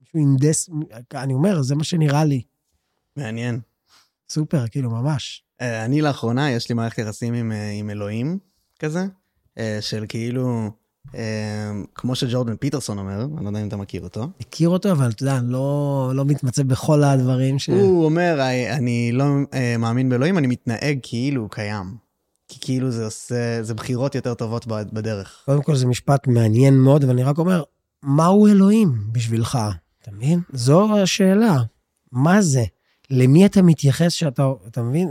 [0.00, 0.70] מישהו הנדס,
[1.14, 2.42] אני אומר, זה מה שנראה לי.
[3.16, 3.60] מעניין.
[4.28, 5.44] סופר, כאילו, ממש.
[5.60, 8.38] אה, אני לאחרונה, יש לי מערכת יחסים עם, אה, עם אלוהים
[8.78, 9.06] כזה,
[9.58, 10.70] אה, של כאילו,
[11.94, 14.26] כמו שג'ורדן פיטרסון אומר, אני לא יודע אם אתה מכיר אותו.
[14.40, 17.68] מכיר אותו, אבל אתה יודע, לא, לא מתמצא בכל הדברים ש...
[17.70, 19.24] הוא אומר, "I- אני לא
[19.54, 21.96] אה, מאמין באלוהים, אני מתנהג כאילו הוא קיים.
[22.48, 25.42] כי כאילו זה עושה, זה בחירות יותר טובות בדרך.
[25.46, 27.62] קודם כל, זה משפט מעניין מאוד, אבל אני רק אומר,
[28.02, 29.58] מהו אלוהים בשבילך?
[30.02, 30.40] אתה מבין?
[30.52, 31.56] זו השאלה.
[32.12, 32.64] מה זה?
[33.10, 35.08] למי אתה מתייחס שאתה, אתה מבין?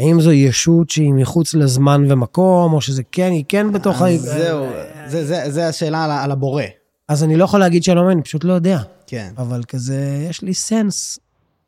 [0.00, 4.16] האם זו ישות שהיא מחוץ לזמן ומקום, או שזה כן, היא כן בתוך ה...
[4.16, 4.66] זהו,
[5.06, 6.62] זה, זה, זה השאלה על, על הבורא.
[7.08, 8.82] אז אני לא יכול להגיד שאני לא מאמין, אני פשוט לא יודע.
[9.06, 9.32] כן.
[9.38, 11.18] אבל כזה, יש לי סנס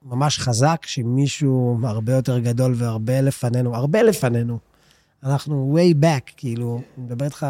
[0.04, 4.58] ממש חזק שמישהו הרבה יותר גדול והרבה לפנינו, הרבה לפנינו.
[5.22, 7.46] אנחנו way back, כאילו, אני מדבר איתך...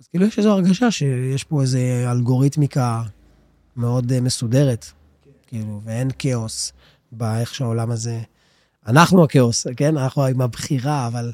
[0.00, 1.78] אז כאילו יש איזו הרגשה שיש פה איזו
[2.10, 3.02] אלגוריתמיקה
[3.76, 4.86] מאוד אה, מסודרת,
[5.46, 6.72] כאילו, ואין כאוס
[7.12, 8.20] באיך שהעולם הזה...
[8.86, 9.96] אנחנו הכאוס, כן?
[9.96, 11.32] אנחנו עם הבחירה, אבל...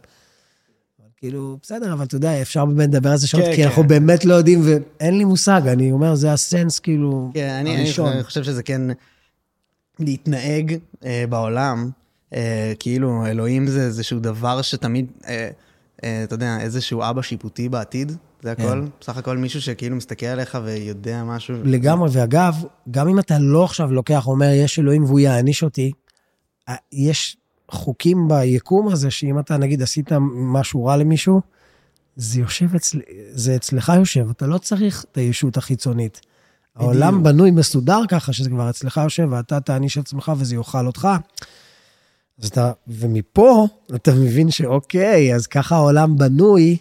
[1.17, 3.69] כאילו, בסדר, אבל אתה יודע, אפשר באמת לדבר על זה שעות, כן, כי כן.
[3.69, 8.13] אנחנו באמת לא יודעים, ואין לי מושג, אני אומר, זה הסנס, כאילו, כן, אני, הראשון.
[8.13, 8.83] אני חושב שזה כן
[9.99, 11.91] להתנהג אה, בעולם,
[12.35, 15.51] אה, כאילו אלוהים זה איזשהו דבר שתמיד, אה,
[16.05, 18.13] אה, אתה יודע, איזשהו אבא שיפוטי בעתיד,
[18.43, 18.63] זה הכל.
[18.63, 18.79] כן.
[19.01, 21.57] בסך הכל מישהו שכאילו מסתכל עליך ויודע משהו.
[21.65, 22.55] לגמרי, ואגב,
[22.91, 25.93] גם אם אתה לא עכשיו לוקח, אומר, יש אלוהים והוא יעניש אותי,
[26.93, 27.37] יש
[27.71, 31.41] חוקים ביקום הזה, שאם אתה, נגיד, עשית משהו רע למישהו,
[32.17, 33.01] זה יושב אצל...
[33.31, 36.21] זה אצלך יושב, אתה לא צריך את הישות החיצונית.
[36.77, 41.09] העולם בנוי מסודר ככה, שזה כבר אצלך יושב, ואתה תעניש עצמך וזה יאכל אותך.
[42.43, 46.77] אז אתה, ומפה אתה מבין שאוקיי, אז ככה העולם בנוי,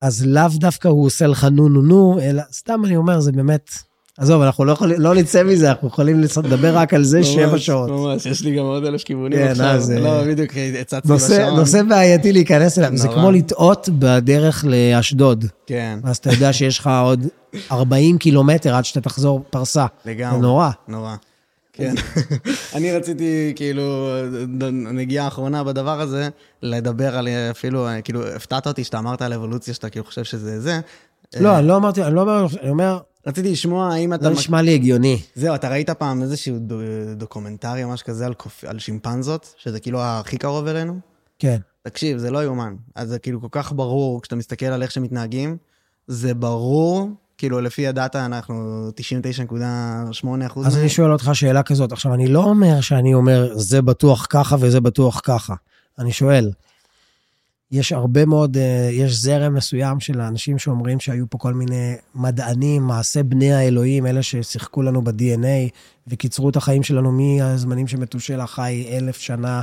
[0.00, 3.70] אז לאו דווקא הוא עושה לך נו נו נו, אלא סתם אני אומר, זה באמת,
[4.18, 7.90] עזוב, אנחנו לא יכולים, לא נצא מזה, אנחנו יכולים לדבר רק על זה שבע שעות.
[7.90, 9.66] ממש, יש לי גם עוד אלף כיוונים כן, עכשיו.
[9.66, 11.56] אז, אה, לא, בדיוק, הצצתי בשעון.
[11.56, 13.08] נושא בעייתי להיכנס אליו, זה.
[13.08, 15.44] כמו לטעות בדרך לאשדוד.
[15.66, 17.26] כן, אז אתה יודע שיש לך עוד
[17.72, 19.86] 40 קילומטר עד שאתה תחזור פרסה.
[20.06, 20.36] לגמרי.
[20.36, 20.70] זה נורא.
[20.88, 21.14] נורא.
[21.72, 21.94] כן.
[22.76, 24.08] אני רציתי, כאילו,
[24.70, 26.28] נגיעה אחרונה בדבר הזה,
[26.62, 30.80] לדבר על אפילו, כאילו, הפתעת אותי שאתה אמרת על אבולוציה, שאתה כאילו חושב שזה זה.
[31.40, 34.24] לא, אני לא אמרתי, אני לא אומר, אני אומר, רציתי לשמוע האם אתה...
[34.24, 35.22] זה נשמע לי הגיוני.
[35.34, 36.80] זהו, אתה ראית פעם איזשהו דו-
[37.16, 38.26] documentary או משהו כזה
[38.66, 40.98] על, שימפנזות, שזה כאילו הכי קרוב אלינו?
[41.38, 41.58] כן.
[41.82, 42.74] תקשיב, זה לא יאומן.
[42.94, 45.56] אז זה כאילו כל כך ברור, כשאתה מסתכל על איך שמתנהגים,
[46.06, 50.66] זה ברור, כאילו לפי ה data אנחנו 99.8 אחוז.
[50.66, 51.92] אז אני שואל אותך שאלה כזאת.
[51.92, 55.54] עכשיו, אני לא אומר שאני אומר, זה בטוח ככה וזה בטוח ככה.
[55.98, 56.50] אני שואל,
[57.72, 62.82] יש הרבה מאוד, אה, יש זרם מסוים של האנשים שאומרים שהיו פה כל מיני מדענים,
[62.82, 65.70] מעשה בני האלוהים, אלה ששיחקו לנו ב-DNA
[66.06, 69.60] וקיצרו את החיים שלנו מהזמנים שמתושלח חי אלף שנה,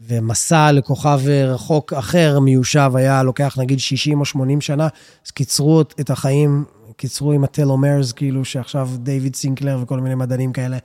[0.00, 4.88] ומסע לכוכב רחוק אחר, מיושב, היה לוקח נגיד 60 או 80 שנה,
[5.26, 6.64] אז קיצרו את החיים,
[6.96, 10.78] קיצרו עם הטלומרס, כאילו שעכשיו דיוויד סינקלר וכל מיני מדענים כאלה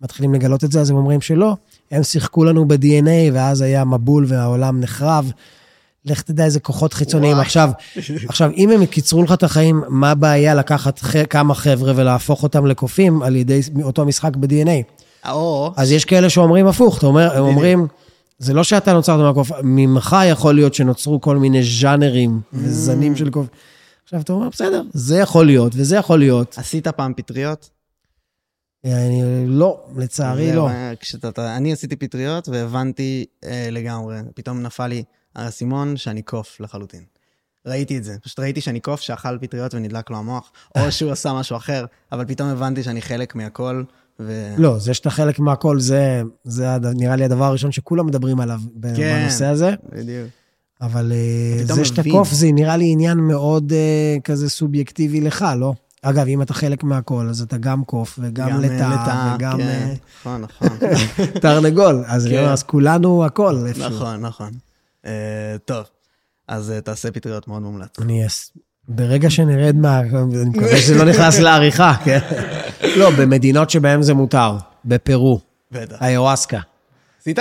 [0.00, 1.56] מתחילים לגלות את זה, אז הם אומרים שלא,
[1.90, 5.32] הם שיחקו לנו ב-DNA, ואז היה מבול והעולם נחרב.
[6.04, 7.32] לך תדע איזה כוחות חיצוניים.
[7.32, 7.44] וואי.
[7.46, 7.70] עכשיו,
[8.28, 11.14] עכשיו, אם הם קיצרו לך את החיים, מה הבעיה לקחת ח...
[11.30, 15.02] כמה חבר'ה ולהפוך אותם לקופים על ידי אותו משחק ב-DNA?
[15.30, 17.86] או, אז יש כאלה שאומרים הפוך, אתה אומר, הם אומרים,
[18.38, 23.46] זה לא שאתה נוצרת מהקוף, ממך יכול להיות שנוצרו כל מיני ז'אנרים וזנים של קוף.
[24.04, 26.54] עכשיו, אתה אומר, בסדר, זה יכול להיות וזה יכול להיות.
[26.58, 27.70] עשית פעם פטריות?
[28.84, 30.68] אני, לא, לצערי לא.
[30.68, 35.02] אה, כשאתה, אתה- אני עשיתי פטריות והבנתי אה, לגמרי, פתאום נפל לי
[35.34, 37.02] האסימון שאני קוף לחלוטין.
[37.66, 41.32] ראיתי את זה, פשוט ראיתי שאני קוף שאכל פטריות ונדלק לו המוח, או שהוא עשה
[41.32, 43.82] משהו אחר, אבל פתאום הבנתי שאני חלק מהכל,
[44.20, 44.54] ו...
[44.58, 48.60] לא, זה שאתה חלק מהכל, זה, זה נראה לי הדבר הראשון שכולם מדברים עליו
[48.96, 49.20] כן.
[49.22, 49.74] בנושא הזה.
[49.92, 50.28] בדיוק.
[50.82, 52.02] אבל אה, זה שאתה.
[52.10, 55.74] קוף, זה נראה לי עניין מאוד אה, כזה סובייקטיבי לך, לא?
[56.02, 59.94] אגב, אם אתה חלק מהכל, אז אתה גם קוף וגם גם, אה, לטאה וגם כן,
[60.20, 60.68] נכון, נכון.
[61.42, 62.04] תרנגול.
[62.06, 62.44] אז אני כן.
[62.44, 63.88] אז כולנו הכל איפשהו.
[63.88, 64.50] נכון, נכון.
[65.06, 65.84] אה, טוב,
[66.48, 67.98] אז אה, תעשה פטריות מאוד מומלץ.
[68.00, 68.52] אני אס...
[68.88, 70.00] ברגע שנרד מה...
[70.00, 72.18] אני מקווה שזה לא נכנס לעריכה, כן?
[72.98, 74.56] לא, במדינות שבהן זה מותר.
[74.84, 76.02] בפרו, בטח.
[76.02, 76.60] איוואסקה.
[77.20, 77.38] עשית?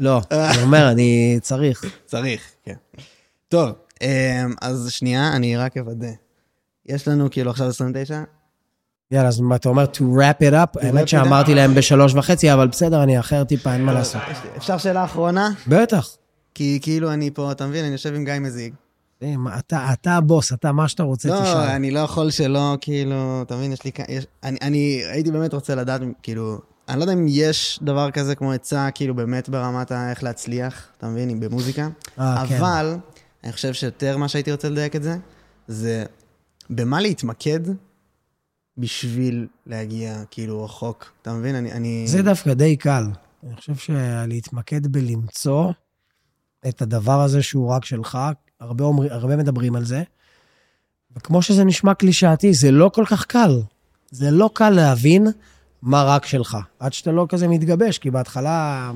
[0.00, 1.84] לא, אני אומר, אני צריך.
[2.06, 2.74] צריך, כן.
[3.48, 3.72] טוב,
[4.02, 6.08] אה, אז שנייה, אני רק אוודא.
[6.86, 8.22] יש לנו כאילו עכשיו 29?
[9.10, 10.86] יאללה, אז אתה אומר to wrap it up?
[10.86, 14.22] האמת שאמרתי להם בשלוש וחצי, אבל בסדר, אני אחר טיפה, אין מה לעשות.
[14.56, 15.50] אפשר שאלה אחרונה?
[15.66, 16.16] בטח.
[16.56, 18.74] כי כאילו אני פה, אתה מבין, אני יושב עם גיא מזיג.
[19.22, 21.56] אה, אתה אתה הבוס, אתה מה שאתה רוצה לא, תשאל.
[21.68, 23.92] אני לא יכול שלא, כאילו, אתה מבין, יש לי...
[23.92, 26.58] כ- יש- אני- אני הייתי באמת רוצה לדעת, כאילו,
[26.88, 31.08] אני לא יודע אם יש דבר כזה כמו עצה, כאילו, באמת ברמת איך להצליח, אתה
[31.08, 31.88] מבין, אם במוזיקה.
[32.18, 32.56] אה, כן.
[32.56, 32.96] אבל,
[33.44, 35.16] אני חושב שיותר מה שהייתי רוצה לדייק את זה,
[35.68, 36.04] זה
[36.70, 37.60] במה להתמקד
[38.78, 41.12] בשביל להגיע, כאילו, רחוק.
[41.22, 41.54] אתה מבין?
[41.54, 41.72] אני...
[41.72, 42.04] אני...
[42.08, 43.04] זה דווקא די קל.
[43.46, 45.72] אני חושב שלהתמקד בלמצוא
[46.68, 48.18] את הדבר הזה שהוא רק שלך,
[48.60, 50.02] הרבה, אומר, הרבה מדברים על זה,
[51.16, 53.60] וכמו שזה נשמע קלישאתי, זה לא כל כך קל.
[54.10, 55.26] זה לא קל להבין
[55.82, 58.90] מה רק שלך, עד שאתה לא כזה מתגבש, כי בהתחלה,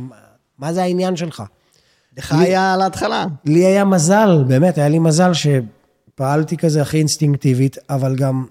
[0.59, 1.43] מה זה העניין שלך?
[2.17, 3.27] לך היה על ההתחלה.
[3.45, 8.47] לי היה מזל, באמת, היה לי מזל שפעלתי כזה הכי אינסטינקטיבית, אבל גם...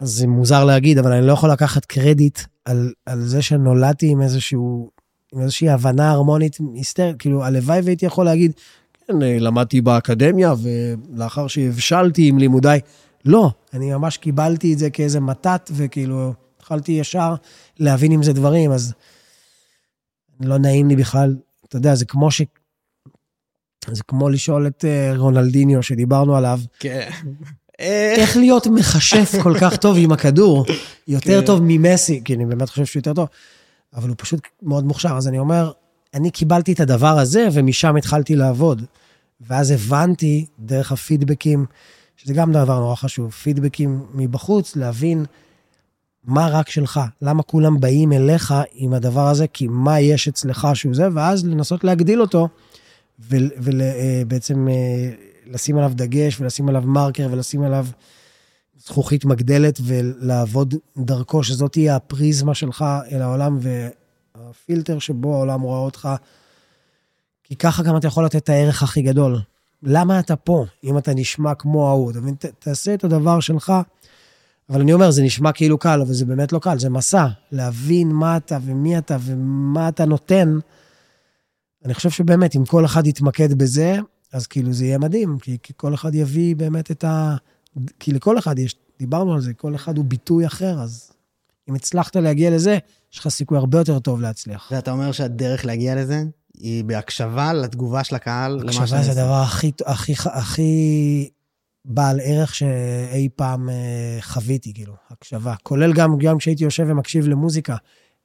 [0.00, 4.22] אז זה מוזר להגיד, אבל אני לא יכול לקחת קרדיט על, על זה שנולדתי עם
[4.22, 4.90] איזשהו,
[5.32, 7.16] עם איזושהי הבנה הרמונית היסטרית.
[7.18, 8.52] כאילו, הלוואי והייתי יכול להגיד,
[9.06, 12.80] כן, למדתי באקדמיה, ולאחר שהבשלתי עם לימודיי,
[13.24, 17.34] לא, אני ממש קיבלתי את זה כאיזה מתת, וכאילו, התחלתי ישר
[17.78, 18.94] להבין עם זה דברים, אז
[20.40, 21.36] לא נעים לי בכלל,
[21.68, 22.42] אתה יודע, זה כמו ש...
[23.90, 27.08] זה כמו לשאול את אה, רונלדיניו שדיברנו עליו, כן.
[28.16, 30.66] איך להיות מכשף כל כך טוב עם הכדור,
[31.08, 31.46] יותר כן.
[31.46, 33.28] טוב ממסי, כי אני באמת חושב שהוא יותר טוב,
[33.94, 35.16] אבל הוא פשוט מאוד מוכשר.
[35.16, 35.72] אז אני אומר,
[36.14, 38.82] אני קיבלתי את הדבר הזה, ומשם התחלתי לעבוד.
[39.40, 41.66] ואז הבנתי, דרך הפידבקים,
[42.16, 45.24] שזה גם דבר נורא חשוב, פידבקים מבחוץ, להבין
[46.24, 50.94] מה רק שלך, למה כולם באים אליך עם הדבר הזה, כי מה יש אצלך שהוא
[50.94, 52.48] זה, ואז לנסות להגדיל אותו,
[53.20, 54.68] ובעצם
[55.46, 57.86] לשים עליו דגש, ולשים עליו מרקר, ולשים עליו
[58.88, 66.08] זכוכית מגדלת, ולעבוד דרכו, שזאת תהיה הפריזמה שלך אל העולם, והפילטר שבו העולם רואה אותך,
[67.44, 69.38] כי ככה גם אתה יכול לתת את הערך הכי גדול.
[69.82, 72.10] למה אתה פה, אם אתה נשמע כמו ההוא?
[72.10, 72.34] אתה מבין?
[72.58, 73.72] תעשה את הדבר שלך,
[74.70, 77.26] אבל אני אומר, זה נשמע כאילו קל, אבל זה באמת לא קל, זה מסע.
[77.52, 80.58] להבין מה אתה ומי אתה ומה אתה נותן.
[81.84, 83.96] אני חושב שבאמת, אם כל אחד יתמקד בזה,
[84.32, 87.36] אז כאילו זה יהיה מדהים, כי, כי כל אחד יביא באמת את ה...
[87.98, 91.12] כי לכל אחד יש, דיברנו על זה, כל אחד הוא ביטוי אחר, אז
[91.68, 92.78] אם הצלחת להגיע לזה,
[93.12, 94.68] יש לך סיכוי הרבה יותר טוב להצליח.
[94.72, 96.22] ואתה אומר שהדרך להגיע לזה
[96.54, 99.10] היא בהקשבה לתגובה של הקהל למה הקשבה זה.
[99.10, 101.30] הדבר הכי, הכי, הכי
[101.84, 105.54] בעל ערך שאי פעם אה, חוויתי, כאילו, הקשבה.
[105.62, 107.76] כולל גם, גם כשהייתי יושב ומקשיב למוזיקה.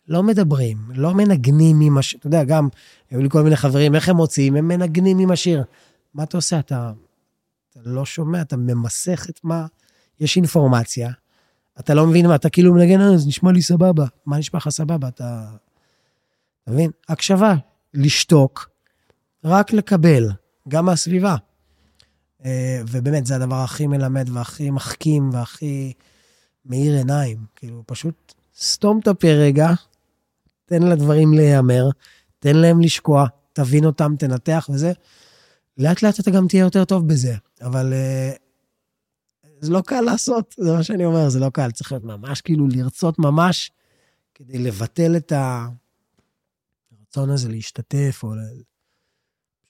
[0.08, 2.20] לא מדברים, לא מנגנים עם השיר.
[2.20, 2.68] אתה יודע, גם,
[3.12, 4.56] היו לי כל מיני חברים, איך הם מוציאים?
[4.56, 5.64] הם מנגנים עם השיר.
[6.14, 6.60] מה אתה עושה?
[6.60, 6.92] אתה,
[7.74, 9.66] אתה לא שומע, אתה ממסך את מה...
[10.20, 11.12] יש אינפורמציה,
[11.80, 14.06] אתה לא מבין מה, אתה כאילו מנגן, "אה, זה נשמע לי סבבה.
[14.26, 15.08] מה נשמע לך סבבה?
[15.08, 15.46] אתה...
[16.64, 16.92] אתה מבין?
[17.10, 17.56] הקשבה,
[17.94, 18.70] לשתוק,
[19.44, 20.30] רק לקבל,
[20.68, 21.36] גם מהסביבה.
[22.46, 25.94] אה, ובאמת, זה הדבר הכי מלמד והכי מחכים והכי
[26.66, 27.38] מאיר עיניים.
[27.56, 29.70] כאילו, פשוט סתום את הפה רגע,
[30.66, 31.90] תן לדברים להיאמר,
[32.40, 34.92] תן להם לשקוע, תבין אותם, תנתח וזה.
[35.78, 37.36] לאט לאט אתה גם תהיה יותר טוב בזה,
[37.66, 38.34] אבל אה,
[39.60, 41.72] זה לא קל לעשות, זה מה שאני אומר, זה לא קל.
[41.72, 43.72] צריך להיות ממש, כאילו, לרצות ממש
[44.34, 45.32] כדי לבטל את.
[46.92, 48.30] הרצון הזה להשתתף, או.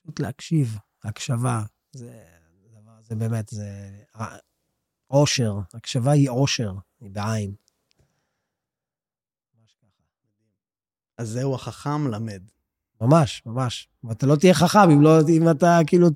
[0.02, 1.62] פשוט להקשיב, הקשבה.
[1.92, 2.24] זה,
[2.72, 3.90] דבר, זה באמת, זה
[5.06, 5.58] עושר.
[5.74, 7.54] הקשבה היא עושר, היא בעין.
[11.18, 12.42] אז זהו החכם למד.
[13.00, 13.88] ממש, ממש.
[14.04, 16.08] ואתה לא תהיה חכם אם, לא, אם אתה כאילו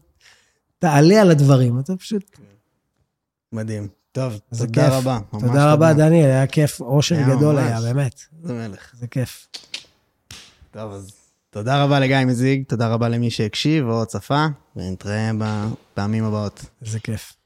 [0.78, 2.38] תעלה על הדברים, אתה פשוט...
[3.52, 3.88] מדהים.
[4.12, 4.92] טוב, תודה כיף.
[4.92, 5.18] רבה.
[5.40, 7.64] תודה רבה, דניאל, היה כיף, אושר היה גדול ממש.
[7.64, 8.20] היה, באמת.
[8.42, 8.94] זה מלך.
[8.98, 9.46] זה כיף.
[10.70, 11.10] טוב, אז
[11.50, 14.46] תודה רבה לגיא מזיג, תודה רבה למי שהקשיב או צפה,
[14.76, 16.64] ונתראה בפעמים הבאות.
[16.80, 17.37] זה כיף.